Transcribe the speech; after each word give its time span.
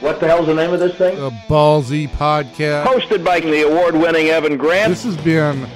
What 0.00 0.20
the 0.20 0.28
hell's 0.28 0.46
the 0.46 0.54
name 0.54 0.72
of 0.72 0.78
this 0.78 0.94
thing? 0.94 1.16
The 1.16 1.30
Ballzy 1.48 2.08
Podcast. 2.08 2.84
Hosted 2.84 3.24
by 3.24 3.40
the 3.40 3.62
award-winning 3.66 4.28
Evan 4.28 4.56
Grant. 4.56 4.90
This 4.90 5.02
has 5.02 5.16
been 5.16 5.68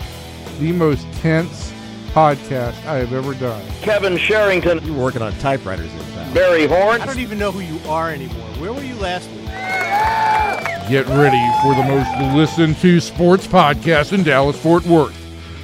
the 0.61 0.71
most 0.71 1.11
tense 1.15 1.73
podcast 2.13 2.87
I 2.87 2.99
have 2.99 3.13
ever 3.13 3.35
done. 3.35 3.67
Kevin 3.81 4.17
Sherrington. 4.17 4.81
You're 4.85 4.97
working 4.97 5.23
on 5.23 5.33
typewriters 5.39 5.93
this 5.93 6.15
time. 6.15 6.33
Barry 6.33 6.69
Horn. 6.69 7.01
I 7.01 7.07
don't 7.07 7.19
even 7.19 7.37
know 7.37 7.51
who 7.51 7.61
you 7.61 7.81
are 7.91 8.11
anymore. 8.11 8.47
Where 8.61 8.73
were 8.73 8.85
you 8.85 8.95
last 8.95 9.29
week? 9.31 9.47
Get 10.89 11.07
ready 11.09 11.45
for 11.63 11.75
the 11.75 11.83
most 11.83 12.37
listened 12.37 12.77
to 12.77 13.01
sports 13.01 13.49
podcast 13.49 14.13
in 14.13 14.23
Dallas 14.23 14.57
Fort 14.61 14.85
Worth. 14.87 15.19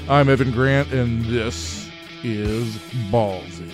I'm 0.09 0.29
Evan 0.29 0.51
Grant, 0.51 0.91
and 0.93 1.25
this 1.27 1.89
is 2.25 2.77
Ballzy. 3.13 3.71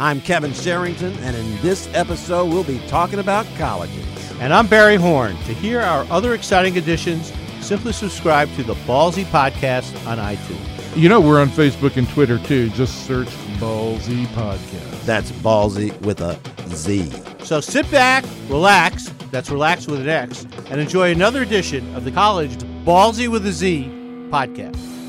I'm 0.00 0.22
Kevin 0.22 0.52
Sherrington, 0.52 1.14
and 1.18 1.36
in 1.36 1.60
this 1.60 1.86
episode, 1.92 2.46
we'll 2.46 2.64
be 2.64 2.78
talking 2.86 3.18
about 3.18 3.44
colleges. 3.58 4.06
And 4.40 4.50
I'm 4.50 4.66
Barry 4.66 4.96
Horn. 4.96 5.36
To 5.44 5.52
hear 5.52 5.82
our 5.82 6.06
other 6.10 6.32
exciting 6.32 6.76
editions, 6.76 7.34
simply 7.60 7.92
subscribe 7.92 8.50
to 8.54 8.62
the 8.62 8.72
Ballzy 8.86 9.24
Podcast 9.24 9.94
on 10.06 10.16
iTunes. 10.16 10.96
You 10.96 11.10
know, 11.10 11.20
we're 11.20 11.38
on 11.38 11.50
Facebook 11.50 11.98
and 11.98 12.08
Twitter 12.08 12.38
too. 12.38 12.70
Just 12.70 13.06
search 13.06 13.28
Ballzy 13.58 14.24
Podcast. 14.28 15.04
That's 15.04 15.32
ballzy 15.32 15.94
with 16.00 16.22
a 16.22 16.40
Z. 16.68 17.12
So 17.44 17.60
sit 17.60 17.88
back, 17.90 18.24
relax, 18.48 19.12
that's 19.30 19.50
relax 19.50 19.86
with 19.86 20.00
an 20.00 20.08
X, 20.08 20.46
and 20.70 20.80
enjoy 20.80 21.10
another 21.10 21.42
edition 21.42 21.94
of 21.94 22.06
the 22.06 22.10
College 22.10 22.56
Ballzy 22.86 23.28
with 23.28 23.44
a 23.44 23.52
Z 23.52 23.84
podcast. 24.30 24.99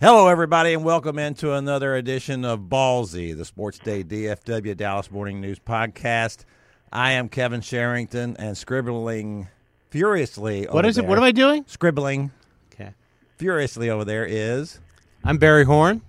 Hello, 0.00 0.28
everybody, 0.28 0.74
and 0.74 0.84
welcome 0.84 1.18
into 1.18 1.52
another 1.54 1.96
edition 1.96 2.44
of 2.44 2.60
Ballzy, 2.62 3.36
the 3.36 3.44
Sports 3.44 3.78
Day 3.80 4.04
DFW 4.04 4.76
Dallas 4.76 5.10
Morning 5.10 5.40
News 5.40 5.58
podcast. 5.58 6.44
I 6.92 7.12
am 7.12 7.28
Kevin 7.28 7.60
Sherrington, 7.60 8.36
and 8.38 8.56
scribbling 8.56 9.48
furiously. 9.90 10.62
What 10.66 10.84
over 10.84 10.86
is 10.88 10.98
it? 10.98 11.02
there- 11.02 11.08
What 11.08 11.18
am 11.18 11.24
I 11.24 11.32
doing? 11.32 11.64
Scribbling 11.66 12.30
Okay. 12.72 12.92
furiously 13.36 13.90
over 13.90 14.04
there 14.04 14.24
is, 14.24 14.78
I'm 15.24 15.38
Barry 15.38 15.64
Horn. 15.64 16.02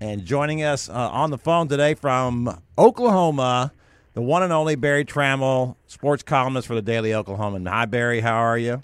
and 0.00 0.24
joining 0.26 0.62
us 0.62 0.90
uh, 0.90 0.92
on 0.92 1.30
the 1.30 1.38
phone 1.38 1.66
today 1.68 1.94
from 1.94 2.60
Oklahoma, 2.76 3.72
the 4.12 4.20
one 4.20 4.42
and 4.42 4.52
only 4.52 4.74
Berry 4.74 5.04
Tramel, 5.04 5.76
sports 5.86 6.22
columnist 6.22 6.66
for 6.68 6.74
the 6.74 6.82
Daily 6.82 7.10
Oklahoman. 7.10 7.66
Hi, 7.68 7.86
Barry. 7.86 8.20
How 8.20 8.34
are 8.34 8.58
you? 8.58 8.82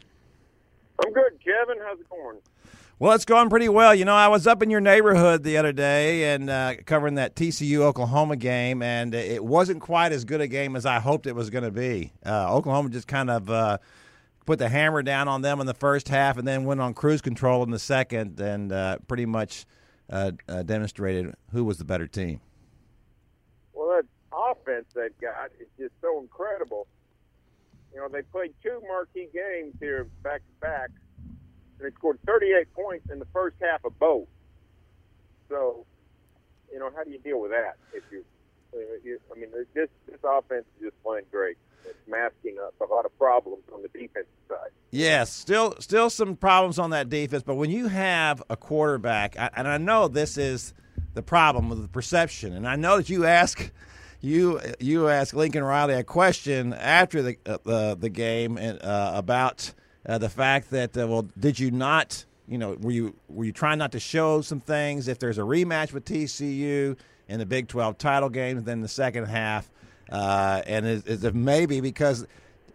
I'm 1.04 1.12
good, 1.12 1.32
Kevin. 1.44 1.76
How's 1.84 2.00
it 2.00 2.08
going? 2.08 2.38
Well, 3.00 3.12
it's 3.12 3.24
going 3.24 3.48
pretty 3.48 3.70
well. 3.70 3.94
You 3.94 4.04
know, 4.04 4.14
I 4.14 4.28
was 4.28 4.46
up 4.46 4.62
in 4.62 4.68
your 4.68 4.82
neighborhood 4.82 5.42
the 5.42 5.56
other 5.56 5.72
day 5.72 6.34
and 6.34 6.50
uh, 6.50 6.74
covering 6.84 7.14
that 7.14 7.34
TCU 7.34 7.78
Oklahoma 7.78 8.36
game, 8.36 8.82
and 8.82 9.14
it 9.14 9.42
wasn't 9.42 9.80
quite 9.80 10.12
as 10.12 10.26
good 10.26 10.42
a 10.42 10.46
game 10.46 10.76
as 10.76 10.84
I 10.84 11.00
hoped 11.00 11.26
it 11.26 11.34
was 11.34 11.48
going 11.48 11.64
to 11.64 11.70
be. 11.70 12.12
Uh, 12.26 12.54
Oklahoma 12.54 12.90
just 12.90 13.08
kind 13.08 13.30
of 13.30 13.48
uh, 13.48 13.78
put 14.44 14.58
the 14.58 14.68
hammer 14.68 15.02
down 15.02 15.28
on 15.28 15.40
them 15.40 15.60
in 15.60 15.66
the 15.66 15.72
first 15.72 16.10
half, 16.10 16.36
and 16.36 16.46
then 16.46 16.64
went 16.64 16.82
on 16.82 16.92
cruise 16.92 17.22
control 17.22 17.62
in 17.62 17.70
the 17.70 17.78
second, 17.78 18.38
and 18.38 18.70
uh, 18.70 18.98
pretty 19.08 19.24
much 19.24 19.64
uh, 20.10 20.32
uh, 20.46 20.62
demonstrated 20.62 21.34
who 21.52 21.64
was 21.64 21.78
the 21.78 21.86
better 21.86 22.06
team. 22.06 22.42
Well, 23.72 23.96
that 23.96 24.04
offense 24.30 24.88
they've 24.94 25.18
got 25.22 25.52
is 25.58 25.68
just 25.78 25.94
so 26.02 26.20
incredible. 26.20 26.86
You 27.94 28.00
know, 28.00 28.08
they 28.08 28.20
played 28.20 28.52
two 28.62 28.82
marquee 28.86 29.30
games 29.32 29.72
here 29.80 30.06
back 30.22 30.42
to 30.42 30.60
back, 30.60 30.90
and 31.80 31.90
they 31.90 31.94
scored 31.94 32.18
38 32.26 32.72
points 32.74 33.10
in 33.10 33.18
the 33.18 33.26
first 33.32 33.56
half 33.60 33.84
of 33.84 33.98
both. 33.98 34.28
So, 35.48 35.86
you 36.72 36.78
know, 36.78 36.90
how 36.94 37.04
do 37.04 37.10
you 37.10 37.18
deal 37.18 37.40
with 37.40 37.50
that? 37.50 37.76
If 37.92 38.04
you, 38.10 38.24
uh, 38.74 39.34
I 39.34 39.38
mean, 39.38 39.50
this 39.74 39.88
this 40.06 40.20
offense 40.22 40.64
is 40.76 40.90
just 40.90 41.02
playing 41.02 41.24
great. 41.30 41.56
It's 41.86 41.98
masking 42.06 42.56
up 42.62 42.74
a 42.80 42.92
lot 42.92 43.04
of 43.04 43.18
problems 43.18 43.64
on 43.74 43.82
the 43.82 43.88
defensive 43.88 44.26
side. 44.48 44.70
Yes, 44.90 45.32
still 45.32 45.74
still 45.80 46.10
some 46.10 46.36
problems 46.36 46.78
on 46.78 46.90
that 46.90 47.08
defense, 47.08 47.42
but 47.42 47.54
when 47.54 47.70
you 47.70 47.88
have 47.88 48.42
a 48.50 48.56
quarterback, 48.56 49.34
and 49.36 49.66
I 49.66 49.78
know 49.78 50.06
this 50.06 50.36
is 50.36 50.74
the 51.14 51.22
problem 51.22 51.68
with 51.68 51.82
the 51.82 51.88
perception, 51.88 52.52
and 52.52 52.68
I 52.68 52.76
know 52.76 52.98
that 52.98 53.08
you 53.08 53.24
ask 53.24 53.72
you 54.20 54.60
you 54.78 55.08
ask 55.08 55.34
Lincoln 55.34 55.64
Riley 55.64 55.94
a 55.94 56.04
question 56.04 56.74
after 56.74 57.22
the 57.22 57.38
uh, 57.46 57.58
the, 57.64 57.96
the 57.98 58.08
game 58.08 58.58
uh, 58.58 59.12
about 59.14 59.72
uh, 60.06 60.18
the 60.18 60.28
fact 60.28 60.70
that 60.70 60.96
uh, 60.96 61.06
well, 61.06 61.28
did 61.38 61.58
you 61.58 61.70
not 61.70 62.24
you 62.48 62.58
know 62.58 62.76
were 62.80 62.90
you 62.90 63.14
were 63.28 63.44
you 63.44 63.52
trying 63.52 63.78
not 63.78 63.92
to 63.92 64.00
show 64.00 64.40
some 64.40 64.60
things 64.60 65.08
if 65.08 65.18
there's 65.18 65.38
a 65.38 65.42
rematch 65.42 65.92
with 65.92 66.04
TCU 66.04 66.96
in 67.30 67.38
the 67.38 67.46
Big 67.46 67.68
12 67.68 67.96
title 67.96 68.28
game, 68.28 68.62
then 68.64 68.80
the 68.80 68.88
second 68.88 69.26
half, 69.26 69.70
uh, 70.10 70.62
and 70.66 70.84
is, 70.84 71.24
it 71.24 71.34
maybe 71.34 71.80
because 71.80 72.26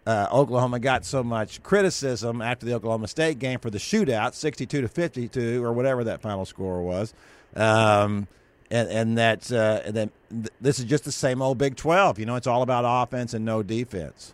uh, 0.08 0.28
Oklahoma 0.32 0.80
got 0.80 1.04
so 1.04 1.24
much 1.24 1.62
criticism 1.62 2.42
after 2.42 2.66
the 2.66 2.74
Oklahoma 2.74 3.08
State 3.08 3.38
game 3.38 3.60
for 3.60 3.70
the 3.70 3.78
shootout, 3.78 4.34
62 4.34 4.82
to 4.82 4.88
52, 4.88 5.64
or 5.64 5.74
whatever 5.74 6.06
that 6.06 6.22
final 6.22 6.46
score 6.46 6.82
was, 6.82 7.14
um, 7.56 8.28
and, 8.72 8.90
and 8.90 9.18
that 9.18 9.52
uh, 9.52 9.82
and 9.84 9.94
then 9.94 10.12
th- 10.30 10.50
this 10.62 10.80
is 10.80 10.86
just 10.86 11.04
the 11.04 11.12
same 11.12 11.42
old 11.42 11.58
Big 11.58 11.76
12. 11.76 12.18
You 12.18 12.26
know, 12.26 12.36
it's 12.36 12.48
all 12.48 12.62
about 12.62 12.86
offense 12.88 13.34
and 13.34 13.44
no 13.44 13.62
defense. 13.62 14.34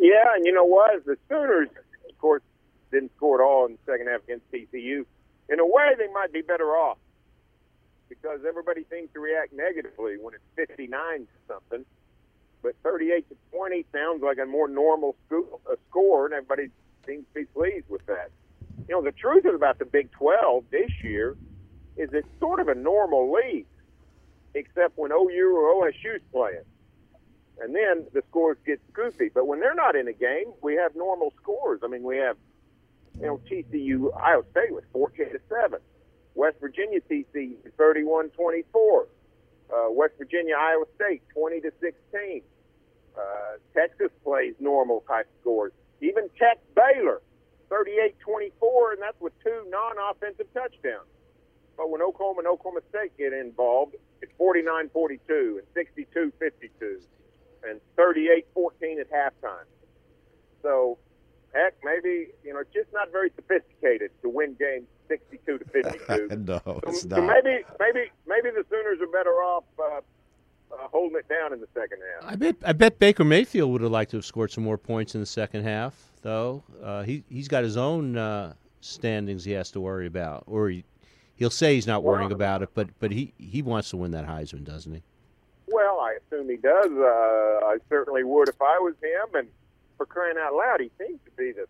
Yeah, 0.00 0.34
and 0.36 0.46
you 0.46 0.52
know 0.54 0.64
what? 0.64 1.04
The 1.06 1.16
Sooners, 1.28 1.68
of 2.10 2.18
course, 2.18 2.42
didn't 2.92 3.12
score 3.16 3.42
at 3.42 3.46
all 3.46 3.66
in 3.66 3.74
the 3.74 3.92
second 3.92 4.08
half 4.08 4.22
against 4.24 4.50
TCU. 4.52 5.06
In 5.50 5.60
a 5.60 5.66
way, 5.66 5.92
they 5.98 6.08
might 6.14 6.32
be 6.32 6.42
better 6.42 6.70
off 6.72 6.98
because 8.08 8.40
everybody 8.48 8.84
seems 8.90 9.10
to 9.14 9.20
react 9.20 9.52
negatively 9.52 10.16
when 10.20 10.34
it's 10.34 10.44
59 10.56 11.20
to 11.20 11.26
something. 11.48 11.86
But 12.62 12.76
38 12.84 13.28
to 13.30 13.36
20 13.52 13.86
sounds 13.92 14.22
like 14.22 14.38
a 14.38 14.46
more 14.46 14.68
normal 14.68 15.16
sco- 15.26 15.60
a 15.70 15.76
score, 15.90 16.26
and 16.26 16.34
everybody 16.34 16.70
seems 17.06 17.26
to 17.34 17.40
be 17.40 17.46
pleased 17.46 17.86
with 17.90 18.04
that. 18.06 18.30
You 18.88 18.96
know, 18.96 19.02
the 19.02 19.12
truth 19.12 19.46
is 19.46 19.54
about 19.54 19.78
the 19.78 19.86
Big 19.86 20.10
12 20.12 20.64
this 20.72 20.90
year 21.04 21.36
is 21.96 22.10
it's 22.12 22.28
sort 22.40 22.60
of 22.60 22.68
a 22.68 22.76
normal 22.76 23.32
league, 23.32 23.66
except 24.54 24.98
when 24.98 25.12
OU 25.12 25.56
or 25.56 25.86
OSU's 25.86 26.22
playing 26.32 26.64
and 27.60 27.74
then 27.74 28.06
the 28.12 28.22
scores 28.28 28.56
get 28.66 28.80
goofy. 28.92 29.30
But 29.32 29.46
when 29.46 29.60
they're 29.60 29.74
not 29.74 29.94
in 29.94 30.08
a 30.08 30.12
game, 30.12 30.52
we 30.62 30.74
have 30.76 30.96
normal 30.96 31.32
scores. 31.40 31.80
I 31.84 31.88
mean, 31.88 32.02
we 32.02 32.16
have, 32.16 32.36
you 33.20 33.26
know, 33.26 33.40
TCU 33.50 34.10
Iowa 34.18 34.44
State 34.50 34.72
was 34.72 34.84
14 34.92 35.32
to 35.32 35.40
seven, 35.48 35.80
West 36.34 36.56
Virginia 36.60 37.00
TCU 37.00 37.56
31-24, 37.78 38.32
uh, 39.72 39.90
West 39.90 40.14
Virginia 40.18 40.54
Iowa 40.58 40.86
State 40.96 41.22
20 41.34 41.60
to 41.60 41.72
16. 41.80 42.42
Uh, 43.16 43.20
Texas 43.74 44.10
plays 44.24 44.54
normal 44.58 45.04
type 45.06 45.28
scores. 45.40 45.72
Even 46.00 46.30
Tech 46.38 46.58
Baylor 46.74 47.20
38-24, 47.70 48.92
and 48.92 49.02
that's 49.02 49.20
with 49.20 49.32
two 49.44 49.66
non-offensive 49.68 50.46
touchdowns. 50.54 51.06
But 51.76 51.90
when 51.90 52.00
Oklahoma 52.02 52.40
and 52.40 52.48
Oklahoma 52.48 52.80
State 52.88 53.16
get 53.18 53.32
involved, 53.32 53.96
it's 54.22 54.32
49-42 54.40 55.58
and 55.58 55.66
62-52 55.74 57.00
and 57.68 57.80
38-14 57.98 59.00
at 59.00 59.10
halftime. 59.10 59.64
So, 60.62 60.98
heck, 61.52 61.74
maybe 61.82 62.28
you 62.44 62.52
know, 62.52 62.60
it's 62.60 62.72
just 62.72 62.92
not 62.92 63.10
very 63.12 63.30
sophisticated 63.36 64.10
to 64.22 64.28
win 64.28 64.56
games 64.58 64.86
62 65.08 65.58
to 65.58 65.64
52. 65.64 66.28
no, 66.46 66.60
so, 66.64 66.80
it's 66.86 67.02
so 67.02 67.08
not. 67.08 67.26
maybe, 67.26 67.64
maybe, 67.78 68.10
maybe 68.26 68.50
the 68.50 68.64
Sooners 68.70 69.00
are 69.00 69.12
better 69.12 69.30
off 69.42 69.64
uh, 69.78 70.00
uh, 70.72 70.88
holding 70.88 71.18
it 71.18 71.28
down 71.28 71.52
in 71.52 71.60
the 71.60 71.68
second 71.74 71.98
half. 72.14 72.32
I 72.32 72.36
bet 72.36 72.56
I 72.64 72.72
bet 72.72 72.98
Baker 72.98 73.24
Mayfield 73.24 73.70
would 73.72 73.82
have 73.82 73.90
liked 73.90 74.12
to 74.12 74.18
have 74.18 74.24
scored 74.24 74.50
some 74.50 74.64
more 74.64 74.78
points 74.78 75.14
in 75.14 75.20
the 75.20 75.26
second 75.26 75.64
half, 75.64 75.94
though. 76.22 76.62
Uh, 76.82 77.02
he 77.02 77.24
he's 77.28 77.48
got 77.48 77.64
his 77.64 77.76
own 77.76 78.16
uh, 78.16 78.54
standings 78.80 79.44
he 79.44 79.52
has 79.52 79.70
to 79.72 79.80
worry 79.80 80.06
about, 80.06 80.44
or 80.46 80.68
he, 80.68 80.84
he'll 81.36 81.50
say 81.50 81.74
he's 81.74 81.86
not 81.86 82.02
worrying 82.02 82.32
about 82.32 82.62
it, 82.62 82.70
but 82.74 82.88
but 83.00 83.10
he 83.10 83.32
he 83.38 83.62
wants 83.62 83.90
to 83.90 83.96
win 83.96 84.12
that 84.12 84.26
Heisman, 84.26 84.64
doesn't 84.64 84.94
he? 84.94 85.02
Well, 86.10 86.18
I 86.34 86.36
assume 86.36 86.48
he 86.48 86.56
does. 86.56 86.90
Uh, 86.90 87.66
I 87.66 87.78
certainly 87.88 88.24
would 88.24 88.48
if 88.48 88.60
I 88.60 88.78
was 88.78 88.94
him. 89.02 89.34
And 89.34 89.48
for 89.96 90.06
crying 90.06 90.36
out 90.38 90.54
loud, 90.54 90.80
he 90.80 90.90
seems 90.98 91.20
to 91.24 91.30
be 91.36 91.52
the, 91.52 91.66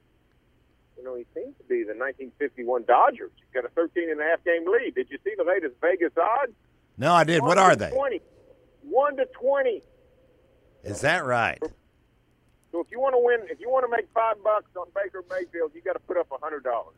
you 0.96 1.04
know, 1.04 1.14
he 1.14 1.24
seems 1.34 1.56
to 1.58 1.64
be 1.64 1.82
the 1.82 1.94
1951 1.96 2.84
Dodgers. 2.84 3.30
He's 3.36 3.44
got 3.52 3.64
a 3.64 3.72
13 3.74 4.10
and 4.10 4.20
a 4.20 4.24
half 4.24 4.42
game 4.44 4.64
lead. 4.70 4.94
Did 4.94 5.08
you 5.10 5.18
see 5.24 5.34
the 5.36 5.44
latest 5.44 5.74
Vegas 5.80 6.12
odds? 6.16 6.52
No, 6.98 7.12
I 7.12 7.24
did. 7.24 7.42
What 7.42 7.58
are 7.58 7.76
they? 7.76 7.90
20. 7.90 8.20
One 8.82 9.16
to 9.16 9.26
20. 9.26 9.82
Is 10.84 11.00
that 11.02 11.24
right? 11.24 11.58
So 12.72 12.80
if 12.80 12.86
you 12.90 13.00
want 13.00 13.14
to 13.14 13.18
win, 13.18 13.40
if 13.50 13.60
you 13.60 13.68
want 13.68 13.84
to 13.84 13.90
make 13.90 14.06
five 14.14 14.36
bucks 14.44 14.70
on 14.76 14.86
Baker 14.94 15.24
Mayfield, 15.30 15.72
you 15.74 15.82
got 15.82 15.94
to 15.94 15.98
put 16.00 16.16
up 16.16 16.28
a 16.30 16.38
hundred 16.42 16.62
dollars. 16.64 16.94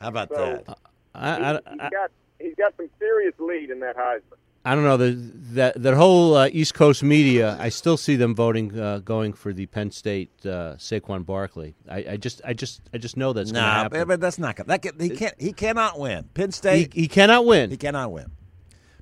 How 0.00 0.08
about 0.08 0.28
So- 0.30 0.62
that? 0.66 0.78
I, 1.14 1.36
He, 1.36 1.42
I, 1.44 1.52
has 1.52 1.90
got 1.90 2.10
he's 2.38 2.54
got 2.56 2.76
some 2.76 2.88
serious 2.98 3.34
lead 3.38 3.70
in 3.70 3.80
that 3.80 3.96
Heisman. 3.96 4.36
I 4.68 4.74
don't 4.74 4.84
know 4.84 4.98
the, 4.98 5.12
that 5.54 5.82
that 5.82 5.94
whole 5.94 6.36
uh, 6.36 6.48
East 6.52 6.74
Coast 6.74 7.02
media. 7.02 7.56
I 7.58 7.70
still 7.70 7.96
see 7.96 8.16
them 8.16 8.34
voting, 8.34 8.78
uh, 8.78 8.98
going 8.98 9.32
for 9.32 9.54
the 9.54 9.64
Penn 9.64 9.90
State 9.90 10.30
uh, 10.44 10.74
Saquon 10.76 11.24
Barkley. 11.24 11.74
I, 11.90 12.04
I 12.10 12.16
just, 12.18 12.42
I 12.44 12.52
just, 12.52 12.82
I 12.92 12.98
just 12.98 13.16
know 13.16 13.32
that's 13.32 13.50
going 13.50 13.64
to 13.64 13.66
happen. 13.70 14.00
but, 14.00 14.08
but 14.08 14.20
that's 14.20 14.38
not 14.38 14.56
gonna. 14.56 14.66
That 14.66 14.82
can, 14.82 15.00
he 15.00 15.08
can't. 15.08 15.34
He 15.40 15.54
cannot 15.54 15.98
win. 15.98 16.28
Penn 16.34 16.52
State. 16.52 16.92
he 16.92 17.08
cannot 17.08 17.46
win. 17.46 17.70
He 17.70 17.78
cannot 17.78 18.12
win. 18.12 18.30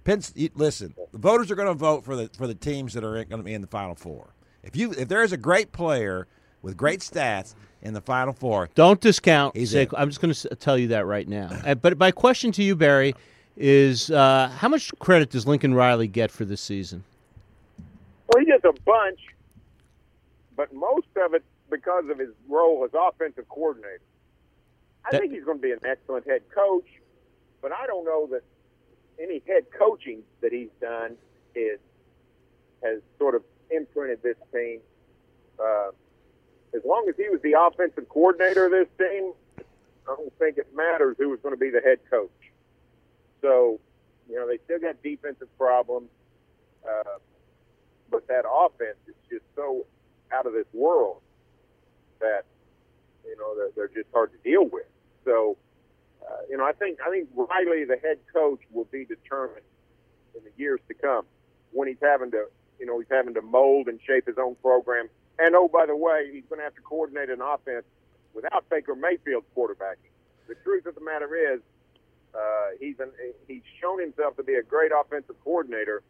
Penn, 0.05 0.23
listen, 0.55 0.95
the 1.11 1.19
voters 1.19 1.51
are 1.51 1.57
going 1.57 1.67
to 1.67 1.75
vote 1.75 2.05
for 2.05 2.15
the 2.15 2.31
for 2.39 2.47
the 2.47 2.55
teams 2.55 2.95
that 2.95 3.03
are 3.03 3.25
going 3.25 3.41
to 3.41 3.43
be 3.43 3.53
in 3.53 3.61
the 3.61 3.67
Final 3.67 3.97
Four. 3.97 4.35
If 4.63 4.77
you 4.77 4.93
if 4.93 5.09
there 5.09 5.25
is 5.25 5.33
a 5.33 5.37
great 5.37 5.73
player 5.73 6.29
with 6.63 6.77
great 6.77 7.01
stats 7.01 7.57
in 7.83 7.93
the 7.93 8.01
Final 8.01 8.35
Four, 8.35 8.69
Don't 8.77 9.01
discount 9.01 9.57
Saquon. 9.57 9.95
I'm 9.99 10.11
just 10.11 10.21
going 10.21 10.33
to 10.33 10.55
tell 10.55 10.79
you 10.79 10.89
that 10.89 11.07
right 11.07 11.27
now. 11.27 11.51
Uh, 11.67 11.75
but 11.75 11.99
my 11.99 12.13
question 12.13 12.53
to 12.53 12.63
you, 12.63 12.77
Barry, 12.77 13.17
is 13.57 14.11
uh, 14.11 14.49
how 14.57 14.69
much 14.69 14.93
credit 14.99 15.31
does 15.31 15.47
Lincoln 15.47 15.75
Riley 15.75 16.09
get 16.09 16.31
for 16.31 16.45
this 16.45 16.61
season? 16.61 17.05
Well, 18.29 18.41
he 18.41 18.47
gets 18.47 18.65
a 18.65 18.73
bunch, 18.85 19.21
but 20.57 20.73
most 20.75 21.07
of 21.17 21.35
it 21.35 21.43
because 21.71 22.05
of 22.11 22.19
his 22.19 22.31
role 22.49 22.85
as 22.85 22.91
offensive 22.95 23.49
coordinator. 23.49 24.01
I 25.05 25.13
That- 25.13 25.21
think 25.21 25.33
he's 25.33 25.45
going 25.45 25.59
to 25.59 25.63
be 25.63 25.73
an 25.73 25.81
excellent 25.85 26.27
head 26.27 26.43
coach, 26.55 26.87
but 27.63 27.73
I 27.73 27.87
don't 27.87 28.05
know 28.05 28.27
that 28.33 28.43
any 29.21 29.43
head 29.47 29.67
coaching 29.77 30.23
that 30.43 30.53
he's 30.53 30.71
done 30.81 31.17
is 31.55 31.79
has 32.83 33.01
sort 33.19 33.35
of 33.35 33.43
imprinted 33.71 34.23
this 34.23 34.37
team. 34.53 34.81
Uh, 35.59 35.91
as 36.75 36.85
long 36.85 37.07
as 37.09 37.17
he 37.17 37.29
was 37.31 37.41
the 37.43 37.55
offensive 37.59 38.07
coordinator 38.11 38.67
of 38.67 38.71
this 38.71 38.89
team, 38.99 39.33
I 39.59 39.63
don't 40.15 40.33
think 40.39 40.59
it 40.59 40.67
matters 40.75 41.17
who 41.19 41.31
was 41.31 41.41
going 41.41 41.55
to 41.55 41.59
be 41.59 41.71
the 41.71 41.81
head 41.81 41.99
coach. 42.11 42.31
So, 43.47 43.79
you 44.29 44.35
know, 44.35 44.49
they 44.49 44.59
still 44.65 44.81
got 44.81 45.01
defensive 45.05 45.47
problems. 45.57 46.09
Uh, 46.85 47.19
but 48.11 48.27
that 48.27 48.45
offense 48.45 48.99
is 49.07 49.15
just 49.31 49.45
so 49.55 49.87
out 50.33 50.47
of 50.47 50.53
this 50.53 50.67
world 50.73 51.21
that 52.19 52.43
you 53.25 53.37
know 53.37 53.55
they're, 53.57 53.71
they're 53.77 54.03
just 54.03 54.13
hard 54.13 54.33
to 54.33 54.39
deal 54.49 54.65
with. 54.65 54.87
So, 55.25 55.57
uh, 56.23 56.43
you 56.51 56.57
know, 56.57 56.65
I 56.65 56.73
think 56.73 56.99
I 57.07 57.11
think 57.11 57.29
Riley, 57.37 57.85
the 57.85 57.99
head 58.03 58.19
coach, 58.33 58.61
will 58.73 58.89
be 58.91 59.05
determined 59.05 59.67
in 60.37 60.43
the 60.43 60.51
years 60.57 60.81
to 60.89 60.95
come 60.95 61.25
when 61.73 61.87
he's 61.87 62.03
having 62.03 62.33
to, 62.33 62.47
you 62.81 62.87
know, 62.87 62.99
he's 62.99 63.11
having 63.11 63.35
to 63.35 63.43
mold 63.43 63.87
and 63.87 64.01
shape 64.07 64.27
his 64.27 64.39
own 64.39 64.57
program. 64.57 65.09
And 65.39 65.55
oh, 65.55 65.69
by 65.69 65.87
the 65.87 65.97
way, 65.97 66.31
he's 66.33 66.45
going 66.49 66.59
to 66.59 66.65
have 66.65 66.75
to 66.75 66.83
coordinate 66.83 67.31
an 67.31 67.41
offense 67.43 67.85
without 68.35 68.69
Baker 68.71 68.97
Mayfield 68.97 69.45
quarterbacking. 69.57 70.11
The 70.49 70.55
truth 70.65 70.87
of 70.87 70.95
the 70.95 71.01
matter 71.01 71.35
is, 71.55 71.61
uh, 72.37 72.67
he's 72.81 72.99
an, 73.01 73.11
he's 73.49 73.63
shown 73.81 74.01
himself 74.01 74.37
to 74.37 74.43
be 74.43 74.55
a 74.55 74.63
great 74.63 74.93
offensive 74.93 75.37
coordinator, 75.43 76.03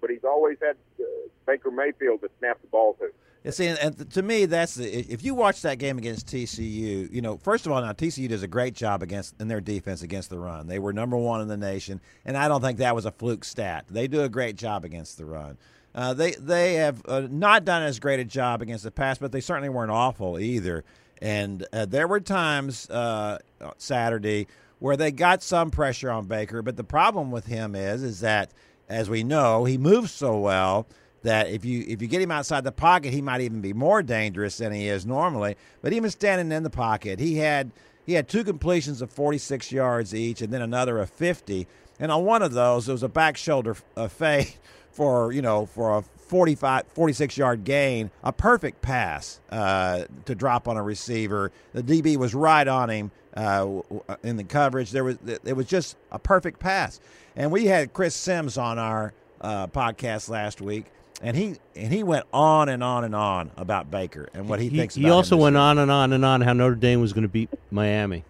but 0.00 0.10
he's 0.10 0.24
always 0.24 0.58
had 0.60 0.76
uh, 1.00 1.04
Baker 1.46 1.70
Mayfield 1.70 2.20
to 2.22 2.30
snap 2.38 2.60
the 2.60 2.68
ball 2.68 2.94
to. 2.94 3.10
You 3.44 3.50
see, 3.50 3.66
and, 3.66 3.78
and 3.78 4.10
to 4.12 4.22
me, 4.22 4.46
that's 4.46 4.76
the, 4.76 4.88
if 4.88 5.24
you 5.24 5.34
watch 5.34 5.62
that 5.62 5.78
game 5.78 5.98
against 5.98 6.28
TCU, 6.28 7.12
you 7.12 7.20
know, 7.20 7.36
first 7.38 7.66
of 7.66 7.72
all, 7.72 7.82
now 7.82 7.92
TCU 7.92 8.28
does 8.28 8.44
a 8.44 8.48
great 8.48 8.74
job 8.74 9.02
against 9.02 9.40
in 9.40 9.48
their 9.48 9.60
defense 9.60 10.02
against 10.02 10.30
the 10.30 10.38
run. 10.38 10.68
They 10.68 10.78
were 10.78 10.92
number 10.92 11.16
one 11.16 11.40
in 11.40 11.48
the 11.48 11.56
nation, 11.56 12.00
and 12.24 12.36
I 12.36 12.46
don't 12.46 12.60
think 12.60 12.78
that 12.78 12.94
was 12.94 13.04
a 13.04 13.10
fluke 13.10 13.44
stat. 13.44 13.86
They 13.90 14.06
do 14.06 14.22
a 14.22 14.28
great 14.28 14.56
job 14.56 14.84
against 14.84 15.18
the 15.18 15.24
run. 15.24 15.58
Uh, 15.94 16.14
they 16.14 16.32
they 16.32 16.74
have 16.74 17.02
uh, 17.06 17.26
not 17.30 17.64
done 17.64 17.82
as 17.82 17.98
great 17.98 18.18
a 18.18 18.24
job 18.24 18.62
against 18.62 18.84
the 18.84 18.90
pass, 18.90 19.18
but 19.18 19.32
they 19.32 19.40
certainly 19.40 19.68
weren't 19.68 19.90
awful 19.90 20.38
either. 20.38 20.84
And 21.20 21.66
uh, 21.72 21.84
there 21.84 22.08
were 22.08 22.20
times 22.20 22.88
uh, 22.90 23.38
Saturday 23.76 24.46
where 24.82 24.96
they 24.96 25.12
got 25.12 25.44
some 25.44 25.70
pressure 25.70 26.10
on 26.10 26.26
Baker, 26.26 26.60
but 26.60 26.76
the 26.76 26.82
problem 26.82 27.30
with 27.30 27.46
him 27.46 27.76
is 27.76 28.02
is 28.02 28.18
that, 28.18 28.50
as 28.88 29.08
we 29.08 29.22
know, 29.22 29.64
he 29.64 29.78
moves 29.78 30.10
so 30.10 30.36
well 30.36 30.88
that 31.22 31.48
if 31.48 31.64
you 31.64 31.84
if 31.86 32.02
you 32.02 32.08
get 32.08 32.20
him 32.20 32.32
outside 32.32 32.64
the 32.64 32.72
pocket, 32.72 33.12
he 33.12 33.22
might 33.22 33.40
even 33.40 33.60
be 33.60 33.72
more 33.72 34.02
dangerous 34.02 34.58
than 34.58 34.72
he 34.72 34.88
is 34.88 35.06
normally. 35.06 35.56
But 35.82 35.92
even 35.92 36.10
standing 36.10 36.50
in 36.50 36.64
the 36.64 36.70
pocket, 36.70 37.20
he 37.20 37.36
had 37.36 37.70
he 38.04 38.14
had 38.14 38.28
two 38.28 38.42
completions 38.42 39.00
of 39.00 39.12
46 39.12 39.70
yards 39.70 40.16
each, 40.16 40.42
and 40.42 40.52
then 40.52 40.62
another 40.62 40.98
of 40.98 41.10
50. 41.10 41.68
And 42.00 42.10
on 42.10 42.24
one 42.24 42.42
of 42.42 42.52
those, 42.52 42.88
it 42.88 42.92
was 42.92 43.04
a 43.04 43.08
back 43.08 43.36
shoulder 43.36 43.76
fade 44.08 44.52
for 44.90 45.30
you 45.30 45.42
know 45.42 45.66
for 45.66 45.96
a 45.98 46.02
45 46.02 46.88
46 46.88 47.36
yard 47.38 47.62
gain, 47.62 48.10
a 48.24 48.32
perfect 48.32 48.82
pass 48.82 49.38
uh, 49.50 50.06
to 50.24 50.34
drop 50.34 50.66
on 50.66 50.76
a 50.76 50.82
receiver. 50.82 51.52
The 51.72 51.84
DB 51.84 52.16
was 52.16 52.34
right 52.34 52.66
on 52.66 52.90
him 52.90 53.12
uh, 53.36 53.58
w- 53.60 54.02
in 54.22 54.36
the 54.36 54.44
coverage. 54.44 54.90
There 54.90 55.04
was 55.04 55.18
it 55.24 55.54
was 55.56 55.66
just 55.66 55.96
a 56.10 56.18
perfect 56.18 56.58
pass. 56.58 57.00
And 57.36 57.50
we 57.50 57.66
had 57.66 57.92
Chris 57.92 58.14
Sims 58.14 58.58
on 58.58 58.78
our 58.78 59.12
uh, 59.40 59.66
podcast 59.68 60.28
last 60.28 60.60
week, 60.60 60.84
and 61.22 61.36
he 61.36 61.56
and 61.74 61.92
he 61.92 62.02
went 62.02 62.26
on 62.32 62.68
and 62.68 62.84
on 62.84 63.04
and 63.04 63.14
on 63.14 63.50
about 63.56 63.90
Baker 63.90 64.28
and 64.34 64.48
what 64.48 64.60
he, 64.60 64.68
He, 64.68 64.76
thinks. 64.76 64.94
he 64.94 65.08
also 65.10 65.36
went 65.36 65.54
year. 65.54 65.62
on 65.62 65.78
and 65.78 65.90
on 65.90 66.12
and 66.12 66.24
on 66.24 66.40
how 66.42 66.52
Notre 66.52 66.74
Dame 66.74 67.00
was 67.00 67.12
going 67.12 67.22
to 67.22 67.28
beat 67.28 67.48
Miami. 67.70 68.24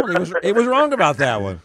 Well, 0.00 0.12
he 0.12 0.18
was 0.18 0.32
he 0.42 0.52
was 0.52 0.66
wrong 0.66 0.92
about 0.92 1.18
that 1.18 1.42
one. 1.42 1.60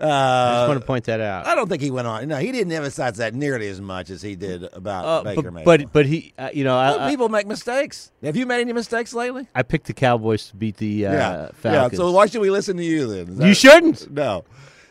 I 0.00 0.04
just 0.04 0.64
Uh, 0.64 0.64
want 0.68 0.80
to 0.80 0.86
point 0.86 1.04
that 1.04 1.20
out. 1.20 1.46
I 1.46 1.54
don't 1.54 1.68
think 1.68 1.82
he 1.82 1.90
went 1.90 2.06
on. 2.06 2.26
No, 2.28 2.36
he 2.38 2.52
didn't 2.52 2.72
emphasize 2.72 3.18
that 3.18 3.34
nearly 3.34 3.68
as 3.68 3.80
much 3.80 4.08
as 4.10 4.22
he 4.22 4.34
did 4.34 4.64
about 4.72 5.04
Uh, 5.04 5.22
Baker 5.24 5.50
Mayfield. 5.50 5.64
but 5.64 5.92
but 5.92 6.06
he, 6.06 6.32
uh, 6.38 6.48
you 6.54 6.64
know, 6.64 6.74
Well, 6.76 7.00
I, 7.00 7.10
people 7.10 7.28
make 7.28 7.46
mistakes. 7.46 8.10
Have 8.22 8.36
you 8.36 8.46
made 8.46 8.60
any 8.62 8.72
mistakes 8.72 9.12
lately? 9.12 9.46
I 9.54 9.62
picked 9.62 9.86
the 9.86 9.92
Cowboys 9.92 10.48
to 10.48 10.56
beat 10.56 10.78
the 10.78 11.06
uh, 11.06 11.12
yeah. 11.12 11.48
Falcons. 11.54 11.98
So 11.98 12.10
why 12.12 12.26
should 12.26 12.40
we 12.40 12.50
listen 12.50 12.76
to 12.78 12.84
you 12.84 13.06
then? 13.06 13.28
Is 13.34 13.38
you 13.40 13.54
shouldn't. 13.54 14.10
No. 14.10 14.44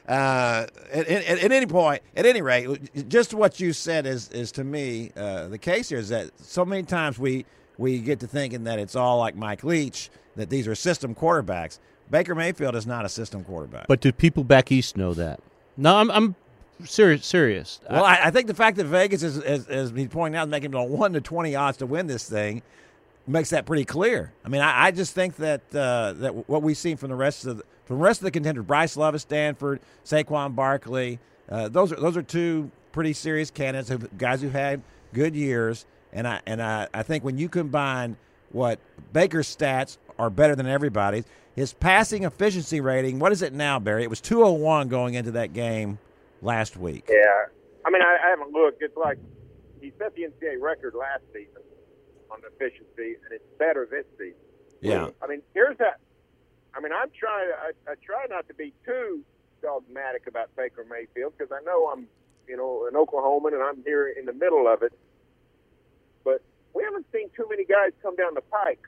Uh, 0.08 0.66
at, 0.92 1.08
at, 1.08 1.40
at 1.40 1.52
any 1.52 1.68
point, 1.68 2.02
at 2.16 2.26
any 2.26 2.42
rate, 2.42 2.68
just 3.10 3.34
what 3.34 3.60
you 3.60 3.74
said 3.74 4.08
is 4.08 4.30
is 4.30 4.52
to 4.54 4.64
me 4.64 5.12
uh, 5.16 5.48
the 5.48 5.58
case 5.60 5.90
here 5.90 6.00
is 6.00 6.10
that 6.10 6.32
so 6.42 6.66
many 6.66 6.82
times 6.84 7.20
we 7.20 7.46
we 7.78 8.00
get 8.00 8.20
to 8.20 8.28
thinking 8.28 8.64
that 8.64 8.80
it's 8.80 8.96
all 8.96 9.20
like 9.20 9.36
Mike 9.36 9.64
Leach 9.64 10.10
that 10.36 10.50
these 10.50 10.68
are 10.68 10.74
system 10.76 11.14
quarterbacks. 11.14 11.78
Baker 12.10 12.36
Mayfield 12.36 12.76
is 12.76 12.88
not 12.88 13.06
a 13.06 13.10
system 13.10 13.44
quarterback. 13.44 13.88
But 13.88 14.02
do 14.02 14.12
people 14.12 14.44
back 14.44 14.72
east 14.72 14.98
know 14.98 15.14
that? 15.14 15.40
No, 15.78 15.96
I'm 15.96 16.10
I'm 16.12 16.36
serious. 16.86 17.26
Serious. 17.26 17.80
well, 17.90 18.04
I, 18.04 18.20
I 18.26 18.32
think 18.32 18.48
the 18.48 18.54
fact 18.54 18.78
that 18.78 18.86
Vegas 18.86 19.24
is, 19.24 19.40
as, 19.40 19.68
as 19.68 19.92
he's 19.92 20.08
pointing 20.08 20.38
out, 20.38 20.50
making 20.50 20.74
it 20.74 20.78
a 20.78 20.84
one 20.84 21.14
to 21.14 21.22
twenty 21.22 21.56
odds 21.56 21.78
to 21.78 21.86
win 21.86 22.08
this 22.08 22.28
thing 22.28 22.62
makes 23.28 23.52
that 23.52 23.66
pretty 23.66 23.86
clear. 23.86 24.34
I 24.44 24.50
mean, 24.50 24.62
I, 24.62 24.86
I 24.88 24.92
just 24.92 25.14
think 25.14 25.36
that 25.38 25.62
uh, 25.74 26.14
that 26.14 26.50
what 26.50 26.64
we've 26.64 26.78
seen 26.78 26.98
from 26.98 27.10
the 27.10 27.16
rest 27.16 27.46
of 27.46 27.58
the, 27.58 27.64
from 27.86 27.98
the 27.98 28.04
rest 28.04 28.22
of 28.22 28.26
the 28.26 28.32
contenders, 28.32 28.66
Bryce 28.66 28.98
Love 28.98 29.16
at 29.16 29.22
Stanford, 29.22 29.80
Saquon 30.04 30.56
Barkley, 30.56 31.20
uh, 31.50 31.70
those 31.70 31.92
are 31.92 31.98
those 31.98 32.18
are 32.18 32.24
two 32.24 32.72
pretty 32.92 33.14
serious 33.14 33.52
candidates, 33.52 33.90
who, 33.90 34.00
guys 34.18 34.42
who 34.42 34.50
had 34.50 34.82
good 35.14 35.36
years. 35.36 35.86
And 36.12 36.28
I 36.28 36.42
and 36.48 36.62
I, 36.62 36.88
I 36.94 37.04
think 37.04 37.24
when 37.24 37.38
you 37.38 37.50
combine 37.50 38.18
what 38.52 38.80
Baker's 39.14 39.56
stats 39.56 39.98
are 40.20 40.30
better 40.30 40.56
than 40.56 40.68
everybody's, 40.68 41.24
his 41.56 41.74
passing 41.74 42.24
efficiency 42.24 42.82
rating, 42.82 43.18
what 43.20 43.32
is 43.32 43.42
it 43.42 43.54
now, 43.54 43.80
Barry? 43.80 44.04
It 44.04 44.10
was 44.10 44.22
two 44.22 44.44
oh 44.44 44.52
one 44.52 44.90
going 44.90 45.16
into 45.16 45.32
that 45.32 45.54
game 45.54 45.98
last 46.42 46.78
week. 46.78 47.06
Yeah, 47.10 47.46
I 47.86 47.90
mean, 47.90 48.02
I, 48.02 48.18
I 48.24 48.30
haven't 48.30 48.52
looked. 48.52 48.84
It's 48.84 48.96
like 48.98 49.18
he 49.82 49.92
set 49.98 50.14
the 50.16 50.24
NCAA 50.24 50.62
record 50.62 50.94
last 50.94 51.24
season 51.34 51.64
on 52.30 52.40
efficiency, 52.46 53.16
and 53.24 53.32
it's 53.32 53.48
better 53.58 53.88
this 53.90 54.06
season. 54.18 54.36
Yeah. 54.82 55.10
I 55.22 55.28
mean, 55.28 55.42
here's 55.54 55.78
that. 55.78 56.00
I 56.76 56.82
mean, 56.82 56.92
I'm 56.94 57.10
trying. 57.18 57.50
I, 57.52 57.92
I 57.92 57.96
try 58.06 58.26
not 58.30 58.48
to 58.50 58.54
be 58.54 58.74
too 58.86 59.24
dogmatic 59.62 60.28
about 60.28 60.56
Baker 60.56 60.86
Mayfield 60.90 61.34
because 61.38 61.52
I 61.52 61.64
know 61.66 61.88
I'm, 61.88 62.08
you 62.48 62.56
know, 62.56 62.88
an 62.88 62.94
Oklahoman 62.94 63.54
and 63.54 63.64
I'm 63.64 63.84
here 63.84 64.08
in 64.08 64.26
the 64.26 64.34
middle 64.34 64.68
of 64.68 64.84
it. 64.84 64.94
But 66.24 66.42
we 66.74 66.84
haven't 66.84 67.08
seen 67.12 67.30
too 67.36 67.48
many 67.50 67.66
guys 67.66 67.92
come 68.02 68.16
down 68.16 68.36
the 68.36 68.42
pike 68.42 68.82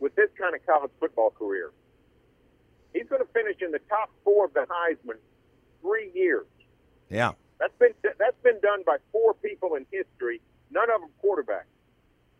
with 0.00 0.14
this 0.16 0.30
kind 0.38 0.54
of 0.54 0.64
college 0.66 0.90
football 0.98 1.30
career. 1.30 1.70
He's 2.92 3.06
going 3.08 3.22
to 3.22 3.32
finish 3.32 3.56
in 3.60 3.70
the 3.70 3.78
top 3.88 4.10
four 4.24 4.46
of 4.46 4.54
the 4.54 4.66
Heisman 4.66 5.18
three 5.80 6.10
years. 6.14 6.46
Yeah. 7.08 7.32
That's 7.58 7.76
been 7.78 7.92
that's 8.02 8.40
been 8.42 8.58
done 8.60 8.82
by 8.86 8.96
four 9.12 9.34
people 9.34 9.74
in 9.74 9.86
history. 9.92 10.40
None 10.70 10.90
of 10.90 11.00
them 11.00 11.10
quarterbacks. 11.22 11.70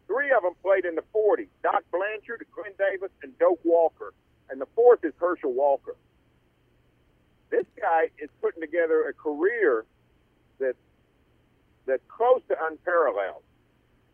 Three 0.07 0.33
of 0.33 0.43
them 0.43 0.55
played 0.63 0.87
in 0.87 0.95
the 0.95 1.05
40s: 1.15 1.49
Doc 1.63 1.85
Blanchard, 1.93 2.45
Glenn 2.55 2.73
Davis, 2.79 3.11
and 3.23 3.39
Doak 3.39 3.61
Walker. 3.65 4.15
And 4.49 4.61
the 4.61 4.67
fourth 4.75 5.05
is 5.05 5.13
Herschel 5.21 5.53
Walker. 5.53 5.95
This 7.51 7.67
guy 7.81 8.11
is 8.19 8.31
putting 8.41 8.61
together 8.61 9.09
a 9.09 9.13
career 9.13 9.85
that 10.59 10.75
that's 11.87 12.03
close 12.09 12.41
to 12.49 12.57
unparalleled. 12.65 13.43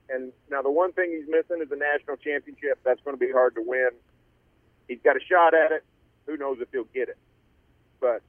And 0.09 0.33
now 0.51 0.63
the 0.63 0.71
one 0.71 0.93
thing 0.93 1.11
he's 1.11 1.29
missing 1.29 1.63
is 1.63 1.71
a 1.73 1.77
national 1.77 2.17
championship. 2.17 2.79
That's 2.85 3.01
going 3.03 3.17
to 3.17 3.21
be 3.25 3.33
hard 3.33 3.55
to 3.57 3.63
win. 3.65 3.91
He's 4.89 5.01
got 5.03 5.17
a 5.17 5.21
shot 5.21 5.55
at 5.55 5.73
it. 5.73 5.85
Who 6.27 6.37
knows 6.37 6.59
if 6.61 6.69
he'll 6.73 6.85
get 6.95 7.09
it? 7.09 7.19
But 8.01 8.23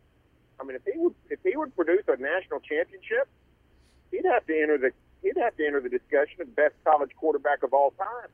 I 0.60 0.64
mean, 0.64 0.76
if 0.76 0.82
he 0.92 0.98
would 1.00 1.14
if 1.30 1.40
he 1.44 1.56
would 1.56 1.76
produce 1.76 2.04
a 2.08 2.18
national 2.18 2.60
championship, 2.62 3.28
he'd 4.12 4.26
have 4.26 4.46
to 4.48 4.62
enter 4.62 4.78
the 4.78 4.92
he'd 5.22 5.38
have 5.38 5.56
to 5.58 5.66
enter 5.66 5.82
the 5.82 5.90
discussion 5.90 6.42
of 6.42 6.56
best 6.56 6.76
college 6.84 7.12
quarterback 7.18 7.64
of 7.64 7.74
all 7.74 7.92
time. 7.92 8.30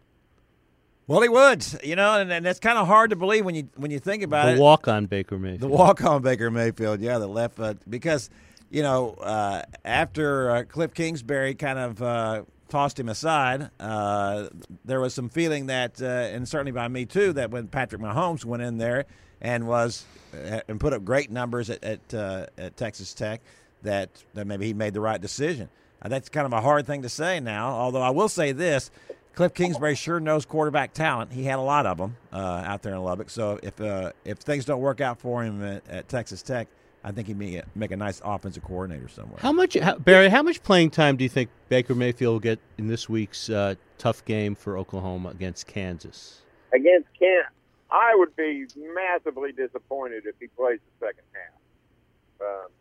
Well, 1.05 1.21
he 1.21 1.27
would, 1.27 1.65
you 1.83 1.97
know, 1.97 2.17
and, 2.17 2.31
and 2.31 2.45
that's 2.45 2.59
kind 2.59 2.77
of 2.77 2.87
hard 2.87 3.09
to 3.09 3.17
believe 3.17 3.43
when 3.43 3.55
you 3.55 3.67
when 3.75 3.91
you 3.91 3.99
think 3.99 4.23
about 4.23 4.45
the 4.45 4.53
it. 4.53 4.55
The 4.55 4.61
walk 4.61 4.87
on 4.87 5.05
Baker 5.07 5.37
Mayfield. 5.37 5.61
The 5.61 5.67
walk 5.67 6.03
on 6.03 6.21
Baker 6.21 6.49
Mayfield, 6.49 7.01
yeah, 7.01 7.17
the 7.17 7.27
left 7.27 7.55
foot, 7.55 7.77
because 7.89 8.29
you 8.69 8.83
know 8.83 9.11
uh, 9.15 9.63
after 9.83 10.49
uh, 10.49 10.63
Cliff 10.63 10.93
Kingsbury 10.93 11.55
kind 11.55 11.77
of 11.77 12.01
uh, 12.01 12.43
tossed 12.73 12.99
him 12.99 13.07
aside, 13.07 13.69
uh, 13.79 14.47
there 14.83 14.99
was 14.99 15.13
some 15.13 15.29
feeling 15.29 15.67
that, 15.67 16.01
uh, 16.01 16.05
and 16.05 16.49
certainly 16.49 16.71
by 16.71 16.87
me 16.87 17.05
too, 17.05 17.31
that 17.33 17.51
when 17.51 17.67
Patrick 17.67 18.01
Mahomes 18.01 18.43
went 18.43 18.63
in 18.63 18.79
there 18.79 19.05
and 19.39 19.67
was 19.67 20.05
uh, 20.33 20.61
and 20.67 20.79
put 20.79 20.91
up 20.91 21.05
great 21.05 21.29
numbers 21.29 21.69
at 21.69 21.83
at, 21.83 22.13
uh, 22.15 22.47
at 22.57 22.75
Texas 22.75 23.13
Tech, 23.13 23.41
that 23.83 24.09
that 24.33 24.47
maybe 24.47 24.65
he 24.65 24.73
made 24.73 24.95
the 24.95 25.01
right 25.01 25.21
decision. 25.21 25.69
Uh, 26.01 26.09
that's 26.09 26.29
kind 26.29 26.47
of 26.47 26.53
a 26.53 26.61
hard 26.61 26.87
thing 26.87 27.03
to 27.03 27.09
say 27.09 27.39
now. 27.39 27.69
Although 27.69 28.01
I 28.01 28.09
will 28.09 28.27
say 28.27 28.53
this: 28.53 28.89
Cliff 29.35 29.53
Kingsbury 29.53 29.93
sure 29.93 30.19
knows 30.19 30.43
quarterback 30.43 30.93
talent. 30.93 31.31
He 31.31 31.43
had 31.43 31.59
a 31.59 31.61
lot 31.61 31.85
of 31.85 31.99
them 31.99 32.17
uh, 32.31 32.63
out 32.65 32.81
there 32.81 32.95
in 32.95 33.03
Lubbock. 33.03 33.29
So 33.29 33.59
if 33.61 33.79
if 34.25 34.39
things 34.39 34.65
don't 34.65 34.81
work 34.81 34.99
out 34.99 35.19
for 35.19 35.43
him 35.43 35.63
at, 35.63 35.87
at 35.87 36.09
Texas 36.09 36.41
Tech, 36.41 36.67
I 37.03 37.11
think 37.11 37.27
he 37.27 37.33
may 37.33 37.61
make 37.75 37.91
a, 37.91 37.97
nice 37.97 38.21
offensive 38.23 38.63
coordinator 38.63 39.07
somewhere. 39.09 39.39
How 39.39 39.51
much, 39.51 39.75
how, 39.77 39.95
Barry? 39.97 40.29
How 40.29 40.41
much 40.41 40.63
playing 40.63 40.91
time 40.91 41.17
do 41.17 41.23
you 41.23 41.29
think 41.29 41.49
Baker 41.69 41.93
Mayfield 41.95 42.33
will 42.33 42.39
get 42.39 42.59
in 42.77 42.87
this 42.87 43.09
week's 43.09 43.49
uh, 43.49 43.75
tough 43.97 44.23
game 44.25 44.55
for 44.55 44.77
Oklahoma 44.77 45.29
against 45.29 45.67
Kansas? 45.67 46.41
Against 46.73 47.07
Kent, 47.19 47.45
I 47.91 48.15
would 48.15 48.35
be 48.35 48.65
massively 48.95 49.51
disappointed 49.51 50.23
if 50.25 50.35
he 50.39 50.47
plays 50.47 50.79
the 50.99 51.07
second 51.07 51.23
half. 51.33 52.47
Um, 52.47 52.71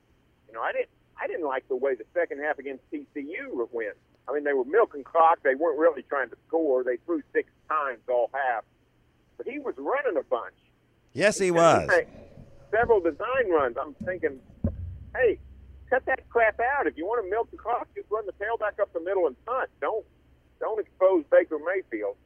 you 0.49 0.55
know, 0.55 0.63
I 0.63 0.73
didn't 0.73 0.89
I 1.21 1.27
didn't 1.27 1.47
like 1.47 1.69
the 1.69 1.77
way 1.77 1.95
the 1.95 2.05
second 2.15 2.41
half 2.41 2.59
against 2.59 2.83
TCU 2.91 3.69
went. 3.71 3.97
I 4.29 4.33
mean, 4.33 4.45
they 4.45 4.53
were 4.55 4.65
milking 4.65 5.05
clock. 5.05 5.39
They 5.43 5.55
weren't 5.55 5.79
really 5.79 6.03
trying 6.03 6.31
to 6.31 6.37
score. 6.49 6.83
They 6.85 6.97
threw 7.07 7.23
six 7.33 7.49
times 7.69 8.01
all 8.09 8.31
half, 8.33 8.65
but 9.37 9.47
he 9.47 9.59
was 9.59 9.75
running 9.77 10.17
a 10.17 10.23
bunch. 10.25 10.55
Yes, 11.13 11.39
he 11.39 11.49
And 11.49 11.57
was. 11.57 11.89
made 11.89 12.07
several 12.73 13.01
design 13.01 13.51
runs. 13.51 13.77
I'm 13.81 13.95
thinking, 14.05 14.41
hey, 15.15 15.39
cut 15.89 16.05
that 16.07 16.29
crap 16.29 16.59
out. 16.59 16.87
If 16.87 16.97
you 16.97 17.05
want 17.05 17.25
to 17.25 17.31
milk 17.31 17.51
the 17.51 17.59
clock, 17.59 17.87
just 17.95 18.11
run 18.11 18.27
the 18.27 18.33
tail 18.33 18.57
back 18.59 18.81
up 18.81 18.93
the 18.93 19.01
middle 19.01 19.27
and 19.29 19.37
punt. 19.45 19.71
Don't 19.81 20.05
don't 20.59 20.81
expose 20.81 21.25
Baker 21.31 21.59
Mayfield. 21.59 22.17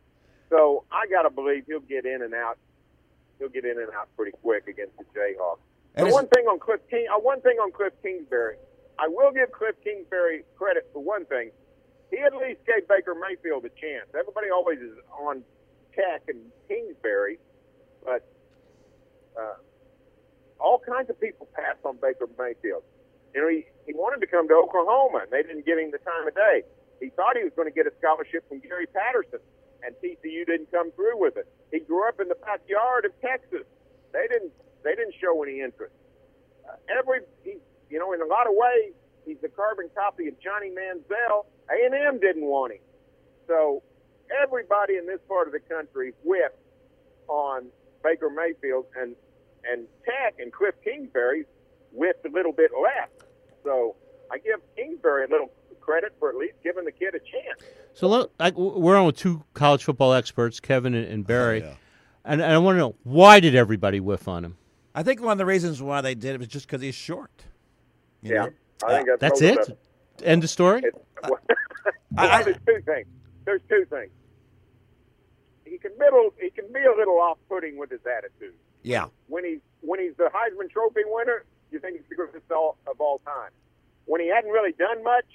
So 0.50 0.84
I 0.92 1.06
got 1.10 1.22
to 1.22 1.30
believe 1.30 1.64
he'll 1.66 1.80
get 1.80 2.06
in 2.06 2.22
and 2.22 2.34
out. 2.34 2.58
He'll 3.38 3.48
get 3.48 3.64
in 3.64 3.78
and 3.78 3.90
out 3.90 4.08
pretty 4.16 4.32
quick 4.42 4.68
against 4.68 4.96
the 4.96 5.04
Jayhawks. 5.04 5.58
And 5.96 6.06
And 6.06 6.12
one 6.12 6.28
thing 6.28 6.44
on 6.46 6.58
Cliff 6.58 6.80
King, 6.88 7.06
uh, 7.10 7.18
one 7.18 7.40
thing 7.40 7.56
on 7.58 7.72
Cliff 7.72 7.92
Kingsbury, 8.02 8.56
I 8.98 9.08
will 9.08 9.32
give 9.32 9.50
Cliff 9.52 9.74
Kingsbury 9.82 10.44
credit 10.56 10.88
for 10.92 11.02
one 11.02 11.24
thing. 11.26 11.50
He 12.10 12.18
at 12.18 12.34
least 12.36 12.60
gave 12.66 12.86
Baker 12.88 13.14
Mayfield 13.14 13.64
a 13.64 13.68
chance. 13.70 14.06
Everybody 14.16 14.48
always 14.50 14.78
is 14.78 14.96
on 15.18 15.42
Tech 15.94 16.22
and 16.28 16.52
Kingsbury, 16.68 17.38
but 18.04 18.24
uh, 19.36 19.56
all 20.58 20.78
kinds 20.80 21.10
of 21.10 21.20
people 21.20 21.48
passed 21.54 21.80
on 21.84 21.96
Baker 22.00 22.26
Mayfield. 22.38 22.82
You 23.34 23.40
know, 23.42 23.48
he, 23.48 23.66
he 23.84 23.92
wanted 23.92 24.20
to 24.24 24.26
come 24.26 24.48
to 24.48 24.54
Oklahoma, 24.54 25.28
and 25.28 25.30
they 25.30 25.42
didn't 25.42 25.66
give 25.66 25.78
him 25.78 25.90
the 25.90 26.00
time 26.00 26.26
of 26.26 26.34
day. 26.34 26.62
He 27.00 27.10
thought 27.10 27.36
he 27.36 27.44
was 27.44 27.52
going 27.54 27.68
to 27.68 27.74
get 27.74 27.86
a 27.86 27.92
scholarship 28.00 28.48
from 28.48 28.60
Gary 28.60 28.86
Patterson, 28.88 29.40
and 29.84 29.94
TCU 30.00 30.46
didn't 30.46 30.70
come 30.72 30.92
through 30.92 31.20
with 31.20 31.36
it. 31.36 31.46
He 31.72 31.80
grew 31.80 32.08
up 32.08 32.20
in 32.20 32.28
the 32.28 32.40
backyard 32.40 33.04
of 33.04 33.12
Texas. 33.20 33.68
They 34.12 34.26
didn't 34.32 34.52
they 34.82 34.94
didn't 34.94 35.14
show 35.20 35.42
any 35.42 35.60
interest. 35.60 35.92
Uh, 36.64 36.76
every 36.88 37.20
he, 37.44 37.58
you 37.90 37.98
know, 37.98 38.12
in 38.12 38.22
a 38.22 38.26
lot 38.26 38.46
of 38.46 38.54
ways, 38.54 38.94
he's 39.26 39.36
the 39.42 39.48
carbon 39.48 39.90
copy 39.94 40.28
of 40.28 40.40
Johnny 40.40 40.70
Manziel. 40.70 41.44
A 41.68 41.84
and 41.84 41.94
M 41.94 42.20
didn't 42.20 42.46
want 42.46 42.72
him, 42.72 42.80
so 43.46 43.82
everybody 44.42 44.96
in 44.96 45.06
this 45.06 45.20
part 45.28 45.46
of 45.48 45.52
the 45.52 45.60
country 45.60 46.14
whipped 46.24 46.62
on 47.28 47.66
Baker 48.02 48.30
Mayfield, 48.30 48.86
and 48.96 49.16
and 49.70 49.86
Tech 50.04 50.34
and 50.38 50.52
Cliff 50.52 50.74
Kingsbury 50.84 51.44
whipped 51.92 52.24
a 52.26 52.30
little 52.30 52.52
bit 52.52 52.70
left. 52.80 53.24
So 53.64 53.96
I 54.30 54.38
give 54.38 54.60
Kingsbury 54.76 55.24
a 55.24 55.28
little 55.28 55.50
credit 55.80 56.14
for 56.18 56.28
at 56.30 56.36
least 56.36 56.54
giving 56.64 56.84
the 56.84 56.92
kid 56.92 57.14
a 57.14 57.18
chance. 57.18 57.62
So 57.94 58.08
look, 58.08 58.32
I, 58.40 58.50
we're 58.50 58.96
on 58.96 59.06
with 59.06 59.16
two 59.16 59.44
college 59.54 59.84
football 59.84 60.12
experts, 60.12 60.60
Kevin 60.60 60.94
and, 60.94 61.06
and 61.06 61.26
Barry, 61.26 61.62
oh, 61.62 61.66
yeah. 61.68 61.74
and, 62.24 62.40
and 62.42 62.52
I 62.52 62.58
want 62.58 62.74
to 62.76 62.78
know 62.80 62.94
why 63.04 63.40
did 63.40 63.54
everybody 63.54 64.00
whiff 64.00 64.28
on 64.28 64.44
him? 64.44 64.56
I 64.94 65.02
think 65.02 65.20
one 65.22 65.32
of 65.32 65.38
the 65.38 65.46
reasons 65.46 65.80
why 65.82 66.00
they 66.00 66.14
did 66.14 66.34
it 66.34 66.38
was 66.38 66.48
just 66.48 66.66
because 66.66 66.82
he's 66.82 66.94
short. 66.94 67.30
You 68.22 68.34
Yeah, 68.34 68.42
know? 68.46 68.50
I 68.86 68.96
think 68.96 69.08
that's, 69.20 69.40
That's 69.40 69.42
it. 69.42 69.68
of 69.70 69.76
End 70.24 70.42
of 70.44 70.50
story. 70.50 70.82
It's, 70.84 70.98
well, 71.28 71.38
I- 72.18 72.42
there's 72.42 72.56
two 72.66 72.80
things. 72.84 73.06
There's 73.44 73.60
two 73.68 73.84
things. 73.90 74.10
He 75.64 75.78
can 75.78 75.92
middle. 75.98 76.30
He 76.40 76.50
can 76.50 76.66
be 76.72 76.80
a 76.80 76.96
little 76.96 77.18
off-putting 77.18 77.76
with 77.76 77.90
his 77.90 78.00
attitude. 78.06 78.54
Yeah. 78.86 79.06
When 79.26 79.44
he's 79.44 79.58
when 79.80 79.98
he's 79.98 80.14
the 80.16 80.30
Heisman 80.30 80.70
Trophy 80.70 81.02
winner, 81.04 81.44
you 81.72 81.80
think 81.80 81.96
he's 81.96 82.08
the 82.08 82.14
greatest 82.14 82.50
all, 82.52 82.78
of 82.86 83.00
all 83.00 83.18
time. 83.26 83.50
When 84.04 84.20
he 84.20 84.28
hadn't 84.28 84.52
really 84.52 84.72
done 84.72 85.02
much, 85.02 85.26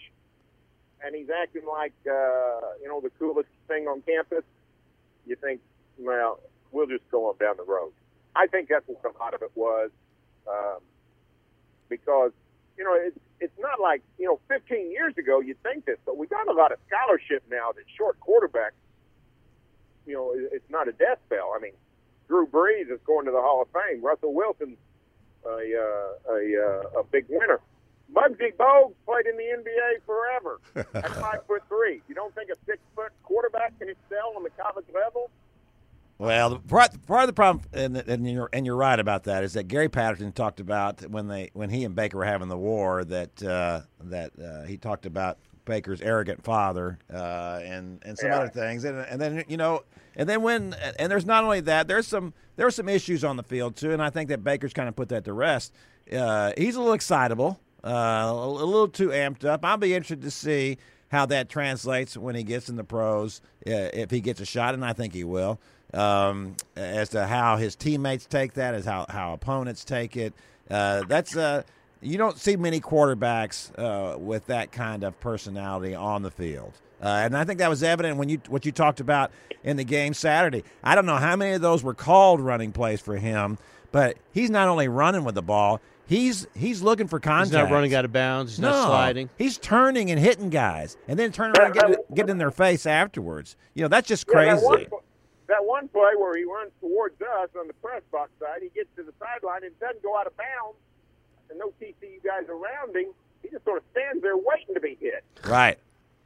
and 1.03 1.13
he's 1.13 1.27
acting 1.29 1.63
like 1.69 1.91
uh, 2.07 2.79
you 2.81 2.87
know 2.87 3.01
the 3.01 3.11
coolest 3.19 3.49
thing 3.67 3.87
on 3.89 4.01
campus, 4.03 4.45
you 5.27 5.35
think, 5.35 5.59
well, 5.99 6.39
we'll 6.71 6.87
just 6.87 7.03
go 7.11 7.27
on 7.27 7.35
down 7.39 7.57
the 7.57 7.65
road. 7.65 7.91
I 8.37 8.47
think 8.47 8.69
that's 8.69 8.87
what 8.87 9.03
a 9.03 9.17
lot 9.19 9.33
of 9.33 9.41
it 9.41 9.51
was, 9.53 9.91
um, 10.47 10.79
because 11.89 12.31
you 12.77 12.85
know 12.85 12.93
it's 12.95 13.19
it's 13.41 13.59
not 13.59 13.81
like 13.81 14.01
you 14.17 14.27
know 14.27 14.39
15 14.47 14.91
years 14.91 15.13
ago 15.17 15.41
you'd 15.41 15.61
think 15.61 15.83
this, 15.83 15.97
but 16.05 16.15
we 16.15 16.25
got 16.25 16.47
a 16.47 16.53
lot 16.53 16.71
of 16.71 16.79
scholarship 16.87 17.43
now 17.51 17.73
that 17.75 17.83
short 17.97 18.17
quarterbacks, 18.21 18.79
you 20.05 20.13
know, 20.13 20.31
it's 20.33 20.69
not 20.69 20.87
a 20.87 20.93
death 20.93 21.19
spell. 21.27 21.53
I 21.53 21.59
mean, 21.59 21.73
Drew 22.31 22.47
Brees 22.47 22.89
is 22.89 23.01
going 23.05 23.25
to 23.25 23.31
the 23.31 23.41
Hall 23.41 23.61
of 23.61 23.67
Fame. 23.73 24.01
Russell 24.01 24.33
Wilson's 24.33 24.77
a 25.45 25.49
uh, 25.49 26.33
a, 26.33 26.39
uh, 26.95 27.01
a 27.01 27.03
big 27.11 27.25
winner. 27.27 27.59
Muggsy 28.15 28.55
Bogues 28.57 28.93
played 29.05 29.25
in 29.25 29.35
the 29.35 29.43
NBA 29.43 30.05
forever 30.05 30.59
at 30.95 31.13
five 31.21 31.45
foot 31.45 31.61
three. 31.67 32.01
You 32.07 32.15
don't 32.15 32.33
think 32.33 32.49
a 32.49 32.55
six 32.65 32.77
foot 32.95 33.11
quarterback 33.23 33.77
can 33.79 33.89
excel 33.89 34.31
on 34.37 34.43
the 34.43 34.49
college 34.51 34.85
level? 34.93 35.29
Well, 36.19 36.59
part, 36.59 37.05
part 37.05 37.21
of 37.23 37.27
the 37.27 37.33
problem, 37.33 37.65
and, 37.73 37.97
and 37.97 38.29
you're 38.31 38.49
and 38.53 38.65
you're 38.65 38.77
right 38.77 38.99
about 38.99 39.23
that, 39.25 39.43
is 39.43 39.53
that 39.53 39.67
Gary 39.67 39.89
Patterson 39.89 40.31
talked 40.31 40.61
about 40.61 41.01
when 41.09 41.27
they 41.27 41.49
when 41.51 41.69
he 41.69 41.83
and 41.83 41.95
Baker 41.95 42.17
were 42.17 42.25
having 42.25 42.47
the 42.47 42.57
war 42.57 43.03
that 43.03 43.43
uh, 43.43 43.81
that 44.05 44.31
uh, 44.39 44.63
he 44.67 44.77
talked 44.77 45.05
about 45.05 45.37
Baker's 45.65 45.99
arrogant 45.99 46.43
father 46.45 46.97
uh, 47.13 47.59
and 47.63 47.99
and 48.05 48.17
some 48.17 48.29
Yeah. 48.29 48.37
other 48.39 48.49
things, 48.49 48.85
and 48.85 48.99
and 48.99 49.19
then 49.19 49.43
you 49.49 49.57
know, 49.57 49.83
and 50.15 50.27
then 50.27 50.41
when 50.41 50.75
and 50.97 51.11
there's 51.11 51.25
not 51.25 51.43
only 51.43 51.61
that, 51.61 51.87
there's 51.87 52.07
some 52.07 52.33
there 52.55 52.67
are 52.67 52.71
some 52.71 52.89
issues 52.89 53.23
on 53.23 53.37
the 53.37 53.43
field 53.43 53.75
too, 53.75 53.91
and 53.91 54.01
I 54.01 54.09
think 54.09 54.29
that 54.29 54.43
Baker's 54.43 54.73
kind 54.73 54.89
of 54.89 54.95
put 54.95 55.09
that 55.09 55.25
to 55.25 55.33
rest. 55.33 55.73
Uh, 56.11 56.51
he's 56.57 56.75
a 56.75 56.79
little 56.79 56.93
excitable, 56.93 57.59
uh, 57.83 57.87
a, 57.87 58.31
a 58.31 58.65
little 58.65 58.87
too 58.87 59.09
amped 59.09 59.45
up. 59.45 59.63
I'll 59.63 59.77
be 59.77 59.93
interested 59.93 60.21
to 60.23 60.31
see 60.31 60.77
how 61.09 61.25
that 61.27 61.49
translates 61.49 62.15
when 62.15 62.35
he 62.35 62.43
gets 62.43 62.69
in 62.69 62.77
the 62.77 62.83
pros, 62.83 63.41
uh, 63.67 63.91
if 63.93 64.11
he 64.11 64.21
gets 64.21 64.39
a 64.39 64.45
shot, 64.45 64.73
and 64.73 64.83
I 64.83 64.93
think 64.93 65.13
he 65.13 65.23
will. 65.23 65.59
Um, 65.93 66.55
as 66.77 67.09
to 67.09 67.27
how 67.27 67.57
his 67.57 67.75
teammates 67.75 68.25
take 68.25 68.53
that, 68.53 68.73
as 68.73 68.85
how 68.85 69.05
how 69.09 69.33
opponents 69.33 69.83
take 69.83 70.15
it. 70.15 70.33
Uh, 70.69 71.03
that's 71.07 71.35
uh, 71.35 71.63
you 72.01 72.17
don't 72.17 72.37
see 72.37 72.55
many 72.55 72.79
quarterbacks 72.79 73.71
uh, 73.77 74.17
with 74.17 74.47
that 74.47 74.71
kind 74.71 75.03
of 75.03 75.19
personality 75.19 75.93
on 75.93 76.21
the 76.23 76.31
field. 76.31 76.73
Uh, 77.01 77.07
and 77.07 77.35
I 77.35 77.43
think 77.43 77.59
that 77.59 77.69
was 77.69 77.81
evident 77.81 78.17
when 78.17 78.29
you 78.29 78.41
what 78.47 78.65
you 78.65 78.71
talked 78.71 78.99
about 78.99 79.31
in 79.63 79.77
the 79.77 79.83
game 79.83 80.13
Saturday. 80.13 80.63
I 80.83 80.95
don't 80.95 81.05
know 81.05 81.17
how 81.17 81.35
many 81.35 81.53
of 81.53 81.61
those 81.61 81.83
were 81.83 81.93
called 81.93 82.41
running 82.41 82.71
plays 82.71 83.01
for 83.01 83.17
him, 83.17 83.57
but 83.91 84.17
he's 84.31 84.49
not 84.49 84.67
only 84.67 84.87
running 84.87 85.23
with 85.23 85.35
the 85.35 85.41
ball, 85.41 85.81
he's 86.05 86.47
he's 86.55 86.81
looking 86.81 87.07
for 87.07 87.19
contact. 87.19 87.47
He's 87.47 87.53
not 87.53 87.71
running 87.71 87.95
out 87.95 88.05
of 88.05 88.13
bounds. 88.13 88.53
He's 88.53 88.59
no, 88.59 88.69
not 88.69 88.87
sliding. 88.87 89.29
He's 89.37 89.57
turning 89.57 90.11
and 90.11 90.19
hitting 90.19 90.49
guys, 90.49 90.97
and 91.07 91.17
then 91.17 91.31
turning 91.31 91.59
around 91.59 91.71
and 91.71 91.81
getting, 91.81 92.05
getting 92.13 92.31
in 92.31 92.37
their 92.37 92.51
face 92.51 92.85
afterwards. 92.85 93.55
You 93.73 93.83
know, 93.83 93.87
that's 93.87 94.07
just 94.07 94.27
crazy. 94.27 94.49
Yeah, 94.49 94.55
that, 94.55 94.91
one, 94.91 95.01
that 95.47 95.65
one 95.65 95.87
play 95.87 96.11
where 96.17 96.37
he 96.37 96.43
runs 96.43 96.71
towards 96.79 97.19
us 97.21 97.49
on 97.57 97.67
the 97.67 97.73
press 97.73 98.03
box 98.11 98.29
side, 98.39 98.61
he 98.61 98.69
gets 98.69 98.89
to 98.97 99.03
the 99.03 99.13
sideline 99.19 99.63
and 99.63 99.77
doesn't 99.79 100.03
go 100.03 100.17
out 100.17 100.27
of 100.27 100.37
bounds, 100.37 100.77
and 101.49 101.57
no 101.57 101.73
TCU 101.81 102.23
guys 102.23 102.47
around 102.47 102.95
him. 102.95 103.11
He 103.41 103.49
just 103.49 103.65
sort 103.65 103.77
of 103.77 103.83
stands 103.91 104.21
there 104.21 104.37
waiting 104.37 104.75
to 104.75 104.79
be 104.79 104.97
hit. 104.99 105.23
Right. 105.47 105.79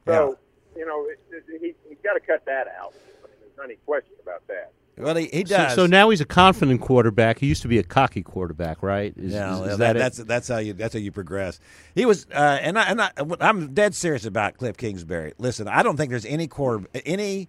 So, 0.04 0.38
you 0.76 0.86
know, 0.86 1.06
it, 1.06 1.18
it, 1.30 1.44
he, 1.60 1.74
he's 1.88 1.98
got 2.04 2.14
to 2.14 2.20
cut 2.20 2.44
that 2.46 2.66
out. 2.80 2.92
I 3.22 3.26
mean, 3.28 3.36
there's 3.40 3.56
not 3.56 3.64
any 3.66 3.76
question 3.86 4.12
about 4.22 4.46
that. 4.48 4.72
Well, 4.98 5.14
he, 5.14 5.26
he 5.30 5.44
does. 5.44 5.74
so 5.74 5.84
now 5.86 6.08
he's 6.08 6.22
a 6.22 6.24
confident 6.24 6.80
quarterback. 6.80 7.38
He 7.38 7.46
used 7.46 7.60
to 7.62 7.68
be 7.68 7.78
a 7.78 7.82
cocky 7.82 8.22
quarterback, 8.22 8.82
right? 8.82 9.12
Is, 9.16 9.34
Yeah, 9.34 9.54
is- 9.56 9.60
is 9.60 9.66
that, 9.66 9.78
that, 9.78 9.96
it? 9.96 9.98
that's 9.98 10.16
that's 10.18 10.48
how 10.48 10.56
you 10.58 10.72
that's 10.72 10.94
how 10.94 11.00
you 11.00 11.12
progress. 11.12 11.60
He 11.94 12.06
was, 12.06 12.26
uh, 12.32 12.58
and 12.62 12.78
I, 12.78 12.84
and 12.84 13.02
I, 13.02 13.10
I'm 13.40 13.74
dead 13.74 13.94
serious 13.94 14.24
about 14.24 14.56
Cliff 14.56 14.78
Kingsbury. 14.78 15.34
Listen, 15.36 15.68
I 15.68 15.82
don't 15.82 15.98
think 15.98 16.08
there's 16.10 16.24
any 16.24 16.46
quarter 16.48 16.86
any 17.04 17.48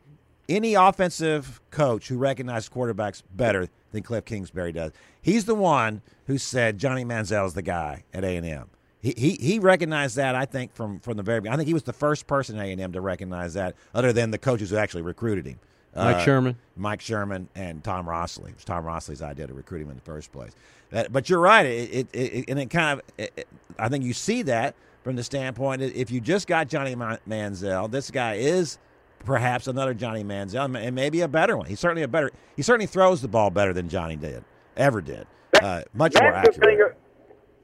any 0.50 0.74
offensive 0.74 1.62
coach 1.72 2.10
who 2.10 2.18
recognizes 2.18 2.68
quarterbacks 2.70 3.24
better 3.34 3.70
than 3.92 4.04
Cliff 4.04 4.26
Kingsbury 4.26 4.74
does. 4.74 4.92
He's 5.22 5.46
the 5.46 5.56
one 5.56 6.02
who 6.26 6.38
said 6.38 6.78
Johnny 6.78 7.06
Manziel's 7.06 7.54
the 7.54 7.62
guy 7.62 8.04
at 8.14 8.26
A 8.26 8.36
and 8.36 8.46
M. 8.46 8.70
He, 9.02 9.14
he 9.16 9.32
he 9.40 9.60
recognized 9.60 10.16
that 10.16 10.34
I 10.36 10.46
think 10.46 10.74
from 10.74 11.00
from 11.00 11.18
the 11.18 11.24
very 11.24 11.40
beginning. 11.40 11.54
I 11.54 11.58
think 11.58 11.68
he 11.68 11.74
was 11.74 11.84
the 11.84 11.94
first 11.94 12.26
person 12.28 12.58
at 12.58 12.66
A 12.66 12.72
and 12.72 12.82
M 12.82 12.92
to 12.94 13.02
recognize 13.02 13.54
that, 13.54 13.76
other 13.94 14.12
than 14.12 14.32
the 14.32 14.38
coaches 14.38 14.70
who 14.72 14.78
actually 14.78 15.04
recruited 15.04 15.46
him. 15.46 15.60
Mike 15.96 16.16
Uh, 16.18 16.24
Sherman. 16.26 16.56
Mike 16.76 17.02
Sherman 17.02 17.48
and 17.56 17.84
Tom 17.84 18.06
Rossley. 18.08 18.50
It 18.50 18.56
was 18.56 18.66
Tom 18.66 18.84
Rossley's 18.86 19.22
idea 19.22 19.48
to 19.48 19.54
recruit 19.54 19.82
him 19.82 19.90
in 19.90 19.96
the 19.96 20.02
first 20.02 20.32
place. 20.32 20.52
That, 20.92 21.12
but 21.12 21.30
you're 21.30 21.40
right. 21.40 21.66
It, 21.66 22.08
it, 22.14 22.16
it, 22.16 22.46
and 22.50 22.60
it 22.60 22.70
kind 22.70 23.00
of, 23.00 23.06
it, 23.18 23.34
it- 23.36 23.48
I 23.80 23.90
think 23.90 24.04
you 24.04 24.14
see 24.14 24.42
that 24.44 24.76
from 25.04 25.16
the 25.16 25.24
standpoint 25.24 25.82
if 25.82 26.12
you 26.12 26.20
just 26.22 26.48
got 26.48 26.68
Johnny 26.68 26.96
Manziel, 26.96 27.90
this 27.90 28.12
guy 28.12 28.36
is 28.36 28.78
perhaps 29.26 29.68
another 29.68 29.94
Johnny 29.94 30.24
Manziel, 30.24 30.76
and 30.80 30.96
maybe 30.96 31.22
a 31.22 31.28
better 31.28 31.58
one. 31.58 31.66
He's 31.68 31.80
certainly 31.80 32.04
a 32.04 32.08
better. 32.08 32.32
He 32.56 32.62
certainly 32.62 32.88
throws 32.88 33.22
the 33.22 33.28
ball 33.28 33.50
better 33.50 33.74
than 33.74 33.90
Johnny 33.90 34.16
did, 34.16 34.44
ever 34.76 35.02
did. 35.02 35.26
Uh, 35.62 35.82
much 35.94 36.14
more 36.20 36.32
That's 36.32 36.58
the 36.58 36.68
accurate. 36.70 36.98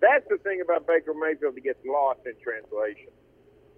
That's 0.03 0.27
the 0.27 0.37
thing 0.43 0.59
about 0.59 0.85
Baker 0.85 1.13
Mayfield 1.15 1.55
that 1.55 1.63
gets 1.63 1.79
lost 1.87 2.19
in 2.27 2.35
translation. 2.43 3.07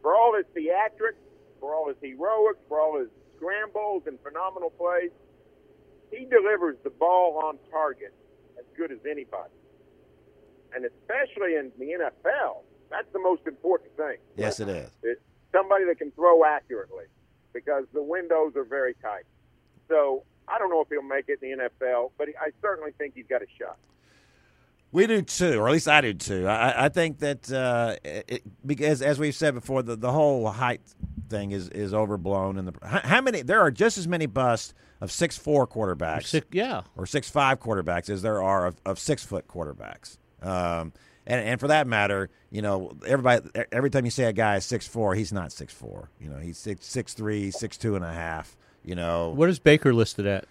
For 0.02 0.16
all 0.16 0.34
his 0.34 0.50
theatrics, 0.58 1.22
for 1.60 1.76
all 1.76 1.88
his 1.88 1.98
heroics, 2.02 2.58
for 2.68 2.82
all 2.82 2.98
his 2.98 3.10
scrambles 3.38 4.04
and 4.08 4.18
phenomenal 4.26 4.72
plays, 4.72 5.12
he 6.10 6.26
delivers 6.26 6.78
the 6.84 6.90
ball 6.90 7.38
on 7.46 7.60
target 7.70 8.14
as 8.58 8.66
good 8.76 8.92
as 8.92 8.98
anybody. 9.06 9.54
And 10.74 10.84
especially 10.84 11.62
in 11.62 11.72
the 11.78 11.94
NFL, 11.94 12.66
that's 12.90 13.08
the 13.14 13.20
most 13.20 13.46
important 13.46 13.96
thing. 13.96 14.18
Yes, 14.36 14.60
it 14.60 14.68
is. 14.68 14.90
It's 15.04 15.22
somebody 15.52 15.86
that 15.86 16.00
can 16.00 16.10
throw 16.12 16.44
accurately 16.44 17.06
because 17.54 17.86
the 17.94 18.02
windows 18.02 18.54
are 18.56 18.66
very 18.66 18.96
tight. 18.96 19.26
So 19.88 20.24
I 20.48 20.58
don't 20.58 20.72
know 20.72 20.82
if 20.82 20.88
he'll 20.90 21.04
make 21.04 21.26
it 21.28 21.40
in 21.44 21.58
the 21.60 21.70
NFL, 21.70 22.12
but 22.18 22.30
I 22.42 22.50
certainly 22.64 22.92
think 22.98 23.14
he's 23.14 23.28
got 23.30 23.44
a 23.44 23.48
shot. 23.60 23.78
We 24.92 25.08
do 25.08 25.22
too, 25.22 25.60
or 25.60 25.68
at 25.68 25.74
least 25.74 25.88
I 25.90 26.00
do 26.02 26.14
too. 26.14 26.48
I, 26.48 26.86
I 26.86 26.90
think 26.90 27.20
that 27.20 27.52
uh, 27.52 27.96
it, 28.04 28.44
because, 28.66 29.02
as 29.02 29.20
we've 29.20 29.36
said 29.36 29.54
before, 29.54 29.84
the, 29.84 29.96
the 29.98 30.12
whole 30.12 30.48
height 30.50 30.82
thing 31.30 31.52
is, 31.52 31.68
is 31.70 31.94
overblown. 31.94 32.58
And 32.58 32.70
the 32.70 32.88
how, 32.88 33.02
how 33.04 33.22
many 33.22 33.42
there 33.42 33.60
are 33.60 33.72
just 33.72 33.98
as 33.98 34.08
many 34.08 34.26
busts 34.26 34.74
of 35.02 35.12
six 35.12 35.38
four 35.38 35.68
quarterbacks, 35.68 36.28
Sick, 36.28 36.46
yeah. 36.52 36.84
or 36.96 37.06
six 37.06 37.30
five 37.30 37.60
quarterbacks 37.60 38.10
as 38.10 38.22
there 38.22 38.42
are 38.42 38.68
of, 38.68 38.80
of 38.86 38.98
six 38.98 39.26
foot 39.26 39.48
quarterbacks. 39.50 40.18
Um, 40.42 40.94
and 41.28 41.42
and 41.46 41.60
for 41.60 41.68
that 41.68 41.88
matter, 41.88 42.30
you 42.50 42.62
know, 42.62 42.96
everybody 43.06 43.50
every 43.74 43.90
time 43.90 44.06
you 44.06 44.12
say 44.12 44.26
a 44.26 44.34
guy 44.34 44.56
is 44.56 44.64
six 44.66 44.88
four, 44.88 45.14
he's 45.16 45.34
not 45.34 45.52
six 45.52 45.74
four. 45.74 46.10
You 46.22 46.30
know, 46.30 46.38
he's 46.38 46.58
six 46.58 46.86
six 46.86 47.14
three, 47.14 47.52
six 47.52 47.78
two 47.78 47.98
and 47.98 48.06
a 48.06 48.14
half. 48.14 48.56
You 48.84 48.96
know, 48.96 49.32
What 49.32 49.50
is 49.50 49.60
Baker 49.60 49.94
listed 49.94 50.26
at? 50.26 50.46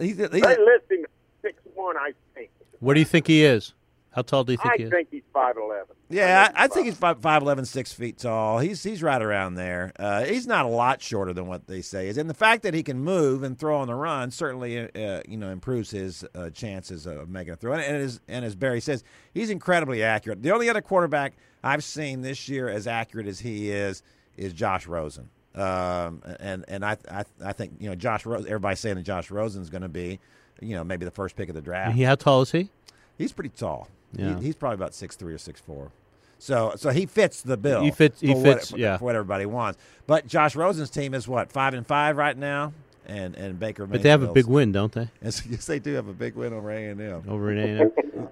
he's, 0.00 0.16
he's, 0.16 0.28
They 0.30 0.40
list 0.40 0.90
him 0.90 1.04
six 1.42 1.62
one, 1.74 1.96
I 1.96 2.14
think. 2.34 2.50
What 2.84 2.94
do 2.94 3.00
you 3.00 3.06
think 3.06 3.26
he 3.26 3.44
is? 3.44 3.72
How 4.10 4.22
tall 4.22 4.44
do 4.44 4.52
you 4.52 4.58
think 4.58 4.74
I 4.74 4.76
he 4.76 4.82
is? 4.84 4.92
I 4.92 4.96
think 4.96 5.08
he's 5.10 5.22
five 5.32 5.56
eleven. 5.56 5.96
Yeah, 6.08 6.52
I, 6.54 6.64
I 6.64 6.68
think 6.68 6.86
he's 6.86 6.96
five 6.96 7.20
five 7.20 7.42
eleven, 7.42 7.64
six 7.64 7.92
feet 7.92 8.18
tall. 8.18 8.58
He's 8.58 8.82
he's 8.82 9.02
right 9.02 9.20
around 9.20 9.54
there. 9.54 9.92
Uh, 9.98 10.24
he's 10.24 10.46
not 10.46 10.66
a 10.66 10.68
lot 10.68 11.02
shorter 11.02 11.32
than 11.32 11.46
what 11.46 11.66
they 11.66 11.80
say 11.80 12.08
is, 12.08 12.18
and 12.18 12.28
the 12.30 12.34
fact 12.34 12.62
that 12.62 12.74
he 12.74 12.82
can 12.82 13.00
move 13.00 13.42
and 13.42 13.58
throw 13.58 13.78
on 13.78 13.88
the 13.88 13.94
run 13.94 14.30
certainly 14.30 14.78
uh, 14.78 15.22
you 15.26 15.36
know 15.36 15.50
improves 15.50 15.90
his 15.90 16.24
uh, 16.34 16.50
chances 16.50 17.06
of 17.06 17.28
making 17.28 17.54
a 17.54 17.56
throw. 17.56 17.72
And, 17.72 17.82
and 17.82 17.96
as 17.96 18.20
and 18.28 18.44
as 18.44 18.54
Barry 18.54 18.80
says, 18.80 19.02
he's 19.32 19.50
incredibly 19.50 20.02
accurate. 20.02 20.42
The 20.42 20.52
only 20.52 20.68
other 20.68 20.82
quarterback 20.82 21.32
I've 21.64 21.82
seen 21.82 22.20
this 22.20 22.48
year 22.48 22.68
as 22.68 22.86
accurate 22.86 23.26
as 23.26 23.40
he 23.40 23.70
is 23.70 24.02
is 24.36 24.52
Josh 24.52 24.86
Rosen. 24.86 25.30
Um, 25.54 26.22
and 26.38 26.64
and 26.68 26.84
I, 26.84 26.98
I 27.10 27.24
I 27.44 27.52
think 27.52 27.76
you 27.80 27.88
know 27.88 27.96
Josh 27.96 28.26
Rosen. 28.26 28.46
Everybody's 28.46 28.80
saying 28.80 28.96
that 28.96 29.04
Josh 29.04 29.30
Rosen's 29.30 29.70
going 29.70 29.82
to 29.82 29.88
be, 29.88 30.20
you 30.60 30.74
know, 30.76 30.84
maybe 30.84 31.04
the 31.04 31.10
first 31.10 31.36
pick 31.36 31.48
of 31.48 31.54
the 31.54 31.60
draft. 31.60 31.94
He, 31.96 32.02
how 32.02 32.14
tall 32.14 32.42
is 32.42 32.52
he? 32.52 32.70
He's 33.18 33.32
pretty 33.32 33.50
tall. 33.50 33.88
Yeah. 34.12 34.38
He, 34.38 34.46
he's 34.46 34.54
probably 34.56 34.74
about 34.74 34.94
six 34.94 35.16
three 35.16 35.32
or 35.34 35.38
six 35.38 35.60
four. 35.60 35.90
So 36.38 36.72
so 36.76 36.90
he 36.90 37.06
fits 37.06 37.42
the 37.42 37.56
bill. 37.56 37.82
He 37.82 37.90
fits- 37.90 38.20
he 38.20 38.34
fits, 38.34 38.72
What, 38.72 38.80
yeah. 38.80 38.96
For 38.98 39.04
what 39.04 39.14
everybody 39.14 39.46
wants. 39.46 39.78
But 40.06 40.26
Josh 40.26 40.54
Rosen's 40.56 40.90
team 40.90 41.14
is 41.14 41.26
what 41.26 41.50
five 41.50 41.74
and 41.74 41.86
five 41.86 42.16
right 42.16 42.36
now, 42.36 42.72
and 43.06 43.34
and 43.36 43.58
Baker. 43.58 43.86
But 43.86 44.02
they 44.02 44.10
have 44.10 44.22
a 44.22 44.32
big 44.32 44.46
win, 44.46 44.72
don't 44.72 44.92
they? 44.92 45.08
Yes, 45.22 45.42
yes, 45.48 45.66
they 45.66 45.78
do 45.78 45.94
have 45.94 46.08
a 46.08 46.12
big 46.12 46.34
win 46.34 46.52
over 46.52 46.70
A 46.70 46.86
and 46.88 47.00
M. 47.00 47.22
over 47.28 47.50
in 47.52 47.58
A&M. 47.80 48.28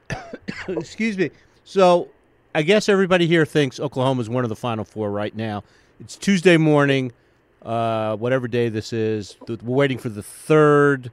Excuse 0.68 1.16
me. 1.16 1.30
So, 1.64 2.08
I 2.54 2.62
guess 2.62 2.88
everybody 2.88 3.26
here 3.26 3.46
thinks 3.46 3.78
Oklahoma 3.80 4.20
is 4.20 4.28
one 4.28 4.44
of 4.44 4.48
the 4.50 4.56
Final 4.56 4.84
Four 4.84 5.10
right 5.10 5.34
now. 5.34 5.62
It's 6.00 6.16
Tuesday 6.16 6.56
morning, 6.56 7.12
uh, 7.62 8.16
whatever 8.16 8.48
day 8.48 8.68
this 8.68 8.92
is. 8.92 9.36
We're 9.48 9.56
waiting 9.62 9.98
for 9.98 10.08
the 10.08 10.22
third 10.22 11.10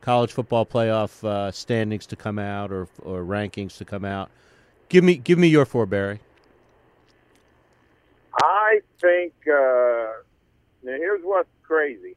college 0.00 0.32
football 0.32 0.64
playoff 0.66 1.22
uh, 1.24 1.50
standings 1.50 2.06
to 2.06 2.16
come 2.16 2.38
out 2.38 2.72
or 2.72 2.88
or 3.02 3.22
rankings 3.22 3.76
to 3.78 3.84
come 3.84 4.04
out. 4.04 4.30
Give 4.88 5.04
me 5.04 5.16
give 5.16 5.38
me 5.38 5.48
your 5.48 5.64
four, 5.66 5.86
Barry. 5.86 6.20
I 8.42 8.80
think 9.00 9.32
uh, 9.46 10.12
now 10.82 10.96
here's 10.96 11.22
what's 11.22 11.48
crazy. 11.62 12.16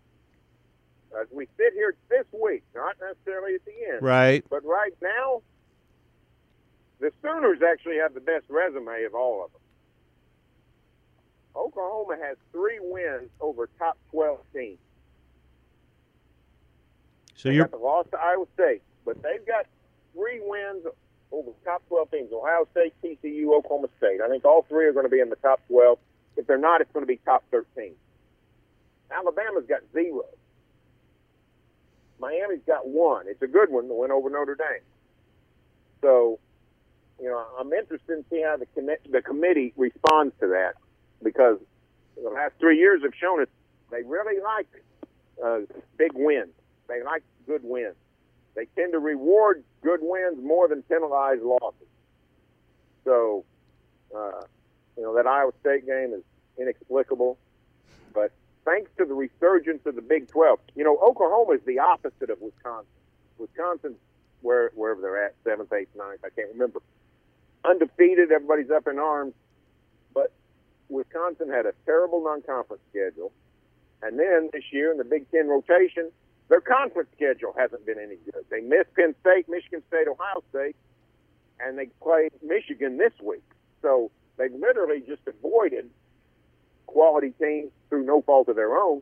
As 1.20 1.28
we 1.32 1.48
sit 1.58 1.74
here 1.74 1.93
this 2.10 2.26
week, 2.41 2.63
not 2.74 2.96
necessarily 3.00 3.56
at 3.56 3.65
the 3.65 3.93
end, 3.93 4.02
Right. 4.02 4.43
but 4.50 4.65
right 4.65 4.96
now, 5.02 5.41
the 7.00 7.12
Sooners 7.22 7.60
actually 7.62 7.98
have 7.98 8.15
the 8.15 8.19
best 8.19 8.46
resume 8.50 9.04
of 9.04 9.13
all 9.13 9.46
of 9.46 9.52
them. 9.52 9.62
Oklahoma 11.56 12.17
has 12.19 12.38
three 12.52 12.80
wins 12.82 13.30
over 13.39 13.69
top 13.78 13.98
12 14.12 14.39
teams. 14.56 14.80
So 17.43 17.49
They 17.49 17.56
you're 17.56 17.65
got 17.65 17.71
the 17.77 17.84
loss 17.84 18.06
to 18.12 18.17
Iowa 18.17 18.45
State, 18.53 18.82
but 19.03 19.21
they've 19.21 19.45
got 19.45 19.65
three 20.13 20.39
wins 20.41 20.86
over 21.29 21.49
the 21.51 21.65
top 21.65 21.86
12 21.89 22.12
teams: 22.12 22.32
Ohio 22.32 22.65
State, 22.71 22.93
TCU, 23.03 23.53
Oklahoma 23.53 23.89
State. 23.97 24.21
I 24.23 24.29
think 24.29 24.45
all 24.45 24.65
three 24.69 24.86
are 24.86 24.93
going 24.93 25.06
to 25.06 25.10
be 25.10 25.19
in 25.19 25.29
the 25.29 25.36
top 25.36 25.60
12. 25.67 25.99
If 26.38 26.47
they're 26.47 26.58
not, 26.58 26.79
it's 26.79 26.91
going 26.93 27.03
to 27.03 27.08
be 27.08 27.17
top 27.25 27.43
13. 27.51 27.91
Alabama's 29.12 29.65
got 29.67 29.82
zero. 29.91 30.23
Miami's 32.17 32.63
got 32.65 32.88
one. 32.88 33.25
It's 33.27 33.41
a 33.41 33.47
good 33.47 33.69
one, 33.69 33.89
the 33.89 33.93
win 33.93 34.10
over 34.10 34.29
Notre 34.29 34.56
Dame. 34.56 34.79
So, 36.01 36.39
you 37.21 37.27
know, 37.27 37.45
I'm 37.60 37.73
interested 37.73 38.19
in 38.19 38.23
seeing 38.29 38.45
how 38.45 38.56
the 38.56 38.97
the 39.12 39.21
committee 39.21 39.73
responds 39.75 40.34
to 40.39 40.47
that 40.47 40.75
because 41.21 41.58
the 42.15 42.29
last 42.29 42.53
three 42.58 42.77
years 42.77 43.01
have 43.03 43.13
shown 43.19 43.41
us 43.41 43.49
they 43.91 44.03
really 44.03 44.41
like 44.41 44.67
uh, 45.43 45.60
big 45.97 46.12
wins. 46.15 46.53
They 46.88 47.03
like 47.03 47.23
good 47.45 47.62
wins. 47.63 47.95
They 48.56 48.65
tend 48.75 48.93
to 48.93 48.99
reward 48.99 49.63
good 49.82 49.99
wins 50.01 50.43
more 50.43 50.67
than 50.67 50.84
penalize 50.84 51.39
losses. 51.41 51.88
So, 53.03 53.45
uh, 54.15 54.41
you 54.95 55.03
know, 55.03 55.15
that 55.15 55.25
Iowa 55.25 55.51
State 55.62 55.86
game 55.86 56.13
is 56.13 56.23
inexplicable. 56.58 57.38
But 58.13 58.32
thanks 58.65 58.91
to 58.97 59.06
the 59.06 59.13
resurgence 59.13 59.86
of 59.86 59.95
the 59.95 60.01
Big 60.01 60.27
12, 60.29 60.60
you 60.75 60.84
know, 60.84 60.97
Oklahoma 60.97 61.53
is 61.53 61.62
the 61.65 61.79
opposite 61.79 62.29
of 62.29 62.39
Wisconsin. 62.41 62.88
Wisconsin, 63.38 63.95
where, 64.41 64.71
wherever 64.75 65.01
they're 65.01 65.25
at, 65.25 65.36
seventh, 65.43 65.73
eighth, 65.73 65.95
ninth, 65.95 66.19
I 66.23 66.29
can't 66.29 66.49
remember. 66.51 66.82
Undefeated, 67.65 68.32
everybody's 68.32 68.69
up 68.69 68.88
in 68.88 68.99
arms. 68.99 69.34
But 70.13 70.32
Wisconsin 70.89 71.49
had 71.49 71.65
a 71.65 71.73
terrible 71.86 72.23
non 72.23 72.41
conference 72.43 72.84
schedule. 72.91 73.32
And 74.01 74.19
then 74.19 74.49
this 74.53 74.63
year 74.71 74.91
in 74.91 74.97
the 74.97 75.06
Big 75.06 75.29
Ten 75.32 75.47
rotation, 75.47 76.12
their 76.49 76.62
conference 76.62 77.10
schedule 77.15 77.53
hasn't 77.58 77.86
been 77.86 77.99
any 77.99 78.17
good. 78.25 78.45
They 78.49 78.62
missed 78.62 78.93
Penn 78.95 79.15
State, 79.21 79.47
Michigan 79.49 79.82
State, 79.88 80.08
Ohio 80.08 80.43
State, 80.49 80.75
and 81.60 81.77
they 81.77 81.88
played 82.01 82.32
Michigan 82.41 82.97
this 82.97 83.13
week. 83.23 83.43
So 83.82 84.12
they've 84.38 84.53
literally 84.53 85.01
just 85.08 85.21
avoided 85.27 85.89
quality 86.86 87.34
teams 87.39 87.71
through 87.89 88.06
no 88.06 88.21
fault 88.21 88.49
of 88.49 88.56
their 88.56 88.75
own. 88.75 89.01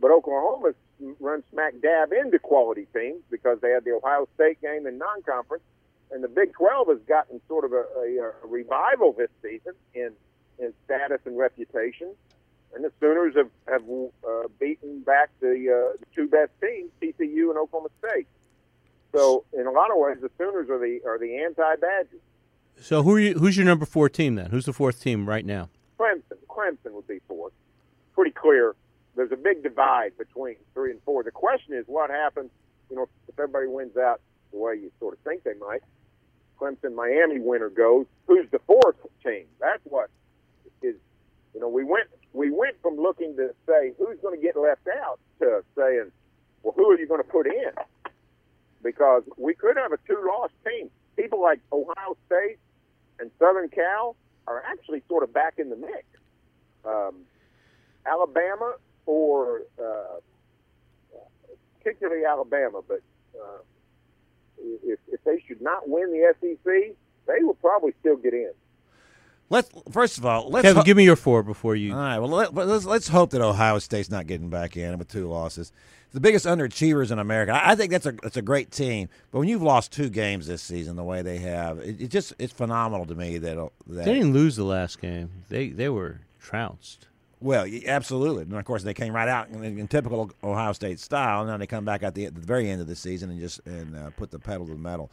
But 0.00 0.10
Oklahoma's 0.10 0.74
run 1.20 1.42
smack 1.50 1.74
dab 1.82 2.12
into 2.12 2.38
quality 2.38 2.86
teams 2.94 3.22
because 3.30 3.58
they 3.60 3.70
had 3.70 3.84
the 3.84 3.92
Ohio 3.92 4.28
State 4.34 4.60
game 4.60 4.86
in 4.86 4.98
non-conference, 4.98 5.64
and 6.10 6.22
the 6.22 6.28
Big 6.28 6.52
12 6.52 6.88
has 6.88 6.98
gotten 7.08 7.40
sort 7.48 7.64
of 7.64 7.72
a, 7.72 7.84
a, 7.98 8.32
a 8.44 8.46
revival 8.46 9.12
this 9.12 9.30
season 9.42 9.72
in 9.94 10.12
in 10.58 10.72
status 10.84 11.20
and 11.26 11.36
reputation. 11.36 12.14
And 12.74 12.84
the 12.84 12.92
Sooners 13.00 13.34
have 13.36 13.50
have 13.68 13.82
uh, 14.28 14.48
beaten 14.60 15.00
back 15.00 15.30
the, 15.40 15.48
uh, 15.48 15.96
the 15.98 16.06
two 16.14 16.28
best 16.28 16.50
teams, 16.60 16.90
TCU 17.00 17.48
and 17.50 17.58
Oklahoma 17.58 17.88
State. 17.98 18.26
So 19.14 19.44
in 19.52 19.66
a 19.66 19.70
lot 19.70 19.90
of 19.90 19.96
ways, 19.96 20.18
the 20.20 20.30
Sooners 20.36 20.68
are 20.68 20.78
the 20.78 21.00
are 21.06 21.18
the 21.18 21.36
anti-Badgers. 21.36 22.20
so 22.80 23.02
who 23.02 23.14
are 23.14 23.20
you, 23.20 23.34
who's 23.34 23.56
your 23.56 23.64
number 23.64 23.86
four 23.86 24.08
team 24.08 24.34
then? 24.34 24.50
Who's 24.50 24.66
the 24.66 24.72
fourth 24.72 25.00
team 25.00 25.28
right 25.28 25.44
now? 25.44 25.70
Clemson, 25.98 26.36
Clemson 26.48 26.92
would 26.92 27.06
be 27.06 27.20
fourth. 27.26 27.52
Pretty 28.14 28.32
clear. 28.32 28.74
There's 29.14 29.32
a 29.32 29.36
big 29.36 29.62
divide 29.62 30.18
between 30.18 30.56
three 30.74 30.90
and 30.90 31.00
four. 31.04 31.22
The 31.22 31.30
question 31.30 31.74
is, 31.74 31.84
what 31.86 32.10
happens? 32.10 32.50
You 32.90 32.96
know, 32.96 33.08
if 33.28 33.38
everybody 33.38 33.66
wins 33.66 33.96
out 33.96 34.20
the 34.52 34.58
way 34.58 34.74
you 34.74 34.92
sort 35.00 35.14
of 35.14 35.20
think 35.20 35.44
they 35.44 35.54
might, 35.54 35.80
Clemson, 36.60 36.94
Miami 36.94 37.40
winner 37.40 37.70
goes. 37.70 38.06
Who's 38.26 38.50
the 38.50 38.58
fourth 38.66 38.96
team? 39.24 39.46
That's 39.60 39.82
what 39.84 40.10
is. 40.82 40.96
You 41.54 41.60
know, 41.60 41.68
we 41.68 41.84
went 41.84 42.08
we 42.36 42.50
went 42.50 42.76
from 42.82 42.96
looking 42.96 43.34
to 43.36 43.54
say 43.66 43.92
who's 43.98 44.18
going 44.20 44.38
to 44.38 44.42
get 44.42 44.56
left 44.56 44.86
out 44.86 45.18
to 45.40 45.64
saying, 45.76 46.12
well, 46.62 46.74
who 46.76 46.90
are 46.90 46.98
you 46.98 47.06
going 47.06 47.22
to 47.22 47.28
put 47.28 47.46
in? 47.46 47.70
Because 48.82 49.22
we 49.38 49.54
could 49.54 49.76
have 49.76 49.92
a 49.92 49.98
two-loss 50.06 50.50
team. 50.64 50.90
People 51.16 51.40
like 51.40 51.60
Ohio 51.72 52.16
State 52.26 52.58
and 53.18 53.30
Southern 53.38 53.70
Cal 53.70 54.16
are 54.46 54.62
actually 54.66 55.02
sort 55.08 55.22
of 55.22 55.32
back 55.32 55.54
in 55.56 55.70
the 55.70 55.76
mix. 55.76 56.04
Um, 56.84 57.22
Alabama 58.04 58.74
or 59.06 59.62
uh, 59.82 60.20
particularly 61.78 62.24
Alabama, 62.24 62.82
but 62.86 63.00
uh, 63.34 63.58
if, 64.84 64.98
if 65.08 65.24
they 65.24 65.42
should 65.48 65.62
not 65.62 65.88
win 65.88 66.12
the 66.12 66.34
SEC, 66.40 66.94
they 67.26 67.42
will 67.42 67.54
probably 67.54 67.92
still 68.00 68.16
get 68.16 68.34
in. 68.34 68.52
Let's 69.48 69.70
first 69.90 70.18
of 70.18 70.26
all, 70.26 70.48
let's 70.50 70.64
Kevin, 70.64 70.78
ho- 70.78 70.84
give 70.84 70.96
me 70.96 71.04
your 71.04 71.16
four 71.16 71.42
before 71.42 71.76
you. 71.76 71.92
All 71.92 71.98
right. 71.98 72.18
Well, 72.18 72.28
let, 72.30 72.54
but 72.54 72.66
let's 72.66 72.84
let's 72.84 73.08
hope 73.08 73.30
that 73.30 73.40
Ohio 73.40 73.78
State's 73.78 74.10
not 74.10 74.26
getting 74.26 74.50
back 74.50 74.76
in 74.76 74.98
with 74.98 75.08
two 75.08 75.28
losses. 75.28 75.72
The 76.12 76.20
biggest 76.20 76.46
underachievers 76.46 77.10
in 77.12 77.18
America. 77.18 77.52
I, 77.52 77.72
I 77.72 77.74
think 77.76 77.92
that's 77.92 78.06
a 78.06 78.12
that's 78.12 78.36
a 78.36 78.42
great 78.42 78.70
team. 78.72 79.08
But 79.30 79.40
when 79.40 79.48
you've 79.48 79.62
lost 79.62 79.92
two 79.92 80.08
games 80.08 80.46
this 80.46 80.62
season 80.62 80.96
the 80.96 81.04
way 81.04 81.22
they 81.22 81.38
have, 81.38 81.78
it, 81.78 82.00
it 82.00 82.08
just 82.08 82.32
it's 82.38 82.52
phenomenal 82.52 83.06
to 83.06 83.14
me 83.14 83.38
that 83.38 83.56
that 83.88 84.04
They 84.04 84.14
didn't 84.14 84.32
lose 84.32 84.56
the 84.56 84.64
last 84.64 85.00
game. 85.00 85.30
They 85.48 85.68
they 85.68 85.88
were 85.90 86.20
trounced. 86.40 87.06
well, 87.40 87.66
absolutely. 87.86 88.42
And 88.44 88.54
of 88.54 88.64
course, 88.64 88.82
they 88.82 88.94
came 88.94 89.12
right 89.12 89.28
out 89.28 89.48
in, 89.50 89.62
in 89.62 89.86
typical 89.88 90.30
Ohio 90.42 90.72
State 90.72 90.98
style. 90.98 91.42
And 91.42 91.50
now 91.50 91.56
they 91.56 91.66
come 91.66 91.84
back 91.84 92.02
at 92.02 92.14
the, 92.14 92.24
at 92.26 92.34
the 92.34 92.40
very 92.40 92.68
end 92.70 92.80
of 92.80 92.86
the 92.88 92.96
season 92.96 93.30
and 93.30 93.38
just 93.38 93.60
and 93.66 93.94
uh, 93.96 94.10
put 94.10 94.30
the 94.30 94.38
pedal 94.38 94.66
to 94.66 94.72
the 94.72 94.78
metal. 94.78 95.10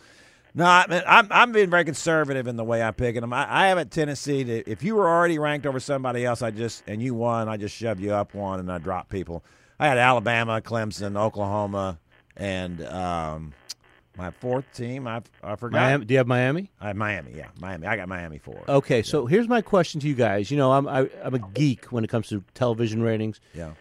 No, 0.55 0.65
I 0.65 0.85
mean, 0.87 1.01
I'm 1.07 1.27
I'm 1.31 1.51
being 1.51 1.69
very 1.69 1.83
conservative 1.83 2.47
in 2.47 2.55
the 2.55 2.63
way 2.63 2.83
I'm 2.83 2.93
picking 2.93 3.21
them. 3.21 3.33
I, 3.33 3.47
I 3.49 3.67
have 3.67 3.77
a 3.79 3.85
tendency 3.85 4.43
to 4.43 4.69
if 4.69 4.83
you 4.83 4.95
were 4.95 5.09
already 5.09 5.39
ranked 5.39 5.65
over 5.65 5.79
somebody 5.79 6.25
else, 6.25 6.41
I 6.41 6.51
just 6.51 6.83
and 6.87 7.01
you 7.01 7.15
won, 7.15 7.49
I 7.49 7.57
just 7.57 7.75
shove 7.75 7.99
you 7.99 8.13
up 8.13 8.35
one 8.35 8.59
and 8.59 8.71
I 8.71 8.77
drop 8.77 9.09
people. 9.09 9.43
I 9.79 9.87
had 9.87 9.97
Alabama, 9.97 10.61
Clemson, 10.61 11.17
Oklahoma, 11.17 11.97
and 12.37 12.85
um, 12.85 13.53
my 14.15 14.29
fourth 14.29 14.71
team. 14.73 15.07
I 15.07 15.21
I 15.41 15.55
forgot. 15.55 15.79
Miami, 15.79 16.05
do 16.05 16.13
you 16.13 16.19
have 16.19 16.27
Miami? 16.27 16.69
I 16.79 16.87
had 16.87 16.97
Miami. 16.97 17.33
Yeah, 17.35 17.47
Miami. 17.59 17.87
I 17.87 17.95
got 17.95 18.07
Miami 18.07 18.37
four. 18.37 18.63
Okay, 18.69 19.01
so 19.01 19.25
here's 19.25 19.47
my 19.47 19.61
question 19.61 19.99
to 20.01 20.07
you 20.07 20.15
guys. 20.15 20.51
You 20.51 20.57
know, 20.57 20.71
I'm 20.71 20.87
I, 20.87 21.09
I'm 21.23 21.33
a 21.33 21.39
geek 21.39 21.85
when 21.85 22.03
it 22.03 22.11
comes 22.11 22.27
to 22.29 22.43
television 22.53 23.01
ratings. 23.01 23.39
Yeah. 23.55 23.71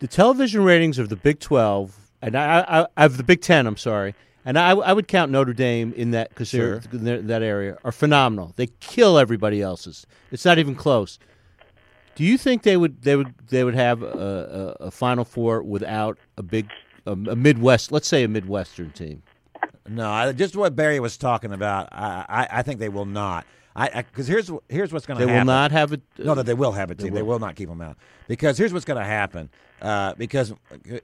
The 0.00 0.08
television 0.08 0.64
ratings 0.64 0.98
of 0.98 1.10
the 1.10 1.16
Big 1.16 1.40
12 1.40 1.94
and 2.22 2.34
I, 2.34 2.60
I, 2.60 2.86
I 2.96 3.04
of 3.04 3.18
the 3.18 3.22
Big 3.22 3.42
10, 3.42 3.66
I'm 3.66 3.76
sorry. 3.76 4.14
And 4.50 4.58
I, 4.58 4.70
I 4.70 4.92
would 4.92 5.06
count 5.06 5.30
Notre 5.30 5.52
Dame 5.52 5.92
in 5.92 6.10
that 6.10 6.30
because 6.30 6.48
Sure. 6.48 6.80
they're 6.90 7.22
that 7.22 7.40
area 7.40 7.78
are 7.84 7.92
phenomenal. 7.92 8.52
They 8.56 8.66
kill 8.80 9.16
everybody 9.16 9.62
else's. 9.62 10.08
It's 10.32 10.44
not 10.44 10.58
even 10.58 10.74
close. 10.74 11.20
Do 12.16 12.24
you 12.24 12.36
think 12.36 12.64
they 12.64 12.76
would 12.76 13.02
they 13.02 13.14
would 13.14 13.32
they 13.48 13.62
would 13.62 13.76
have 13.76 14.02
a, 14.02 14.76
a, 14.80 14.86
a 14.86 14.90
Final 14.90 15.24
Four 15.24 15.62
without 15.62 16.18
a 16.36 16.42
big 16.42 16.68
a, 17.06 17.12
a 17.12 17.36
Midwest, 17.36 17.92
let's 17.92 18.08
say 18.08 18.24
a 18.24 18.28
Midwestern 18.28 18.90
team? 18.90 19.22
No, 19.88 20.10
I, 20.10 20.32
just 20.32 20.56
what 20.56 20.74
Barry 20.74 20.98
was 20.98 21.16
talking 21.16 21.52
about. 21.52 21.88
I 21.92 22.24
I, 22.28 22.48
I 22.58 22.62
think 22.62 22.80
they 22.80 22.88
will 22.88 23.06
not. 23.06 23.46
I 23.80 24.02
because 24.02 24.26
here's 24.26 24.50
here's 24.68 24.92
what's 24.92 25.06
going 25.06 25.18
to 25.18 25.26
happen. 25.26 25.34
They 25.34 25.38
will 25.38 25.44
not 25.46 25.72
have 25.72 25.92
it. 25.92 26.02
No, 26.18 26.34
that 26.34 26.44
they 26.44 26.54
will 26.54 26.72
have 26.72 26.90
a 26.90 26.94
team. 26.94 27.14
They 27.14 27.22
will. 27.22 27.38
not 27.38 27.56
keep 27.56 27.68
them 27.68 27.80
out 27.80 27.96
because 28.28 28.58
here's 28.58 28.72
what's 28.72 28.84
going 28.84 29.00
to 29.00 29.06
happen. 29.06 29.48
Uh, 29.80 30.14
because 30.14 30.52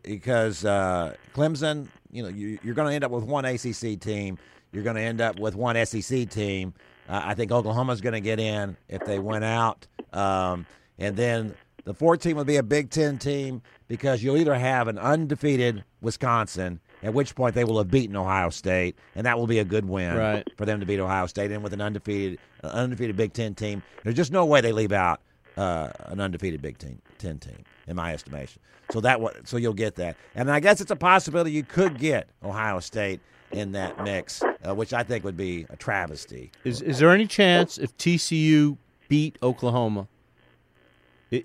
because 0.03 0.65
uh, 0.65 1.15
Clemson, 1.35 1.89
you 2.11 2.23
know, 2.23 2.29
you, 2.29 2.59
you're 2.63 2.75
going 2.75 2.89
to 2.89 2.95
end 2.95 3.05
up 3.05 3.11
with 3.11 3.25
one 3.25 3.47
ACC 3.47 3.99
team. 3.99 4.39
You're 4.73 4.83
going 4.83 4.97
to 4.97 5.03
end 5.03 5.23
up 5.23 5.39
with 5.39 5.55
one 5.55 5.83
SEC 5.87 6.29
team. 6.29 6.75
Uh, 7.09 7.23
I 7.25 7.35
think 7.35 7.51
Oklahoma's 7.51 8.03
going 8.03 8.13
to 8.13 8.21
get 8.21 8.39
in 8.39 8.77
if 8.89 9.05
they 9.07 9.19
went 9.19 9.45
out, 9.45 9.87
um, 10.13 10.67
and 10.99 11.17
then 11.17 11.55
the 11.85 11.95
fourth 11.95 12.21
team 12.21 12.37
will 12.37 12.45
be 12.45 12.57
a 12.57 12.63
Big 12.63 12.91
Ten 12.91 13.17
team 13.17 13.63
because 13.89 14.23
you'll 14.23 14.37
either 14.37 14.55
have 14.55 14.89
an 14.89 14.99
undefeated 14.99 15.85
Wisconsin, 16.03 16.81
at 17.03 17.13
which 17.15 17.35
point 17.35 17.55
they 17.55 17.65
will 17.65 17.79
have 17.79 17.91
beaten 17.91 18.17
Ohio 18.17 18.51
State, 18.51 18.97
and 19.15 19.27
that 19.27 19.39
will 19.39 19.47
be 19.47 19.59
a 19.59 19.65
good 19.65 19.85
win 19.85 20.17
Right. 20.17 20.47
for 20.57 20.65
them 20.67 20.81
to 20.81 20.87
beat 20.87 20.99
Ohio 21.01 21.27
State, 21.27 21.51
and 21.53 21.63
with 21.63 21.73
an 21.73 21.81
undefeated 21.81 22.39
uh, 22.65 22.69
undefeated 22.69 23.17
Big 23.17 23.33
Ten 23.33 23.55
team, 23.55 23.83
there's 24.03 24.17
just 24.17 24.33
no 24.33 24.45
way 24.45 24.61
they 24.61 24.73
leave 24.73 24.93
out 24.93 25.21
uh, 25.57 25.91
an 26.07 26.21
undefeated 26.21 26.61
Big 26.63 26.79
Ten, 26.79 27.01
Ten 27.19 27.39
team, 27.39 27.65
in 27.87 27.97
my 27.97 28.13
estimation. 28.13 28.61
So 28.93 29.01
that 29.01 29.21
so 29.45 29.57
you'll 29.57 29.73
get 29.75 29.97
that, 29.97 30.17
and 30.35 30.51
I 30.51 30.61
guess 30.61 30.81
it's 30.81 30.91
a 30.91 30.97
possibility 30.97 31.51
you 31.53 31.65
could 31.65 31.99
get 31.99 32.29
Ohio 32.45 32.81
State 32.81 33.21
in 33.53 33.73
that 33.73 34.03
mix, 34.03 34.43
uh, 34.43 34.75
which 34.75 34.93
I 34.93 35.03
think 35.03 35.25
would 35.25 35.37
be 35.37 35.67
a 35.71 35.77
travesty. 35.77 36.51
Is 36.65 36.83
is 36.83 36.99
there 36.99 37.11
any 37.11 37.27
chance 37.27 37.79
if 37.79 37.97
TCU 37.97 38.77
beat 39.09 39.39
Oklahoma 39.43 40.09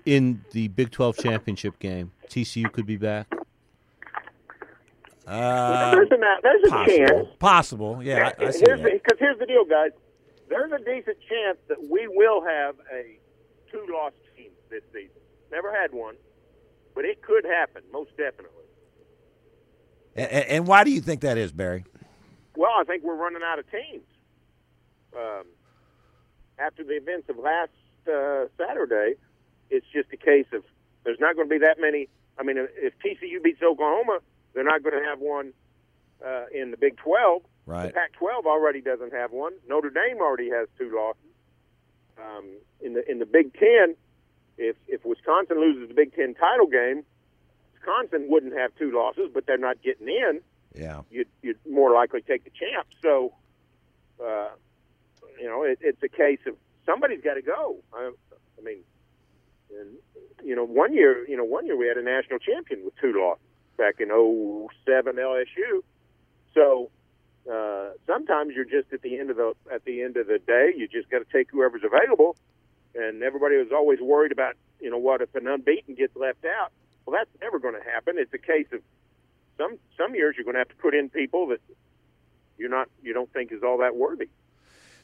in 0.06 0.44
the 0.52 0.68
Big 0.68 0.90
12 0.90 1.16
championship 1.16 1.78
game, 1.78 2.12
TCU 2.28 2.70
could 2.72 2.86
be 2.86 2.96
back? 2.96 3.32
Uh, 5.26 5.90
there's 5.92 6.10
a 6.10 6.18
there's 6.42 6.64
a 6.64 6.70
chance. 6.86 7.10
possible, 7.10 7.36
possible, 7.38 8.02
yeah, 8.02 8.32
I, 8.38 8.44
I 8.46 8.52
here's 8.52 8.80
because 8.82 9.18
here's 9.18 9.38
the 9.38 9.46
deal, 9.46 9.64
guys. 9.64 9.90
There's 10.48 10.72
a 10.72 10.78
decent 10.78 11.16
chance 11.28 11.58
that 11.68 11.78
we 11.88 12.08
will 12.08 12.42
have 12.44 12.74
a 12.92 13.18
two-loss 13.70 14.12
team 14.36 14.50
this 14.70 14.82
season. 14.92 15.16
Never 15.50 15.72
had 15.72 15.92
one, 15.92 16.16
but 16.94 17.04
it 17.04 17.22
could 17.22 17.44
happen, 17.44 17.82
most 17.92 18.10
definitely. 18.16 18.48
And, 20.16 20.30
and- 20.30 20.48
and 20.48 20.66
why 20.66 20.84
do 20.84 20.90
you 20.90 21.00
think 21.00 21.20
that 21.22 21.38
is, 21.38 21.52
Barry? 21.52 21.84
Well, 22.56 22.72
I 22.78 22.84
think 22.84 23.02
we're 23.02 23.14
running 23.16 23.42
out 23.44 23.58
of 23.58 23.70
teams. 23.70 24.04
Um, 25.16 25.44
after 26.58 26.84
the 26.84 26.94
events 26.96 27.28
of 27.30 27.38
last 27.38 27.70
uh, 28.12 28.46
Saturday, 28.58 29.14
it's 29.70 29.86
just 29.92 30.08
a 30.12 30.16
case 30.18 30.46
of 30.52 30.62
there's 31.04 31.18
not 31.20 31.34
going 31.36 31.48
to 31.48 31.50
be 31.50 31.58
that 31.58 31.80
many. 31.80 32.08
I 32.38 32.42
mean, 32.42 32.56
if 32.58 32.92
TCU 32.98 33.42
beats 33.42 33.62
Oklahoma, 33.62 34.18
they're 34.54 34.64
not 34.64 34.82
going 34.82 35.00
to 35.00 35.08
have 35.08 35.18
one 35.18 35.52
uh, 36.24 36.44
in 36.52 36.70
the 36.70 36.76
Big 36.76 36.96
12. 36.98 37.42
Right. 37.66 37.86
The 37.86 37.92
Pac-12 37.92 38.44
already 38.44 38.80
doesn't 38.80 39.12
have 39.12 39.32
one. 39.32 39.52
Notre 39.68 39.90
Dame 39.90 40.18
already 40.20 40.50
has 40.50 40.68
two 40.78 40.92
losses. 40.94 41.20
Um, 42.18 42.46
in 42.80 42.94
the 42.94 43.10
in 43.10 43.18
the 43.18 43.26
Big 43.26 43.54
Ten, 43.54 43.96
if 44.58 44.76
if 44.86 45.04
Wisconsin 45.04 45.58
loses 45.60 45.88
the 45.88 45.94
Big 45.94 46.14
Ten 46.14 46.34
title 46.34 46.66
game, 46.66 47.04
Wisconsin 47.74 48.26
wouldn't 48.28 48.52
have 48.52 48.74
two 48.76 48.92
losses, 48.92 49.30
but 49.32 49.46
they're 49.46 49.56
not 49.56 49.80
getting 49.82 50.08
in 50.08 50.40
Yeah, 50.74 51.02
you'd, 51.10 51.28
you'd 51.42 51.58
more 51.68 51.92
likely 51.92 52.20
take 52.20 52.44
the 52.44 52.50
champ. 52.50 52.86
So, 53.00 53.32
uh, 54.22 54.50
you 55.40 55.46
know, 55.46 55.62
it, 55.62 55.78
it's 55.80 56.02
a 56.02 56.08
case 56.08 56.40
of 56.46 56.56
somebody's 56.84 57.22
got 57.22 57.34
to 57.34 57.42
go. 57.42 57.76
I, 57.94 58.10
I 58.58 58.62
mean, 58.62 58.80
and, 59.80 59.96
you 60.44 60.54
know, 60.54 60.64
one 60.64 60.92
year, 60.92 61.26
you 61.26 61.36
know, 61.36 61.44
one 61.44 61.64
year 61.64 61.76
we 61.76 61.86
had 61.86 61.96
a 61.96 62.02
national 62.02 62.40
champion 62.40 62.84
with 62.84 62.94
two 63.00 63.12
losses 63.18 63.42
back 63.82 64.00
in 64.00 64.08
'07 64.08 65.16
LSU. 65.16 65.82
So 66.54 66.90
uh, 67.50 67.90
sometimes 68.06 68.52
you're 68.54 68.64
just 68.64 68.92
at 68.92 69.02
the 69.02 69.18
end 69.18 69.30
of 69.30 69.36
the 69.36 69.54
at 69.72 69.84
the 69.84 70.02
end 70.02 70.16
of 70.16 70.28
the 70.28 70.38
day, 70.38 70.72
you 70.76 70.86
just 70.86 71.10
got 71.10 71.18
to 71.18 71.26
take 71.32 71.50
whoever's 71.50 71.82
available. 71.84 72.36
And 72.94 73.22
everybody 73.22 73.56
was 73.56 73.72
always 73.74 74.00
worried 74.00 74.32
about, 74.32 74.54
you 74.78 74.90
know, 74.90 74.98
what 74.98 75.22
if 75.22 75.34
an 75.34 75.48
unbeaten 75.48 75.94
gets 75.94 76.14
left 76.14 76.44
out? 76.44 76.70
Well, 77.04 77.16
that's 77.18 77.30
never 77.40 77.58
going 77.58 77.74
to 77.74 77.90
happen. 77.90 78.16
It's 78.18 78.32
a 78.34 78.38
case 78.38 78.66
of 78.72 78.80
some 79.58 79.78
some 79.98 80.14
years 80.14 80.36
you're 80.36 80.44
going 80.44 80.54
to 80.54 80.60
have 80.60 80.68
to 80.68 80.76
put 80.76 80.94
in 80.94 81.08
people 81.08 81.48
that 81.48 81.60
you're 82.56 82.70
not 82.70 82.88
you 83.02 83.12
don't 83.12 83.32
think 83.32 83.50
is 83.50 83.62
all 83.64 83.78
that 83.78 83.96
worthy. 83.96 84.28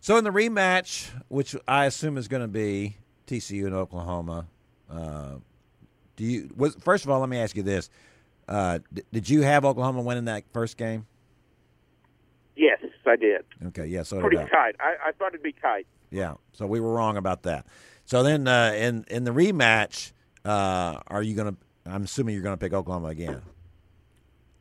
So 0.01 0.17
in 0.17 0.23
the 0.23 0.31
rematch, 0.31 1.11
which 1.27 1.57
I 1.67 1.87
assume 1.87 2.17
is 2.17 2.29
going 2.29 2.43
to 2.43 2.49
be 2.49 2.99
TCU 3.27 3.67
and 3.67 3.75
Oklahoma, 3.75 4.47
uh, 4.89 5.37
do 6.15 6.25
you? 6.25 6.51
Was, 6.57 6.77
first 6.77 7.05
of 7.05 7.11
all, 7.11 7.19
let 7.19 7.29
me 7.29 7.39
ask 7.39 7.57
you 7.57 7.65
this: 7.65 7.91
uh, 8.49 8.79
d- 8.93 9.03
Did 9.13 9.29
you 9.31 9.43
have 9.43 9.65
Oklahoma 9.65 10.03
winning 10.03 10.25
that 10.27 10.45
first 10.53 10.77
game? 10.77 11.07
Yes, 12.57 12.81
I 13.07 13.17
did. 13.17 13.45
Okay, 13.69 13.87
yeah, 13.87 14.03
so 14.03 14.17
did 14.17 14.23
Pretty 14.23 14.39
I. 14.39 14.49
tight. 14.49 14.75
I, 14.81 15.09
I 15.09 15.13
thought 15.13 15.29
it'd 15.29 15.43
be 15.43 15.53
tight. 15.53 15.87
Yeah, 16.11 16.35
so 16.53 16.67
we 16.67 16.81
were 16.81 16.93
wrong 16.93 17.17
about 17.17 17.43
that. 17.45 17.67
So 18.05 18.23
then, 18.23 18.49
uh, 18.49 18.73
in 18.77 19.05
in 19.11 19.25
the 19.25 19.31
rematch, 19.31 20.13
uh, 20.45 20.99
are 21.07 21.23
you 21.23 21.35
going 21.37 21.55
to? 21.55 21.91
I'm 21.91 22.05
assuming 22.05 22.35
you're 22.35 22.43
going 22.43 22.57
to 22.57 22.61
pick 22.61 22.73
Oklahoma 22.73 23.09
again. 23.09 23.43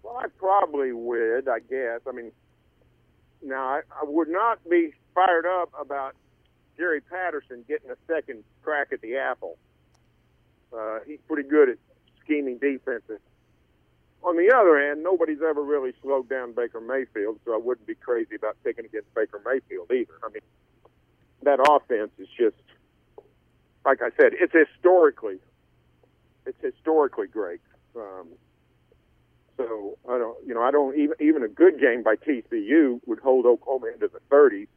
Well, 0.04 0.18
I 0.18 0.28
probably 0.38 0.92
would. 0.92 1.48
I 1.48 1.60
guess. 1.60 2.02
I 2.08 2.12
mean, 2.12 2.32
now 3.42 3.64
I, 3.66 3.82
I 3.92 4.04
would 4.04 4.28
not 4.30 4.60
be 4.70 4.92
fired 5.16 5.46
up 5.46 5.72
about 5.80 6.16
Jerry 6.78 7.02
Patterson 7.02 7.64
getting 7.68 7.90
a 7.90 7.96
second 8.08 8.44
crack 8.62 8.90
at 8.92 9.02
the 9.02 9.16
apple. 9.18 9.58
Uh, 10.78 11.00
he's 11.08 11.20
pretty 11.28 11.48
good 11.50 11.70
at 11.70 11.78
scheming 12.24 12.58
defenses. 12.58 13.20
On 14.24 14.36
the 14.36 14.54
other 14.54 14.80
hand, 14.80 15.04
nobody's 15.04 15.42
ever 15.42 15.64
really 15.64 15.94
slowed 16.02 16.28
down 16.28 16.54
Baker 16.54 16.82
Mayfield, 16.82 17.40
so 17.46 17.54
I 17.54 17.58
wouldn't 17.58 17.88
be 17.88 17.96
crazy 17.96 18.36
about 18.36 18.58
picking 18.64 18.86
against 18.86 19.14
Baker 19.14 19.42
Mayfield 19.46 19.92
either. 19.92 20.14
I 20.24 20.30
mean, 20.34 20.42
that 21.44 21.60
offense 21.60 22.12
is 22.18 22.28
just, 22.38 22.56
like 23.86 24.02
I 24.02 24.10
said, 24.18 24.34
it's 24.34 24.54
historically, 24.54 25.38
it's 26.46 26.60
historically 26.62 27.28
great. 27.28 27.62
Um, 27.96 28.28
so 29.56 29.98
I 30.10 30.18
don't, 30.18 30.38
you 30.46 30.54
know, 30.54 30.62
I 30.62 30.72
don't 30.72 30.98
even 30.98 31.16
even 31.20 31.44
a 31.44 31.48
good 31.48 31.80
game 31.80 32.04
by 32.04 32.16
TCU 32.16 33.00
would 33.06 33.20
hold 33.20 33.46
Oklahoma 33.46 33.88
into 33.88 34.08
the 34.08 34.20
30s. 34.30 34.68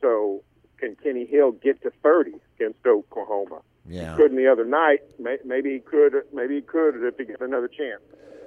So 0.00 0.42
can 0.78 0.96
Kenny 1.02 1.26
Hill 1.26 1.52
get 1.52 1.82
to 1.82 1.90
30 2.02 2.34
against 2.56 2.86
Oklahoma? 2.86 3.60
Yeah, 3.88 4.16
Couldn't 4.16 4.36
the 4.36 4.50
other 4.50 4.64
night. 4.64 5.00
Maybe 5.18 5.74
he 5.74 5.78
could. 5.80 6.14
Maybe 6.32 6.56
he 6.56 6.60
could 6.60 6.96
if 7.02 7.16
he 7.16 7.24
gets 7.24 7.40
another 7.40 7.68
chance. 7.68 8.02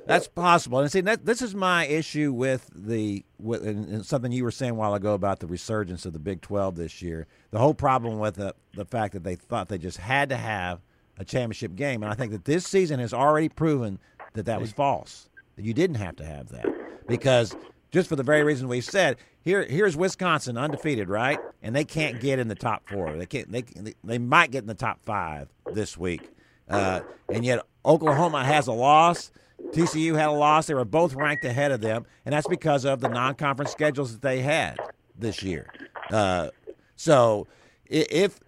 That's 0.06 0.28
possible. 0.28 0.80
And 0.80 0.92
see, 0.92 1.02
that, 1.02 1.26
this 1.26 1.42
is 1.42 1.54
my 1.54 1.86
issue 1.86 2.34
with 2.34 2.70
the 2.74 3.24
with 3.38 3.66
and, 3.66 3.88
and 3.88 4.06
something 4.06 4.32
you 4.32 4.44
were 4.44 4.52
saying 4.52 4.72
a 4.72 4.76
while 4.76 4.96
ago 4.96 5.14
about 5.14 5.40
the 5.40 5.48
resurgence 5.48 6.06
of 6.06 6.14
the 6.14 6.20
Big 6.20 6.42
Twelve 6.42 6.76
this 6.76 7.02
year. 7.02 7.28
The 7.52 7.60
whole 7.60 7.74
problem 7.74 8.20
with 8.20 8.36
the 8.36 8.56
the 8.74 8.86
fact 8.86 9.14
that 9.14 9.24
they 9.24 9.36
thought 9.36 9.70
they 9.70 9.78
just 9.78 9.98
had 9.98 10.30
to 10.30 10.38
have 10.38 10.82
a 11.18 11.26
championship 11.26 11.76
game, 11.76 12.02
and 12.02 12.12
I 12.12 12.16
think 12.16 12.32
that 12.32 12.46
this 12.46 12.66
season 12.66 13.00
has 13.00 13.14
already 13.14 13.50
proven 13.50 14.00
that 14.34 14.46
that 14.46 14.60
was 14.60 14.72
false. 14.72 15.30
That 15.56 15.66
you 15.66 15.74
didn't 15.74 15.98
have 15.98 16.16
to 16.16 16.26
have 16.26 16.50
that 16.50 16.66
because 17.08 17.56
just 17.92 18.10
for 18.10 18.16
the 18.16 18.24
very 18.24 18.44
reason 18.44 18.68
we 18.68 18.82
said. 18.82 19.18
here 19.42 19.64
here's 19.64 19.98
Wisconsin 19.98 20.58
undefeated, 20.58 21.10
right? 21.10 21.40
And 21.62 21.76
they 21.76 21.86
can't 21.86 22.20
get 22.20 22.40
in 22.40 22.48
the 22.48 22.56
top 22.56 22.88
four. 22.88 23.16
They 23.16 23.26
can't. 23.26 23.52
They 23.52 23.64
they 24.04 24.18
might 24.18 24.52
get 24.52 24.60
in 24.60 24.68
the 24.68 24.76
top 24.76 25.00
five 25.04 25.50
this 25.74 25.98
week, 25.98 26.30
uh, 26.70 27.02
and 27.30 27.44
yet 27.46 27.66
Oklahoma 27.86 28.44
has 28.44 28.68
a 28.68 28.74
loss. 28.74 29.32
TCU 29.72 30.16
had 30.16 30.30
a 30.30 30.32
loss. 30.32 30.68
They 30.68 30.74
were 30.74 30.86
both 30.86 31.14
ranked 31.16 31.44
ahead 31.46 31.72
of 31.72 31.82
them, 31.82 32.06
and 32.26 32.34
that's 32.34 32.48
because 32.48 32.86
of 32.86 33.02
the 33.02 33.10
non-conference 33.10 33.72
schedules 33.72 34.14
that 34.14 34.22
they 34.22 34.42
had 34.42 34.78
this 35.18 35.44
year. 35.44 35.72
Uh, 36.12 36.50
so, 36.96 37.46
if 37.86 38.40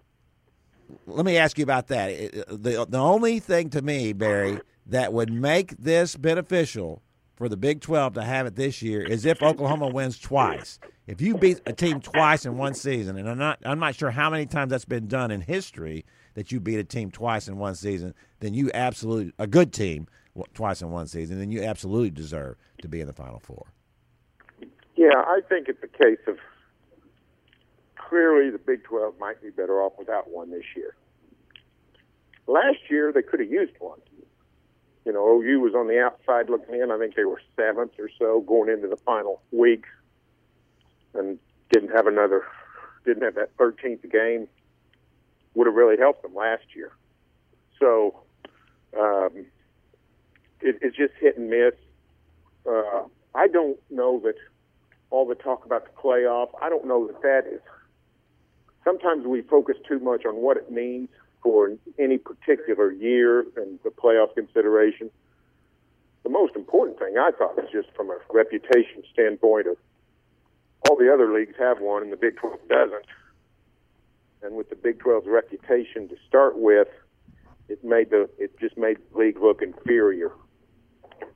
let 1.06 1.24
me 1.24 1.36
ask 1.36 1.58
you 1.58 1.64
about 1.64 1.88
that. 1.88 2.08
The 2.48 2.86
the 2.88 2.98
only 2.98 3.40
thing 3.40 3.70
to 3.70 3.82
me, 3.82 4.12
Barry, 4.12 4.60
that 4.86 5.12
would 5.12 5.32
make 5.32 5.76
this 5.78 6.16
beneficial 6.16 7.02
for 7.42 7.48
the 7.48 7.56
Big 7.56 7.80
12 7.80 8.14
to 8.14 8.22
have 8.22 8.46
it 8.46 8.54
this 8.54 8.82
year 8.82 9.02
is 9.02 9.26
if 9.26 9.42
Oklahoma 9.42 9.88
wins 9.88 10.16
twice. 10.16 10.78
If 11.08 11.20
you 11.20 11.36
beat 11.36 11.60
a 11.66 11.72
team 11.72 12.00
twice 12.00 12.46
in 12.46 12.56
one 12.56 12.72
season, 12.72 13.18
and 13.18 13.28
I'm 13.28 13.36
not 13.36 13.58
I'm 13.64 13.80
not 13.80 13.96
sure 13.96 14.12
how 14.12 14.30
many 14.30 14.46
times 14.46 14.70
that's 14.70 14.84
been 14.84 15.08
done 15.08 15.32
in 15.32 15.40
history 15.40 16.04
that 16.34 16.52
you 16.52 16.60
beat 16.60 16.78
a 16.78 16.84
team 16.84 17.10
twice 17.10 17.48
in 17.48 17.56
one 17.56 17.74
season, 17.74 18.14
then 18.38 18.54
you 18.54 18.70
absolutely 18.72 19.32
a 19.40 19.48
good 19.48 19.72
team 19.72 20.06
twice 20.54 20.82
in 20.82 20.92
one 20.92 21.08
season, 21.08 21.40
then 21.40 21.50
you 21.50 21.64
absolutely 21.64 22.10
deserve 22.10 22.58
to 22.80 22.86
be 22.86 23.00
in 23.00 23.08
the 23.08 23.12
Final 23.12 23.40
Four. 23.40 23.66
Yeah, 24.94 25.08
I 25.16 25.40
think 25.48 25.66
it's 25.66 25.82
a 25.82 25.88
case 25.88 26.24
of 26.28 26.36
clearly 27.96 28.50
the 28.50 28.58
Big 28.58 28.84
12 28.84 29.18
might 29.18 29.42
be 29.42 29.50
better 29.50 29.82
off 29.82 29.94
without 29.98 30.30
one 30.30 30.52
this 30.52 30.76
year. 30.76 30.94
Last 32.46 32.88
year, 32.88 33.12
they 33.12 33.22
could 33.22 33.40
have 33.40 33.50
used 33.50 33.72
one. 33.80 33.98
You 35.04 35.12
know, 35.12 35.26
OU 35.26 35.60
was 35.60 35.74
on 35.74 35.88
the 35.88 36.00
outside 36.00 36.48
looking 36.48 36.80
in. 36.80 36.90
I 36.90 36.98
think 36.98 37.16
they 37.16 37.24
were 37.24 37.40
seventh 37.56 37.92
or 37.98 38.08
so 38.18 38.40
going 38.40 38.70
into 38.70 38.88
the 38.88 38.96
final 38.96 39.42
week 39.50 39.84
and 41.14 41.38
didn't 41.70 41.90
have 41.90 42.06
another, 42.06 42.44
didn't 43.04 43.22
have 43.24 43.34
that 43.34 43.56
13th 43.56 44.10
game. 44.10 44.48
Would 45.54 45.66
have 45.66 45.74
really 45.74 45.98
helped 45.98 46.22
them 46.22 46.34
last 46.34 46.64
year. 46.74 46.92
So 47.78 48.20
um, 48.98 49.44
it, 50.60 50.78
it's 50.80 50.96
just 50.96 51.12
hit 51.20 51.36
and 51.36 51.50
miss. 51.50 51.74
Uh, 52.66 53.02
I 53.34 53.48
don't 53.48 53.78
know 53.90 54.20
that 54.20 54.36
all 55.10 55.26
the 55.26 55.34
talk 55.34 55.66
about 55.66 55.84
the 55.84 55.90
playoff, 56.00 56.48
I 56.62 56.68
don't 56.68 56.86
know 56.86 57.06
that 57.08 57.20
that 57.22 57.52
is 57.52 57.60
sometimes 58.84 59.26
we 59.26 59.42
focus 59.42 59.76
too 59.88 59.98
much 59.98 60.24
on 60.24 60.36
what 60.36 60.56
it 60.56 60.70
means 60.70 61.08
for 61.42 61.70
any 61.98 62.18
particular 62.18 62.92
year 62.92 63.40
and 63.56 63.78
the 63.84 63.90
playoff 63.90 64.34
consideration. 64.34 65.10
The 66.22 66.30
most 66.30 66.54
important 66.54 66.98
thing 66.98 67.16
I 67.18 67.32
thought 67.36 67.56
was 67.56 67.66
just 67.72 67.88
from 67.96 68.10
a 68.10 68.18
reputation 68.32 69.02
standpoint 69.12 69.66
of 69.66 69.76
all 70.88 70.96
the 70.96 71.12
other 71.12 71.32
leagues 71.32 71.54
have 71.58 71.80
one 71.80 72.02
and 72.02 72.12
the 72.12 72.16
Big 72.16 72.36
12 72.36 72.68
doesn't. 72.68 73.06
And 74.42 74.56
with 74.56 74.70
the 74.70 74.76
Big 74.76 74.98
12's 75.00 75.26
reputation 75.26 76.08
to 76.08 76.16
start 76.28 76.58
with, 76.58 76.88
it 77.68 77.82
made 77.84 78.10
the 78.10 78.28
it 78.38 78.58
just 78.58 78.76
made 78.76 78.98
the 79.12 79.18
league 79.18 79.38
look 79.40 79.62
inferior. 79.62 80.32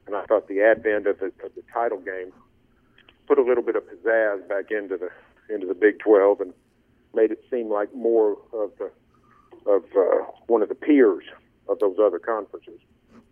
And 0.06 0.14
I 0.14 0.24
thought 0.26 0.48
the 0.48 0.60
advent 0.60 1.06
of 1.06 1.18
the, 1.18 1.26
of 1.44 1.54
the 1.54 1.62
title 1.72 1.98
game 1.98 2.32
put 3.26 3.38
a 3.38 3.42
little 3.42 3.62
bit 3.62 3.76
of 3.76 3.84
pizzazz 3.84 4.46
back 4.48 4.70
into 4.70 4.96
the 4.96 5.10
into 5.52 5.66
the 5.66 5.74
Big 5.74 5.98
12 6.00 6.40
and 6.40 6.52
made 7.14 7.30
it 7.30 7.42
seem 7.50 7.70
like 7.70 7.94
more 7.94 8.32
of 8.52 8.70
the 8.78 8.90
of 9.66 9.84
uh, 9.96 10.24
one 10.46 10.62
of 10.62 10.68
the 10.68 10.74
peers 10.74 11.24
of 11.68 11.78
those 11.78 11.96
other 12.00 12.18
conferences. 12.18 12.80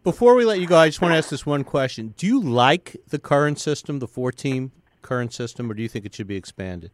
Before 0.03 0.35
we 0.35 0.45
let 0.45 0.61
you 0.61 0.67
go, 0.67 0.77
I 0.77 0.89
just 0.89 1.01
want 1.01 1.13
to 1.13 1.19
ask 1.19 1.31
this 1.31 1.47
one 1.47 1.65
question: 1.65 2.15
Do 2.17 2.27
you 2.27 2.41
like 2.41 2.97
the 3.09 3.19
current 3.19 3.59
system, 3.59 4.01
the 4.01 4.09
four-team 4.09 4.73
current 5.03 5.33
system, 5.33 5.71
or 5.71 5.75
do 5.75 5.83
you 5.83 5.89
think 5.89 6.05
it 6.05 6.15
should 6.15 6.27
be 6.27 6.37
expanded? 6.37 6.91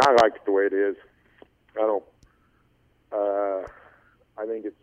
I 0.00 0.12
like 0.12 0.34
it 0.34 0.44
the 0.44 0.52
way 0.52 0.64
it 0.64 0.72
is. 0.72 0.96
I 1.76 1.80
don't. 1.80 2.04
Uh, 3.10 3.66
I 4.38 4.46
think 4.46 4.66
it's 4.66 4.76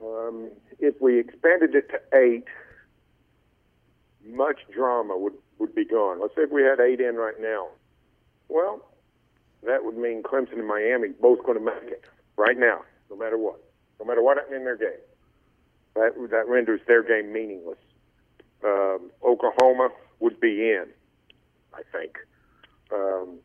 um, 0.00 0.50
if 0.78 1.00
we 1.00 1.18
expanded 1.18 1.74
it 1.74 1.88
to 1.90 2.00
eight, 2.16 2.44
much 4.24 4.58
drama 4.72 5.16
would 5.16 5.34
would 5.58 5.74
be 5.74 5.84
gone. 5.84 6.20
Let's 6.20 6.34
say 6.34 6.42
if 6.42 6.50
we 6.50 6.62
had 6.62 6.80
eight 6.80 7.00
in 7.00 7.16
right 7.16 7.40
now. 7.40 7.68
Well, 8.48 8.84
that 9.62 9.84
would 9.84 9.96
mean 9.96 10.22
Clemson 10.22 10.58
and 10.58 10.68
Miami 10.68 11.08
both 11.08 11.42
going 11.44 11.58
to 11.58 11.64
make 11.64 11.90
it 11.90 12.04
right 12.36 12.58
now, 12.58 12.82
no 13.10 13.16
matter 13.16 13.38
what, 13.38 13.62
no 14.00 14.06
matter 14.06 14.22
what 14.22 14.36
happened 14.36 14.56
in 14.56 14.64
their 14.64 14.76
game. 14.76 14.90
That 15.94 16.12
that 16.30 16.48
renders 16.48 16.80
their 16.86 17.02
game 17.02 17.32
meaningless. 17.32 17.78
Um, 18.64 19.10
Oklahoma 19.24 19.90
would 20.20 20.40
be 20.40 20.70
in, 20.70 20.86
I 21.74 21.82
think. 21.92 22.16
Um, 22.92 23.38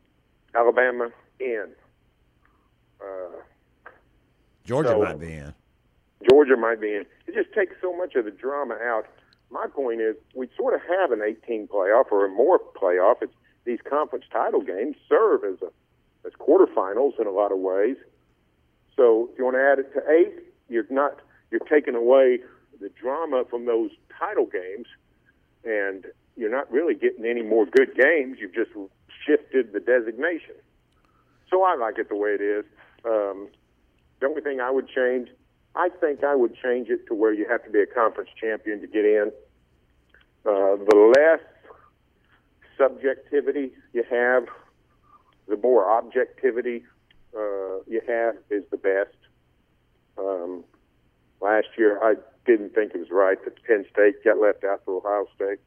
Alabama 0.54 1.10
in. 1.40 1.68
Uh, 3.00 3.40
Georgia 4.64 4.90
so, 4.90 5.02
might 5.02 5.20
be 5.20 5.32
in. 5.32 5.54
Georgia 6.28 6.56
might 6.56 6.80
be 6.80 6.94
in. 6.94 7.04
It 7.26 7.34
just 7.34 7.52
takes 7.54 7.74
so 7.80 7.96
much 7.96 8.14
of 8.14 8.24
the 8.24 8.30
drama 8.30 8.74
out. 8.74 9.06
My 9.50 9.66
point 9.66 10.00
is, 10.00 10.16
we 10.34 10.48
sort 10.56 10.74
of 10.74 10.80
have 10.88 11.10
an 11.10 11.22
18 11.22 11.68
playoff 11.68 12.10
or 12.10 12.26
a 12.26 12.28
more 12.28 12.58
playoff. 12.58 13.16
It's 13.22 13.32
these 13.64 13.78
conference 13.88 14.24
title 14.32 14.60
games 14.62 14.96
serve 15.08 15.44
as 15.44 15.60
a 15.62 15.70
as 16.26 16.32
quarterfinals 16.32 17.18
in 17.20 17.26
a 17.26 17.30
lot 17.30 17.52
of 17.52 17.58
ways. 17.58 17.96
So 18.98 19.30
if 19.32 19.38
you 19.38 19.44
want 19.44 19.56
to 19.56 19.62
add 19.62 19.78
it 19.78 19.94
to 19.94 20.02
eight, 20.10 20.34
you're 20.68 20.84
not 20.90 21.20
you're 21.50 21.60
taking 21.60 21.94
away 21.94 22.40
the 22.80 22.90
drama 23.00 23.44
from 23.48 23.64
those 23.64 23.90
title 24.18 24.46
games, 24.46 24.86
and 25.64 26.04
you're 26.36 26.50
not 26.50 26.70
really 26.70 26.94
getting 26.94 27.24
any 27.24 27.42
more 27.42 27.64
good 27.64 27.94
games. 27.94 28.38
You've 28.40 28.54
just 28.54 28.70
shifted 29.24 29.72
the 29.72 29.80
designation. 29.80 30.56
So 31.48 31.62
I 31.62 31.76
like 31.76 31.98
it 31.98 32.08
the 32.08 32.16
way 32.16 32.30
it 32.30 32.42
is. 32.42 32.64
Um, 33.04 33.48
the 34.20 34.26
only 34.26 34.42
thing 34.42 34.60
I 34.60 34.70
would 34.70 34.88
change, 34.88 35.28
I 35.76 35.88
think 36.00 36.24
I 36.24 36.34
would 36.34 36.54
change 36.56 36.88
it 36.88 37.06
to 37.06 37.14
where 37.14 37.32
you 37.32 37.46
have 37.48 37.64
to 37.64 37.70
be 37.70 37.80
a 37.80 37.86
conference 37.86 38.30
champion 38.38 38.80
to 38.80 38.88
get 38.88 39.04
in. 39.04 39.30
Uh, 40.44 40.76
the 40.76 41.12
less 41.16 41.40
subjectivity 42.76 43.72
you 43.92 44.04
have 44.10 44.46
the 45.48 45.56
more 45.56 45.90
objectivity 45.90 46.84
uh, 47.36 47.82
you 47.86 48.00
have 48.06 48.36
is 48.50 48.64
the 48.70 48.76
best. 48.76 49.16
Um, 50.16 50.64
last 51.40 51.68
year, 51.76 52.02
I 52.02 52.14
didn't 52.46 52.74
think 52.74 52.94
it 52.94 52.98
was 52.98 53.10
right 53.10 53.42
that 53.44 53.62
Penn 53.64 53.84
State 53.92 54.24
got 54.24 54.38
left 54.38 54.64
out 54.64 54.82
for 54.84 54.98
Ohio 54.98 55.26
State. 55.34 55.58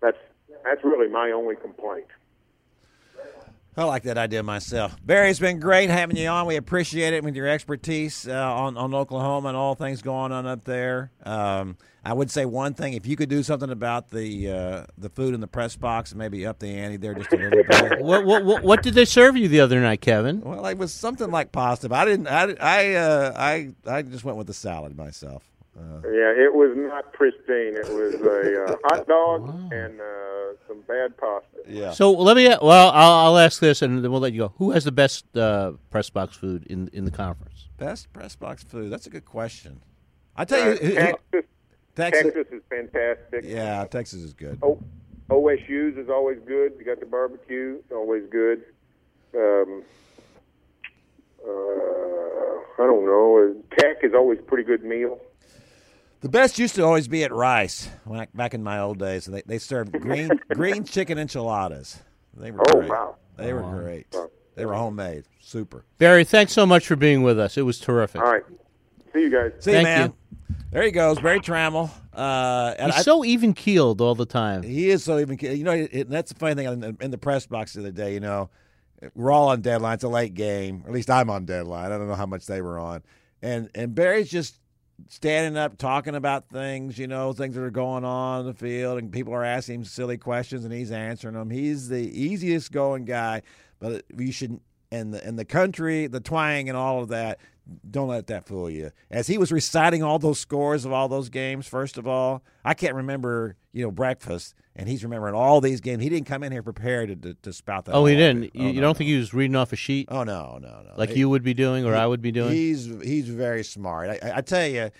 That's 0.00 0.18
that's 0.64 0.82
really 0.84 1.08
my 1.08 1.30
only 1.30 1.56
complaint. 1.56 2.06
I 3.76 3.84
like 3.84 4.02
that 4.02 4.18
idea 4.18 4.42
myself. 4.42 4.96
Barry, 5.04 5.30
it's 5.30 5.38
been 5.38 5.60
great 5.60 5.90
having 5.90 6.16
you 6.16 6.28
on. 6.28 6.46
We 6.46 6.56
appreciate 6.56 7.14
it 7.14 7.22
with 7.22 7.36
your 7.36 7.46
expertise 7.46 8.26
uh, 8.26 8.32
on, 8.32 8.76
on 8.76 8.92
Oklahoma 8.94 9.48
and 9.48 9.56
all 9.56 9.76
things 9.76 10.02
going 10.02 10.32
on 10.32 10.44
up 10.44 10.64
there. 10.64 11.12
Um, 11.24 11.76
I 12.04 12.12
would 12.12 12.30
say 12.30 12.46
one 12.46 12.74
thing: 12.74 12.94
if 12.94 13.06
you 13.06 13.14
could 13.14 13.28
do 13.28 13.42
something 13.42 13.70
about 13.70 14.10
the 14.10 14.50
uh, 14.50 14.86
the 14.98 15.08
food 15.08 15.34
in 15.34 15.40
the 15.40 15.46
press 15.46 15.76
box 15.76 16.10
and 16.10 16.18
maybe 16.18 16.46
up 16.46 16.58
the 16.58 16.66
ante 16.68 16.96
there 16.96 17.14
just 17.14 17.32
a 17.32 17.36
little 17.36 17.62
bit. 17.62 18.00
what, 18.00 18.24
what, 18.24 18.44
what 18.44 18.62
what 18.62 18.82
did 18.82 18.94
they 18.94 19.04
serve 19.04 19.36
you 19.36 19.48
the 19.48 19.60
other 19.60 19.80
night, 19.80 20.00
Kevin? 20.00 20.40
Well, 20.40 20.66
it 20.66 20.78
was 20.78 20.92
something 20.92 21.30
like 21.30 21.52
pasta. 21.52 21.88
I 21.92 22.04
didn't. 22.06 22.26
I 22.26 22.54
I 22.60 22.94
uh, 22.94 23.32
I 23.36 23.74
I 23.86 24.02
just 24.02 24.24
went 24.24 24.38
with 24.38 24.46
the 24.46 24.54
salad 24.54 24.96
myself. 24.96 25.48
Uh, 25.78 26.00
yeah, 26.04 26.32
it 26.34 26.52
was 26.52 26.72
not 26.76 27.12
pristine. 27.12 27.76
It 27.76 27.88
was 27.88 28.14
a 28.14 28.64
uh, 28.64 28.76
hot 28.84 29.06
dog 29.06 29.42
wow. 29.42 29.68
and 29.72 30.00
uh, 30.00 30.56
some 30.66 30.80
bad 30.82 31.16
pasta. 31.16 31.58
Yeah. 31.68 31.92
So 31.92 32.12
let 32.12 32.36
me. 32.36 32.48
Well, 32.48 32.90
I'll, 32.90 33.12
I'll, 33.12 33.38
ask 33.38 33.60
this, 33.60 33.80
and 33.80 34.02
then 34.02 34.10
we'll 34.10 34.20
let 34.20 34.32
you 34.32 34.40
go. 34.40 34.52
Who 34.56 34.72
has 34.72 34.84
the 34.84 34.92
best 34.92 35.36
uh, 35.36 35.72
press 35.90 36.10
box 36.10 36.36
food 36.36 36.66
in 36.66 36.90
in 36.92 37.04
the 37.04 37.10
conference? 37.10 37.68
Best 37.78 38.12
press 38.12 38.34
box 38.34 38.64
food. 38.64 38.90
That's 38.90 39.06
a 39.06 39.10
good 39.10 39.24
question. 39.24 39.80
I 40.36 40.44
tell 40.44 40.58
you, 40.58 40.76
who, 40.76 40.94
Texas, 40.94 41.44
Texas, 41.94 42.22
Texas 42.34 42.46
is 42.52 42.62
fantastic. 42.68 43.44
Yeah, 43.44 43.84
Texas 43.84 44.22
is 44.22 44.32
good. 44.32 44.58
Oh, 44.62 44.82
OSU's 45.30 45.96
is 45.96 46.08
always 46.08 46.38
good. 46.46 46.72
You 46.78 46.84
got 46.84 46.98
the 46.98 47.06
barbecue, 47.06 47.80
always 47.92 48.24
good. 48.30 48.64
Um, 49.34 49.84
uh, 51.46 52.82
I 52.82 52.86
don't 52.86 53.06
know. 53.06 53.54
Tech 53.78 53.98
is 54.02 54.12
always 54.14 54.40
a 54.40 54.42
pretty 54.42 54.64
good 54.64 54.82
meal. 54.82 55.20
The 56.20 56.28
best 56.28 56.58
used 56.58 56.74
to 56.74 56.84
always 56.84 57.08
be 57.08 57.24
at 57.24 57.32
Rice. 57.32 57.88
When 58.04 58.20
I, 58.20 58.28
back 58.34 58.52
in 58.52 58.62
my 58.62 58.78
old 58.78 58.98
days, 58.98 59.24
they 59.24 59.42
they 59.46 59.58
served 59.58 59.92
green 60.00 60.30
green 60.52 60.84
chicken 60.84 61.18
enchiladas. 61.18 62.00
They 62.36 62.50
were 62.50 62.60
oh, 62.68 62.78
great. 62.78 62.90
Wow. 62.90 63.16
They 63.36 63.52
were 63.52 63.62
great. 63.62 64.14
They 64.54 64.66
were 64.66 64.74
homemade. 64.74 65.24
Super. 65.40 65.84
Barry, 65.98 66.24
thanks 66.24 66.52
so 66.52 66.66
much 66.66 66.86
for 66.86 66.96
being 66.96 67.22
with 67.22 67.38
us. 67.38 67.56
It 67.56 67.62
was 67.62 67.78
terrific. 67.78 68.20
All 68.20 68.30
right. 68.30 68.42
See 69.12 69.22
you 69.22 69.30
guys. 69.30 69.52
See 69.60 69.72
Thank 69.72 69.78
you, 69.78 69.94
man. 69.94 70.12
You. 70.30 70.56
There 70.72 70.82
he 70.82 70.90
goes, 70.90 71.18
Berry 71.18 71.40
Tramel. 71.40 71.90
Uh, 72.12 72.74
He's 72.84 72.96
I, 72.96 73.02
so 73.02 73.24
even 73.24 73.54
keeled 73.54 74.00
all 74.00 74.14
the 74.14 74.26
time. 74.26 74.62
He 74.62 74.90
is 74.90 75.02
so 75.02 75.18
even. 75.18 75.36
Keeled. 75.36 75.56
You 75.56 75.64
know, 75.64 75.72
it, 75.72 76.10
that's 76.10 76.32
the 76.32 76.38
funny 76.38 76.54
thing 76.54 76.66
in 76.66 76.80
the, 76.80 76.96
in 77.00 77.10
the 77.10 77.18
press 77.18 77.46
box 77.46 77.72
the 77.72 77.80
other 77.80 77.90
day. 77.90 78.12
You 78.12 78.20
know, 78.20 78.50
we're 79.14 79.32
all 79.32 79.48
on 79.48 79.62
deadline. 79.62 79.94
It's 79.94 80.04
a 80.04 80.08
late 80.08 80.34
game. 80.34 80.82
Or 80.84 80.90
at 80.90 80.94
least 80.94 81.10
I'm 81.10 81.30
on 81.30 81.46
deadline. 81.46 81.90
I 81.90 81.96
don't 81.96 82.08
know 82.08 82.14
how 82.14 82.26
much 82.26 82.46
they 82.46 82.60
were 82.60 82.78
on. 82.78 83.02
And 83.42 83.70
and 83.74 83.94
Barry's 83.94 84.30
just 84.30 84.60
standing 85.08 85.56
up, 85.56 85.78
talking 85.78 86.14
about 86.14 86.48
things, 86.48 86.98
you 86.98 87.06
know, 87.06 87.32
things 87.32 87.54
that 87.54 87.62
are 87.62 87.70
going 87.70 88.04
on 88.04 88.40
in 88.40 88.46
the 88.46 88.54
field, 88.54 88.98
and 88.98 89.12
people 89.12 89.34
are 89.34 89.44
asking 89.44 89.76
him 89.76 89.84
silly 89.84 90.18
questions, 90.18 90.64
and 90.64 90.72
he's 90.72 90.92
answering 90.92 91.34
them. 91.34 91.50
He's 91.50 91.88
the 91.88 92.10
easiest 92.20 92.72
going 92.72 93.04
guy, 93.04 93.42
but 93.78 94.04
you 94.16 94.32
should. 94.32 94.60
And 94.92 95.14
the 95.14 95.24
and 95.24 95.38
the 95.38 95.44
country, 95.44 96.08
the 96.08 96.18
twang, 96.18 96.68
and 96.68 96.76
all 96.76 97.00
of 97.00 97.10
that. 97.10 97.38
Don't 97.88 98.08
let 98.08 98.26
that 98.26 98.44
fool 98.44 98.68
you. 98.68 98.90
As 99.08 99.28
he 99.28 99.38
was 99.38 99.52
reciting 99.52 100.02
all 100.02 100.18
those 100.18 100.40
scores 100.40 100.84
of 100.84 100.92
all 100.92 101.08
those 101.08 101.28
games, 101.28 101.68
first 101.68 101.96
of 101.96 102.08
all, 102.08 102.42
I 102.64 102.74
can't 102.74 102.96
remember, 102.96 103.54
you 103.72 103.84
know, 103.84 103.92
breakfast, 103.92 104.56
and 104.80 104.88
he's 104.88 105.04
remembering 105.04 105.34
all 105.34 105.60
these 105.60 105.80
games. 105.80 106.02
He 106.02 106.08
didn't 106.08 106.26
come 106.26 106.42
in 106.42 106.50
here 106.50 106.62
prepared 106.64 107.08
to, 107.10 107.16
to, 107.16 107.34
to 107.42 107.52
spout 107.52 107.84
that. 107.84 107.92
Oh, 107.94 108.06
he 108.06 108.16
didn't. 108.16 108.42
You, 108.44 108.50
Oh, 108.56 108.66
you 108.68 108.72
no, 108.72 108.80
don't 108.80 108.82
no. 108.90 108.94
think 108.94 109.08
he 109.10 109.16
was 109.18 109.32
reading 109.32 109.54
off 109.54 109.72
a 109.72 109.76
sheet 109.76 110.08
Oh 110.10 110.24
no, 110.24 110.58
no, 110.60 110.82
no. 110.82 110.94
like 110.96 111.10
He- 111.10 111.18
you 111.20 111.28
would 111.28 111.42
be 111.44 111.54
doing 111.54 111.84
or 111.84 111.94
I 111.94 112.06
would 112.06 112.22
be 112.22 112.32
doing? 112.32 112.52
He's 112.52 112.86
he's 113.04 113.28
very 113.28 113.62
smart. 113.62 114.10
I, 114.10 114.28
I- 114.28 114.36
I 114.38 114.40
tell 114.40 114.66
you, 114.66 114.90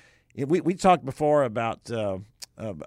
we 0.46 0.60
we 0.60 0.74
talked 0.74 1.04
before 1.04 1.42
about 1.44 1.90
uh, 1.90 2.18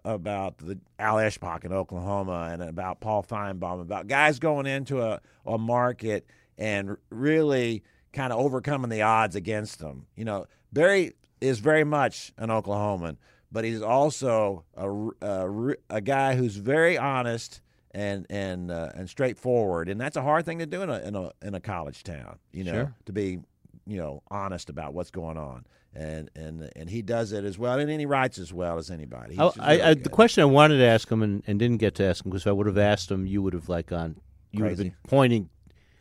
about 0.05 0.59
the 0.59 0.79
Al 0.99 1.15
Eschbach 1.15 1.65
in 1.65 1.73
Oklahoma 1.73 2.49
and 2.51 2.61
about 2.61 2.99
Paul 3.01 3.23
Finebaum 3.23 3.81
about 3.81 4.07
guys 4.07 4.37
going 4.39 4.67
into 4.67 5.01
a, 5.01 5.19
a 5.45 5.57
market 5.57 6.27
and 6.57 6.95
really 7.09 7.83
kind 8.13 8.31
of 8.31 8.39
overcoming 8.39 8.89
the 8.91 9.01
odds 9.01 9.35
against 9.35 9.79
them. 9.79 10.05
You 10.15 10.25
know, 10.25 10.45
Barry 10.71 11.13
is 11.41 11.57
very 11.59 11.83
much 11.83 12.31
an 12.37 12.49
Oklahoman, 12.49 13.17
but 13.53 13.63
he's 13.63 13.81
also 13.81 14.65
a 14.75 15.75
a 15.89 16.01
guy 16.01 16.35
who's 16.35 16.55
very 16.57 16.97
honest 16.97 17.61
and 17.91 18.25
and 18.29 18.71
uh, 18.71 18.89
and 18.95 19.07
straightforward, 19.07 19.87
and 19.87 20.01
that's 20.01 20.17
a 20.17 20.21
hard 20.23 20.45
thing 20.45 20.59
to 20.59 20.65
do 20.65 20.81
in 20.81 20.89
a 20.89 20.99
in 20.99 21.15
a 21.15 21.31
in 21.43 21.53
a 21.53 21.61
college 21.61 22.03
town. 22.03 22.39
You 22.51 22.63
know, 22.65 22.73
Sure. 22.73 22.95
to 23.05 23.13
be 23.13 23.39
you 23.85 23.97
know 23.97 24.23
honest 24.29 24.69
about 24.69 24.93
what's 24.95 25.11
going 25.11 25.37
on, 25.37 25.65
and 25.93 26.29
and 26.35 26.69
and 26.75 26.89
he 26.89 27.03
does 27.03 27.31
it 27.31 27.45
as 27.45 27.57
well, 27.59 27.79
and 27.79 27.89
he 27.89 28.05
writes 28.07 28.39
as 28.39 28.51
well 28.51 28.79
as 28.79 28.89
anybody. 28.89 29.35
He's 29.35 29.57
I, 29.59 29.71
really 29.75 29.81
I, 29.83 29.93
the 29.93 30.09
question 30.09 30.41
I 30.41 30.45
wanted 30.45 30.79
to 30.79 30.85
ask 30.85 31.09
him 31.09 31.21
and, 31.21 31.43
and 31.45 31.59
didn't 31.59 31.77
get 31.77 31.93
to 31.95 32.03
ask 32.03 32.25
him 32.25 32.31
because 32.31 32.47
I 32.47 32.51
would 32.51 32.65
have 32.67 32.79
asked 32.79 33.11
him, 33.11 33.27
you 33.27 33.43
would 33.43 33.53
have 33.53 33.69
like 33.69 33.85
gone, 33.87 34.15
you 34.51 34.63
would 34.63 34.69
have 34.71 34.79
been 34.79 34.95
pointing. 35.07 35.49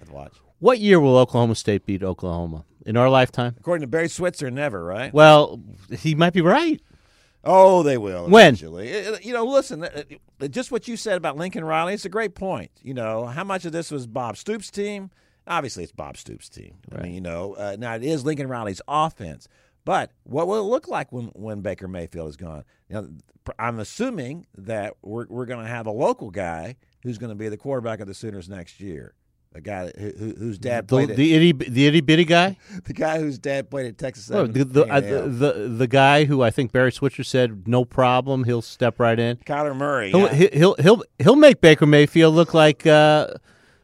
I'd 0.01 0.09
watch. 0.09 0.33
What 0.59 0.79
year 0.79 0.99
will 1.01 1.19
Oklahoma 1.19 1.57
State 1.57 1.85
beat 1.85 2.03
Oklahoma 2.03 2.65
in 2.87 2.97
our 2.97 3.11
lifetime? 3.11 3.57
According 3.59 3.83
to 3.83 3.89
Barry 3.89 4.09
Switzer, 4.09 4.51
never 4.51 4.83
right. 4.83 5.13
Well, 5.13 5.61
he 5.91 6.15
might 6.15 6.33
be 6.33 6.41
right. 6.41 6.81
Oh, 7.45 7.83
they 7.83 7.99
will. 7.99 8.29
When? 8.29 8.55
Eventually. 8.55 9.19
You 9.23 9.33
know, 9.33 9.45
listen, 9.45 9.85
uh, 9.85 10.03
uh, 10.41 10.49
just 10.49 10.71
what 10.71 10.87
you 10.87 10.97
said 10.97 11.17
about 11.17 11.37
Lincoln 11.37 11.65
Riley, 11.65 11.95
it's 11.95 12.05
a 12.05 12.11
great 12.11 12.35
point. 12.35 12.71
You 12.83 12.95
know, 12.95 13.27
how 13.27 13.45
much 13.45 13.65
of 13.65 13.73
this 13.73 13.91
was 13.91 14.07
Bob 14.07 14.37
Stoops' 14.37 14.71
team? 14.71 15.11
Obviously, 15.47 15.83
it's 15.83 15.93
Bob 15.93 16.17
Stoops' 16.17 16.49
team. 16.49 16.77
I 16.93 17.03
mean, 17.03 17.15
you 17.15 17.21
know, 17.21 17.55
uh, 17.55 17.77
now 17.79 17.95
it 17.97 18.05
is 18.05 18.25
Lincoln 18.25 18.47
Riley's 18.49 18.81
offense. 18.87 19.49
But 19.85 20.13
what 20.23 20.47
will 20.47 20.61
it 20.61 20.71
look 20.71 20.87
like 20.87 21.11
when, 21.11 21.27
when 21.35 21.61
Baker 21.61 21.89
Mayfield 21.89 22.29
is 22.29 22.37
gone? 22.37 22.63
You 22.89 22.95
know, 22.95 23.09
I'm 23.59 23.81
assuming 23.81 24.47
that 24.57 24.95
we're, 25.03 25.27
we're 25.29 25.47
going 25.47 25.65
to 25.65 25.71
have 25.71 25.87
a 25.87 25.91
local 25.91 26.31
guy 26.31 26.77
who's 27.03 27.19
going 27.19 27.31
to 27.31 27.37
be 27.37 27.49
the 27.49 27.57
quarterback 27.57 27.99
of 27.99 28.07
the 28.07 28.15
Sooners 28.15 28.49
next 28.49 28.81
year. 28.81 29.15
A 29.55 29.61
guy 29.61 29.93
who, 29.99 30.11
who, 30.11 30.35
whose 30.39 30.59
dad 30.59 30.89
The, 30.89 30.89
played 30.89 31.11
at, 31.11 31.17
the 31.17 31.35
itty 31.35 31.53
the 31.53 31.87
itty 31.87 32.01
bitty 32.01 32.25
guy. 32.25 32.57
the 32.85 32.95
guy 32.95 33.19
whose 33.19 33.39
dad 33.39 33.71
played 33.71 33.87
at 33.87 33.99
Texas 33.99 34.31
Well, 34.31 34.47
the, 34.47 34.65
the, 34.65 34.85
uh, 34.87 35.01
the 35.01 35.29
the 35.29 35.69
the 35.69 35.87
guy 35.87 36.25
who 36.25 36.43
I 36.43 36.51
think 36.51 36.73
Barry 36.73 36.91
Switzer 36.91 37.23
said 37.23 37.69
no 37.69 37.85
problem, 37.85 38.45
he'll 38.45 38.63
step 38.63 38.99
right 38.99 39.19
in. 39.19 39.37
Kyler 39.39 39.77
Murray. 39.77 40.11
He'll 40.11 40.21
yeah. 40.21 40.49
he'll 40.53 40.75
he'll 40.77 41.03
he'll 41.19 41.37
make 41.37 41.61
Baker 41.61 41.85
Mayfield 41.85 42.35
look 42.35 42.55
like 42.55 42.87
uh, 42.87 43.29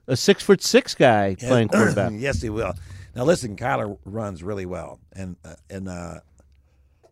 a 0.07 0.17
six 0.17 0.43
foot 0.43 0.63
six 0.63 0.95
guy 0.95 1.37
playing 1.39 1.69
quarterback. 1.69 2.13
yes, 2.17 2.41
he 2.41 2.49
will. 2.49 2.73
Now 3.15 3.25
listen, 3.25 3.55
Kyler 3.55 3.99
runs 4.07 4.43
really 4.43 4.67
well, 4.67 5.01
and 5.13 5.37
uh, 5.45 5.55
and 5.69 5.89
uh, 5.89 6.21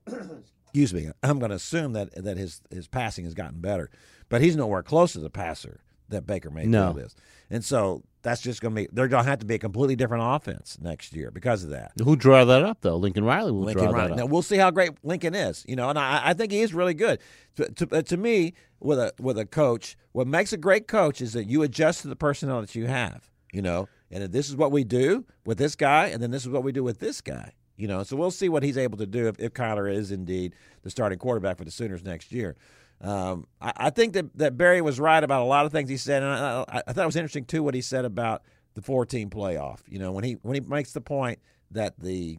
excuse 0.63 0.95
me, 0.95 1.11
I'm 1.23 1.39
going 1.39 1.51
to 1.51 1.57
assume 1.57 1.93
that 1.93 2.15
that 2.25 2.39
his 2.39 2.63
his 2.71 2.89
passing 2.89 3.25
has 3.25 3.35
gotten 3.35 3.61
better, 3.61 3.91
but 4.31 4.41
he's 4.41 4.57
nowhere 4.57 4.83
close 4.83 5.13
to 5.13 5.21
the 5.21 5.31
passer 5.31 5.81
that 6.09 6.27
Baker 6.27 6.51
Mayfield 6.51 6.73
No. 6.73 6.97
is, 6.99 7.15
and 7.51 7.65
so 7.65 8.03
that's 8.23 8.41
just 8.41 8.61
going 8.61 8.75
to 8.75 8.83
be 8.83 8.89
they're 8.93 9.09
going 9.09 9.23
to 9.25 9.31
have 9.31 9.39
to 9.41 9.47
be 9.47 9.55
a 9.55 9.59
completely 9.59 9.95
different 9.97 10.25
offense 10.27 10.79
next 10.81 11.15
year 11.15 11.31
because 11.31 11.63
of 11.65 11.71
that. 11.71 11.93
Who 12.03 12.17
draw 12.17 12.45
that 12.45 12.63
up 12.63 12.79
though? 12.81 12.97
Lincoln 12.97 13.25
Riley 13.25 13.53
will 13.53 13.61
Lincoln 13.63 13.85
draw 13.91 13.93
Riley. 13.93 14.11
that 14.11 14.17
Now 14.17 14.27
we'll 14.27 14.43
see 14.43 14.57
how 14.57 14.71
great 14.71 14.91
Lincoln 15.03 15.35
is, 15.35 15.65
you 15.69 15.77
know, 15.77 15.89
and 15.89 15.99
I, 15.99 16.21
I 16.31 16.35
think 16.35 16.53
he 16.53 16.61
is 16.61 16.75
really 16.75 16.95
good. 16.95 17.21
To, 17.57 17.71
to, 17.71 17.89
uh, 17.99 18.03
to 18.03 18.17
me, 18.17 18.55
with 18.81 18.99
a 18.99 19.13
with 19.21 19.39
a 19.39 19.47
coach, 19.47 19.97
what 20.13 20.27
makes 20.27 20.53
a 20.53 20.57
great 20.57 20.87
coach 20.89 21.21
is 21.21 21.33
that 21.35 21.45
you 21.45 21.63
adjust 21.63 22.03
to 22.03 22.09
the 22.09 22.17
personnel 22.17 22.61
that 22.61 22.75
you 22.75 22.87
have, 22.87 23.31
you 23.53 23.63
know, 23.63 23.89
and 24.11 24.23
if 24.25 24.33
this 24.33 24.49
is 24.49 24.57
what 24.57 24.71
we 24.73 24.85
do 24.85 25.25
with 25.45 25.59
this 25.59 25.77
guy, 25.77 26.07
and 26.07 26.23
then 26.23 26.31
this 26.31 26.43
is 26.43 26.49
what 26.49 26.63
we 26.65 26.73
do 26.73 26.83
with 26.85 26.99
this 26.99 27.21
guy, 27.21 27.53
you 27.77 27.87
know. 27.89 28.03
So 28.03 28.17
we'll 28.17 28.31
see 28.31 28.49
what 28.49 28.63
he's 28.63 28.77
able 28.77 28.99
to 28.99 29.07
do 29.07 29.29
if, 29.29 29.39
if 29.39 29.53
Kyler 29.55 29.91
is 29.93 30.11
indeed 30.13 30.55
the 30.83 30.91
starting 30.91 31.19
quarterback 31.19 31.57
for 31.59 31.65
the 31.65 31.71
Sooners 31.71 32.03
next 32.05 32.33
year. 32.33 32.57
Um, 33.01 33.47
I, 33.61 33.73
I 33.77 33.91
think 33.91 34.15
that, 34.15 34.37
that 34.39 34.57
Barry 34.57 34.81
was 34.81 34.99
right 34.99 35.23
about 35.23 35.43
a 35.43 35.45
lot 35.45 35.67
of 35.67 35.73
things 35.73 35.91
he 35.91 35.97
said, 35.97 36.23
and 36.23 36.33
I, 36.33 36.65
I, 36.69 36.83
I 36.87 36.93
thought 36.93 37.03
it 37.03 37.07
was 37.07 37.17
interesting 37.17 37.45
too 37.45 37.63
what 37.63 37.75
he 37.75 37.81
said 37.81 38.05
about 38.05 38.43
the 38.75 38.83
four-team 38.83 39.31
playoff. 39.31 39.81
You 39.87 39.99
know, 39.99 40.13
when 40.13 40.25
he 40.25 40.35
when 40.43 40.55
he 40.55 40.61
makes 40.61 40.93
the 40.93 41.01
point 41.01 41.39
that 41.71 41.99
the 42.01 42.39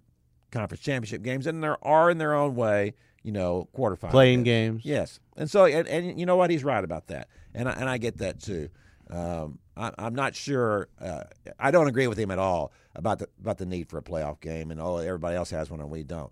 conference 0.51 0.83
championship 0.83 1.21
games, 1.21 1.47
and 1.47 1.63
there 1.63 1.83
are 1.85 2.09
in 2.09 2.17
their 2.17 2.33
own 2.33 2.55
way, 2.55 2.93
you 3.23 3.31
know, 3.31 3.67
quarterfinal 3.75 4.11
Playing 4.11 4.43
games. 4.43 4.83
Yes, 4.83 5.19
and 5.35 5.49
so 5.49 5.65
and, 5.65 5.87
and 5.87 6.19
you 6.19 6.25
know 6.25 6.35
what, 6.35 6.49
he's 6.49 6.63
right 6.63 6.83
about 6.83 7.07
that, 7.07 7.27
and 7.53 7.69
I, 7.69 7.73
and 7.73 7.89
I 7.89 7.97
get 7.97 8.17
that 8.17 8.41
too. 8.41 8.69
Um, 9.09 9.59
I, 9.75 9.91
I'm 9.97 10.15
not 10.15 10.35
sure. 10.35 10.89
Uh, 10.99 11.23
I 11.59 11.71
don't 11.71 11.87
agree 11.87 12.07
with 12.07 12.17
him 12.17 12.31
at 12.31 12.39
all 12.39 12.71
about 12.95 13.19
the 13.19 13.29
about 13.39 13.57
the 13.57 13.65
need 13.65 13.89
for 13.89 13.97
a 13.97 14.03
playoff 14.03 14.41
game, 14.41 14.71
and 14.71 14.81
oh, 14.81 14.97
everybody 14.97 15.35
else 15.35 15.51
has 15.51 15.69
one 15.69 15.79
and 15.79 15.89
we 15.89 16.03
don't. 16.03 16.31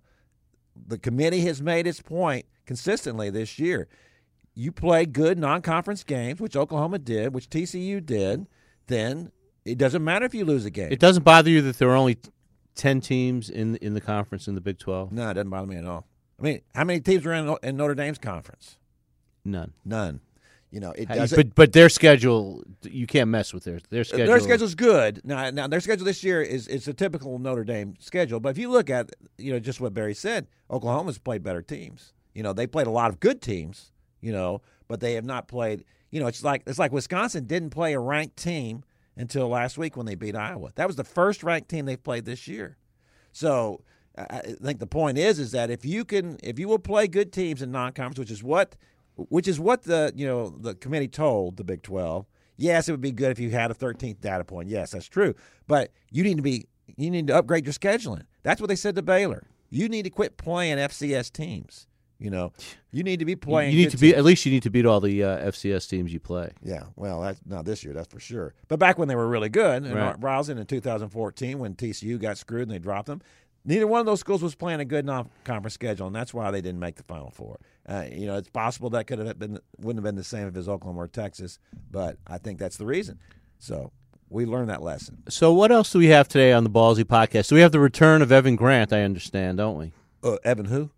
The 0.87 0.97
committee 0.97 1.41
has 1.41 1.61
made 1.61 1.87
its 1.87 2.01
point 2.01 2.45
consistently 2.65 3.29
this 3.29 3.59
year. 3.59 3.87
You 4.55 4.71
play 4.71 5.05
good 5.05 5.37
non-conference 5.37 6.03
games, 6.03 6.39
which 6.39 6.55
Oklahoma 6.55 6.97
did, 6.97 7.33
which 7.33 7.49
TCU 7.49 8.03
did, 8.03 8.47
then 8.87 9.31
it 9.65 9.77
doesn't 9.77 10.03
matter 10.03 10.25
if 10.25 10.33
you 10.33 10.45
lose 10.45 10.65
a 10.65 10.69
game. 10.69 10.91
It 10.91 10.99
doesn't 10.99 11.23
bother 11.23 11.49
you 11.49 11.61
that 11.63 11.77
there 11.77 11.89
are 11.89 11.95
only 11.95 12.17
ten 12.73 13.01
teams 13.01 13.49
in 13.49 13.75
in 13.77 13.93
the 13.93 14.01
conference 14.01 14.47
in 14.47 14.55
the 14.55 14.61
Big 14.61 14.79
Twelve. 14.79 15.11
no, 15.11 15.29
it 15.29 15.33
doesn't 15.33 15.49
bother 15.49 15.67
me 15.67 15.75
at 15.75 15.85
all. 15.85 16.05
I 16.39 16.43
mean, 16.43 16.61
how 16.73 16.83
many 16.83 16.99
teams 16.99 17.25
are 17.25 17.33
in, 17.33 17.55
in 17.63 17.77
Notre 17.77 17.95
Dame's 17.95 18.17
conference? 18.17 18.77
None. 19.43 19.73
None. 19.83 20.19
You 20.71 20.81
know, 20.81 20.91
it 20.91 21.07
doesn't. 21.07 21.37
But 21.37 21.55
but 21.55 21.73
their 21.73 21.87
schedule, 21.87 22.63
you 22.83 23.07
can't 23.07 23.29
mess 23.29 23.53
with 23.53 23.63
their 23.63 23.79
their 23.89 24.03
schedule. 24.03 24.27
Their 24.27 24.39
schedule's 24.41 24.75
good. 24.75 25.21
Now, 25.23 25.49
now 25.49 25.67
their 25.67 25.79
schedule 25.79 26.05
this 26.05 26.23
year 26.23 26.41
is 26.41 26.67
it's 26.67 26.87
a 26.87 26.93
typical 26.93 27.39
Notre 27.39 27.63
Dame 27.63 27.95
schedule. 27.99 28.39
But 28.41 28.49
if 28.49 28.57
you 28.57 28.69
look 28.69 28.89
at 28.89 29.11
you 29.37 29.53
know 29.53 29.59
just 29.59 29.79
what 29.79 29.93
Barry 29.93 30.13
said, 30.13 30.47
Oklahoma's 30.69 31.17
played 31.17 31.43
better 31.43 31.61
teams. 31.61 32.13
You 32.33 32.43
know 32.43 32.51
they 32.51 32.67
played 32.67 32.87
a 32.87 32.91
lot 32.91 33.09
of 33.09 33.21
good 33.21 33.41
teams. 33.41 33.91
You 34.21 34.31
know, 34.31 34.61
but 34.87 34.99
they 34.99 35.13
have 35.13 35.25
not 35.25 35.47
played. 35.47 35.83
You 36.11 36.19
know, 36.19 36.27
it's 36.27 36.43
like 36.43 36.63
it's 36.65 36.79
like 36.79 36.91
Wisconsin 36.91 37.45
didn't 37.45 37.71
play 37.71 37.93
a 37.93 37.99
ranked 37.99 38.37
team 38.37 38.83
until 39.17 39.47
last 39.47 39.77
week 39.77 39.95
when 39.95 40.05
they 40.05 40.15
beat 40.15 40.35
Iowa. 40.35 40.71
That 40.75 40.87
was 40.87 40.95
the 40.95 41.03
first 41.03 41.43
ranked 41.43 41.69
team 41.69 41.85
they've 41.85 42.01
played 42.01 42.25
this 42.25 42.47
year. 42.47 42.77
So 43.31 43.81
I 44.17 44.39
think 44.63 44.79
the 44.79 44.87
point 44.87 45.17
is 45.17 45.39
is 45.39 45.51
that 45.51 45.69
if 45.69 45.85
you 45.85 46.05
can 46.05 46.37
if 46.41 46.57
you 46.57 46.67
will 46.67 46.79
play 46.79 47.07
good 47.07 47.33
teams 47.33 47.61
in 47.61 47.71
non-conference, 47.71 48.19
which 48.19 48.31
is 48.31 48.43
what 48.43 48.75
which 49.15 49.47
is 49.47 49.59
what 49.59 49.83
the 49.83 50.13
you 50.15 50.25
know 50.25 50.49
the 50.49 50.75
committee 50.75 51.07
told 51.07 51.57
the 51.57 51.63
Big 51.63 51.81
12. 51.83 52.25
Yes, 52.57 52.87
it 52.87 52.93
would 52.93 53.01
be 53.01 53.11
good 53.11 53.31
if 53.31 53.39
you 53.39 53.49
had 53.49 53.69
a 53.69 53.73
13th 53.73 54.21
data 54.21 54.45
point. 54.45 54.69
Yes, 54.69 54.91
that's 54.91 55.07
true. 55.07 55.35
But 55.67 55.91
you 56.11 56.23
need 56.23 56.37
to 56.37 56.43
be 56.43 56.65
you 56.95 57.11
need 57.11 57.27
to 57.27 57.35
upgrade 57.35 57.65
your 57.65 57.73
scheduling. 57.73 58.23
That's 58.43 58.61
what 58.61 58.67
they 58.67 58.75
said 58.75 58.95
to 58.95 59.01
Baylor. 59.01 59.47
You 59.69 59.89
need 59.89 60.03
to 60.03 60.09
quit 60.09 60.37
playing 60.37 60.77
FCS 60.77 61.31
teams. 61.31 61.87
You 62.17 62.29
know, 62.29 62.53
you 62.91 63.03
need 63.03 63.19
to 63.19 63.25
be 63.25 63.35
playing. 63.35 63.73
you 63.73 63.77
need 63.79 63.91
to 63.91 63.97
be 63.97 64.07
teams. 64.07 64.17
at 64.19 64.23
least 64.23 64.45
you 64.45 64.51
need 64.51 64.63
to 64.63 64.69
beat 64.69 64.85
all 64.85 65.01
the 65.01 65.23
uh, 65.23 65.49
FCS 65.51 65.89
teams 65.89 66.13
you 66.13 66.19
play. 66.19 66.51
Yeah, 66.63 66.83
well, 66.95 67.21
that's 67.21 67.41
not 67.45 67.65
this 67.65 67.83
year, 67.83 67.93
that's 67.93 68.07
for 68.11 68.19
sure. 68.21 68.53
But 68.69 68.79
back 68.79 68.97
when 68.97 69.07
they 69.09 69.15
were 69.15 69.27
really 69.27 69.49
good, 69.49 69.83
and 69.83 69.93
Right. 69.93 70.15
Rousing 70.19 70.57
in 70.57 70.65
2014, 70.65 71.59
when 71.59 71.75
TCU 71.75 72.17
got 72.19 72.37
screwed 72.37 72.63
and 72.63 72.71
they 72.71 72.79
dropped 72.79 73.07
them, 73.07 73.21
neither 73.65 73.85
one 73.85 73.99
of 73.99 74.05
those 74.05 74.21
schools 74.21 74.41
was 74.41 74.55
playing 74.55 74.79
a 74.79 74.85
good 74.85 75.05
non-conference 75.05 75.73
schedule, 75.73 76.07
and 76.07 76.15
that's 76.15 76.33
why 76.33 76.51
they 76.51 76.61
didn't 76.61 76.79
make 76.79 76.95
the 76.95 77.03
Final 77.03 77.31
Four. 77.31 77.59
Uh, 77.87 78.05
you 78.09 78.25
know, 78.27 78.37
it's 78.37 78.49
possible 78.49 78.89
that 78.91 79.07
could 79.07 79.19
have 79.19 79.37
been 79.37 79.59
wouldn't 79.79 79.97
have 79.97 80.09
been 80.09 80.15
the 80.15 80.23
same 80.23 80.47
if 80.47 80.55
it 80.55 80.57
was 80.57 80.69
Oklahoma 80.69 81.01
or 81.01 81.07
Texas, 81.09 81.59
but 81.91 82.17
I 82.25 82.37
think 82.37 82.59
that's 82.59 82.77
the 82.77 82.85
reason. 82.85 83.19
So 83.59 83.91
we 84.29 84.45
learned 84.45 84.69
that 84.69 84.81
lesson. 84.81 85.21
So 85.27 85.53
what 85.53 85.71
else 85.71 85.91
do 85.91 85.99
we 85.99 86.07
have 86.07 86.27
today 86.29 86.53
on 86.53 86.63
the 86.63 86.69
Ballzy 86.69 87.03
podcast? 87.03 87.47
So 87.47 87.55
we 87.55 87.61
have 87.61 87.73
the 87.73 87.79
return 87.81 88.21
of 88.21 88.31
Evan 88.31 88.55
Grant. 88.55 88.93
I 88.93 89.01
understand, 89.01 89.57
don't 89.57 89.77
we? 89.77 89.91
Uh, 90.23 90.37
Evan, 90.43 90.65
who? 90.65 90.89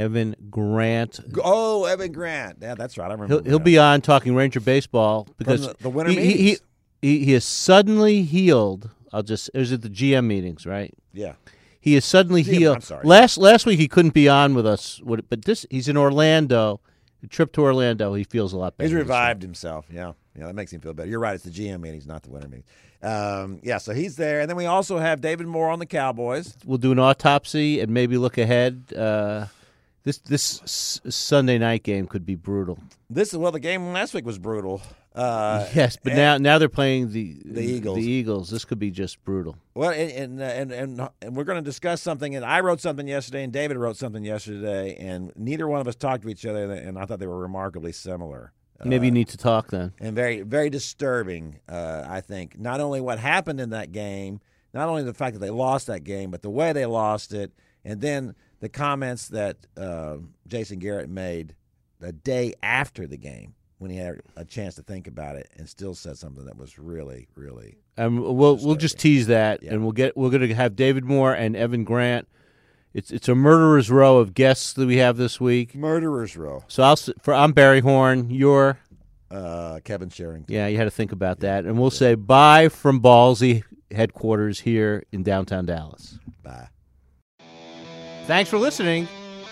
Evan 0.00 0.34
Grant. 0.48 1.20
Oh, 1.44 1.84
Evan 1.84 2.12
Grant. 2.12 2.58
Yeah, 2.62 2.74
that's 2.74 2.96
right. 2.96 3.10
I 3.10 3.12
remember. 3.12 3.34
He'll 3.34 3.44
he'll 3.44 3.58
be 3.58 3.78
on 3.78 4.00
talking 4.00 4.34
Ranger 4.34 4.60
baseball 4.60 5.28
because 5.36 5.66
the- 5.66 5.76
the 5.80 5.90
winter 5.90 6.10
he, 6.12 6.18
he, 6.20 6.22
he, 6.22 6.36
meetings. 6.38 6.60
he 7.02 7.24
he 7.26 7.32
has 7.32 7.44
suddenly 7.44 8.22
healed. 8.22 8.90
I'll 9.12 9.22
just 9.22 9.50
it 9.52 9.58
was 9.58 9.72
at 9.72 9.82
the 9.82 9.90
GM 9.90 10.24
meetings, 10.26 10.64
right? 10.66 10.94
Yeah. 11.12 11.34
He 11.80 11.96
is 11.96 12.04
suddenly 12.04 12.42
GM, 12.42 12.58
healed. 12.58 12.76
I'm 12.76 12.82
sorry. 12.82 13.06
Last 13.06 13.38
last 13.38 13.66
week 13.66 13.78
he 13.78 13.88
couldn't 13.88 14.14
be 14.14 14.28
on 14.28 14.54
with 14.54 14.66
us, 14.66 15.00
but 15.04 15.44
this 15.44 15.66
he's 15.70 15.88
in 15.88 15.96
Orlando. 15.96 16.80
The 17.20 17.26
trip 17.26 17.52
to 17.52 17.60
Orlando, 17.62 18.14
he 18.14 18.24
feels 18.24 18.54
a 18.54 18.56
lot 18.56 18.78
better. 18.78 18.88
He's 18.88 18.94
revived 18.94 19.42
himself. 19.42 19.86
Yeah, 19.92 20.12
yeah, 20.34 20.46
that 20.46 20.54
makes 20.54 20.72
him 20.72 20.80
feel 20.80 20.94
better. 20.94 21.08
You're 21.10 21.20
right. 21.20 21.34
It's 21.34 21.44
the 21.44 21.50
GM 21.50 21.80
meetings, 21.80 22.06
not 22.06 22.22
the 22.22 22.30
winter 22.30 22.48
meetings. 22.48 22.66
Um, 23.02 23.60
yeah, 23.62 23.76
so 23.76 23.92
he's 23.92 24.16
there, 24.16 24.40
and 24.40 24.48
then 24.48 24.56
we 24.56 24.64
also 24.66 24.98
have 24.98 25.20
David 25.20 25.46
Moore 25.46 25.68
on 25.68 25.78
the 25.78 25.86
Cowboys. 25.86 26.54
We'll 26.64 26.78
do 26.78 26.92
an 26.92 26.98
autopsy 26.98 27.80
and 27.80 27.92
maybe 27.92 28.16
look 28.16 28.38
ahead. 28.38 28.92
Uh, 28.96 29.46
This 30.02 30.18
this 30.18 30.62
s- 30.62 31.00
Sunday 31.14 31.58
night 31.58 31.82
game 31.82 32.06
could 32.06 32.24
be 32.24 32.34
brutal. 32.34 32.78
This 33.10 33.32
is 33.32 33.38
well, 33.38 33.52
the 33.52 33.60
game 33.60 33.92
last 33.92 34.14
week 34.14 34.24
was 34.24 34.38
brutal. 34.38 34.80
Uh, 35.14 35.66
yes, 35.74 35.98
but 36.02 36.14
now 36.14 36.38
now 36.38 36.58
they're 36.58 36.68
playing 36.68 37.12
the 37.12 37.36
The 37.44 37.62
Eagles. 37.62 37.96
The 37.98 38.04
Eagles. 38.10 38.50
This 38.50 38.64
could 38.64 38.78
be 38.78 38.90
just 38.90 39.22
brutal. 39.24 39.56
Well, 39.74 39.90
and 39.90 40.10
and 40.40 40.40
and, 40.40 40.72
and, 40.72 41.08
and 41.20 41.36
we're 41.36 41.44
going 41.44 41.62
to 41.62 41.68
discuss 41.68 42.00
something. 42.00 42.34
And 42.36 42.44
I 42.44 42.60
wrote 42.60 42.80
something 42.80 43.06
yesterday, 43.08 43.42
and 43.44 43.52
David 43.52 43.76
wrote 43.76 43.96
something 43.96 44.24
yesterday, 44.24 44.96
and 44.98 45.32
neither 45.36 45.66
one 45.68 45.80
of 45.80 45.88
us 45.88 45.96
talked 45.96 46.22
to 46.22 46.28
each 46.28 46.46
other, 46.46 46.70
and 46.72 46.98
I 46.98 47.04
thought 47.06 47.18
they 47.18 47.26
were 47.26 47.40
remarkably 47.40 47.92
similar. 47.92 48.52
Maybe 48.82 49.06
you 49.08 49.12
need 49.12 49.28
to 49.28 49.36
talk 49.36 49.68
then. 49.68 49.92
and 50.00 50.14
very 50.16 50.40
very 50.40 50.70
disturbing. 50.70 51.58
Uh, 51.68 52.04
I 52.08 52.22
think 52.22 52.58
not 52.58 52.80
only 52.80 53.00
what 53.02 53.18
happened 53.18 53.60
in 53.60 53.70
that 53.70 53.92
game, 53.92 54.40
not 54.72 54.88
only 54.88 55.02
the 55.02 55.12
fact 55.12 55.34
that 55.34 55.40
they 55.40 55.50
lost 55.50 55.86
that 55.88 56.04
game, 56.04 56.30
but 56.30 56.40
the 56.40 56.48
way 56.50 56.72
they 56.72 56.86
lost 56.86 57.34
it, 57.34 57.52
and 57.84 58.00
then 58.00 58.34
the 58.60 58.68
comments 58.68 59.28
that 59.28 59.56
uh, 59.76 60.18
Jason 60.46 60.78
Garrett 60.78 61.08
made 61.10 61.54
the 61.98 62.12
day 62.12 62.54
after 62.62 63.06
the 63.06 63.16
game 63.16 63.54
when 63.78 63.90
he 63.90 63.96
had 63.96 64.20
a 64.36 64.44
chance 64.44 64.74
to 64.74 64.82
think 64.82 65.06
about 65.06 65.36
it, 65.36 65.48
and 65.56 65.68
still 65.68 65.94
said 65.94 66.18
something 66.18 66.44
that 66.44 66.56
was 66.56 66.78
really 66.78 67.28
really 67.34 67.78
And 67.96 68.20
we'll 68.22 68.56
we'll 68.56 68.74
just 68.76 68.98
tease 68.98 69.26
that, 69.28 69.62
Yeah. 69.62 69.72
and 69.72 69.82
we'll 69.82 69.92
get 69.92 70.16
we're 70.16 70.30
going 70.30 70.46
to 70.48 70.54
have 70.54 70.76
David 70.76 71.04
Moore 71.04 71.32
and 71.34 71.56
Evan 71.56 71.84
Grant. 71.84 72.28
It's 72.92 73.10
it's 73.10 73.28
a 73.28 73.34
murderer's 73.34 73.90
row 73.90 74.18
of 74.18 74.34
guests 74.34 74.72
that 74.74 74.86
we 74.86 74.96
have 74.98 75.16
this 75.16 75.40
week. 75.40 75.74
murderers 75.74 76.36
row. 76.36 76.64
So 76.68 76.82
I'll 76.82 76.96
for 77.22 77.32
I'm 77.32 77.52
Barry 77.52 77.80
Horn. 77.80 78.30
You're 78.30 78.78
Uh, 79.30 79.78
Kevin 79.84 80.08
Sherrington. 80.10 80.46
yeah. 80.54 80.66
You 80.66 80.76
had 80.76 80.84
to 80.84 80.90
think 80.90 81.12
about 81.12 81.38
that, 81.40 81.64
and 81.64 81.78
we'll 81.78 81.90
say 81.90 82.14
bye 82.16 82.68
from 82.68 83.00
Ballzy 83.00 83.62
headquarters 83.92 84.60
here 84.60 85.04
in 85.12 85.22
downtown 85.22 85.66
Dallas. 85.66 86.18
Bye. 86.42 86.68
Thanks 88.26 88.50
for 88.50 88.58
listening 88.58 89.08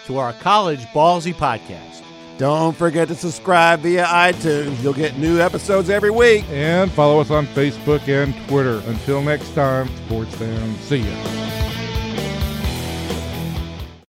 to 0.06 0.18
our 0.18 0.32
College 0.34 0.84
Ballzy 0.86 1.34
podcast. 1.34 2.02
Don't 2.38 2.76
forget 2.76 3.08
to 3.08 3.16
subscribe 3.16 3.80
via 3.80 4.04
iTunes. 4.04 4.80
You'll 4.82 4.92
get 4.94 5.18
new 5.18 5.40
episodes 5.40 5.90
every 5.90 6.10
week. 6.10 6.44
And 6.50 6.90
follow 6.92 7.20
us 7.20 7.30
on 7.30 7.46
Facebook 7.48 8.06
and 8.08 8.32
Twitter. 8.48 8.80
Until 8.86 9.20
next 9.22 9.52
time, 9.54 9.88
sports 10.06 10.34
fans, 10.36 10.78
see 10.80 10.98
ya. 10.98 11.67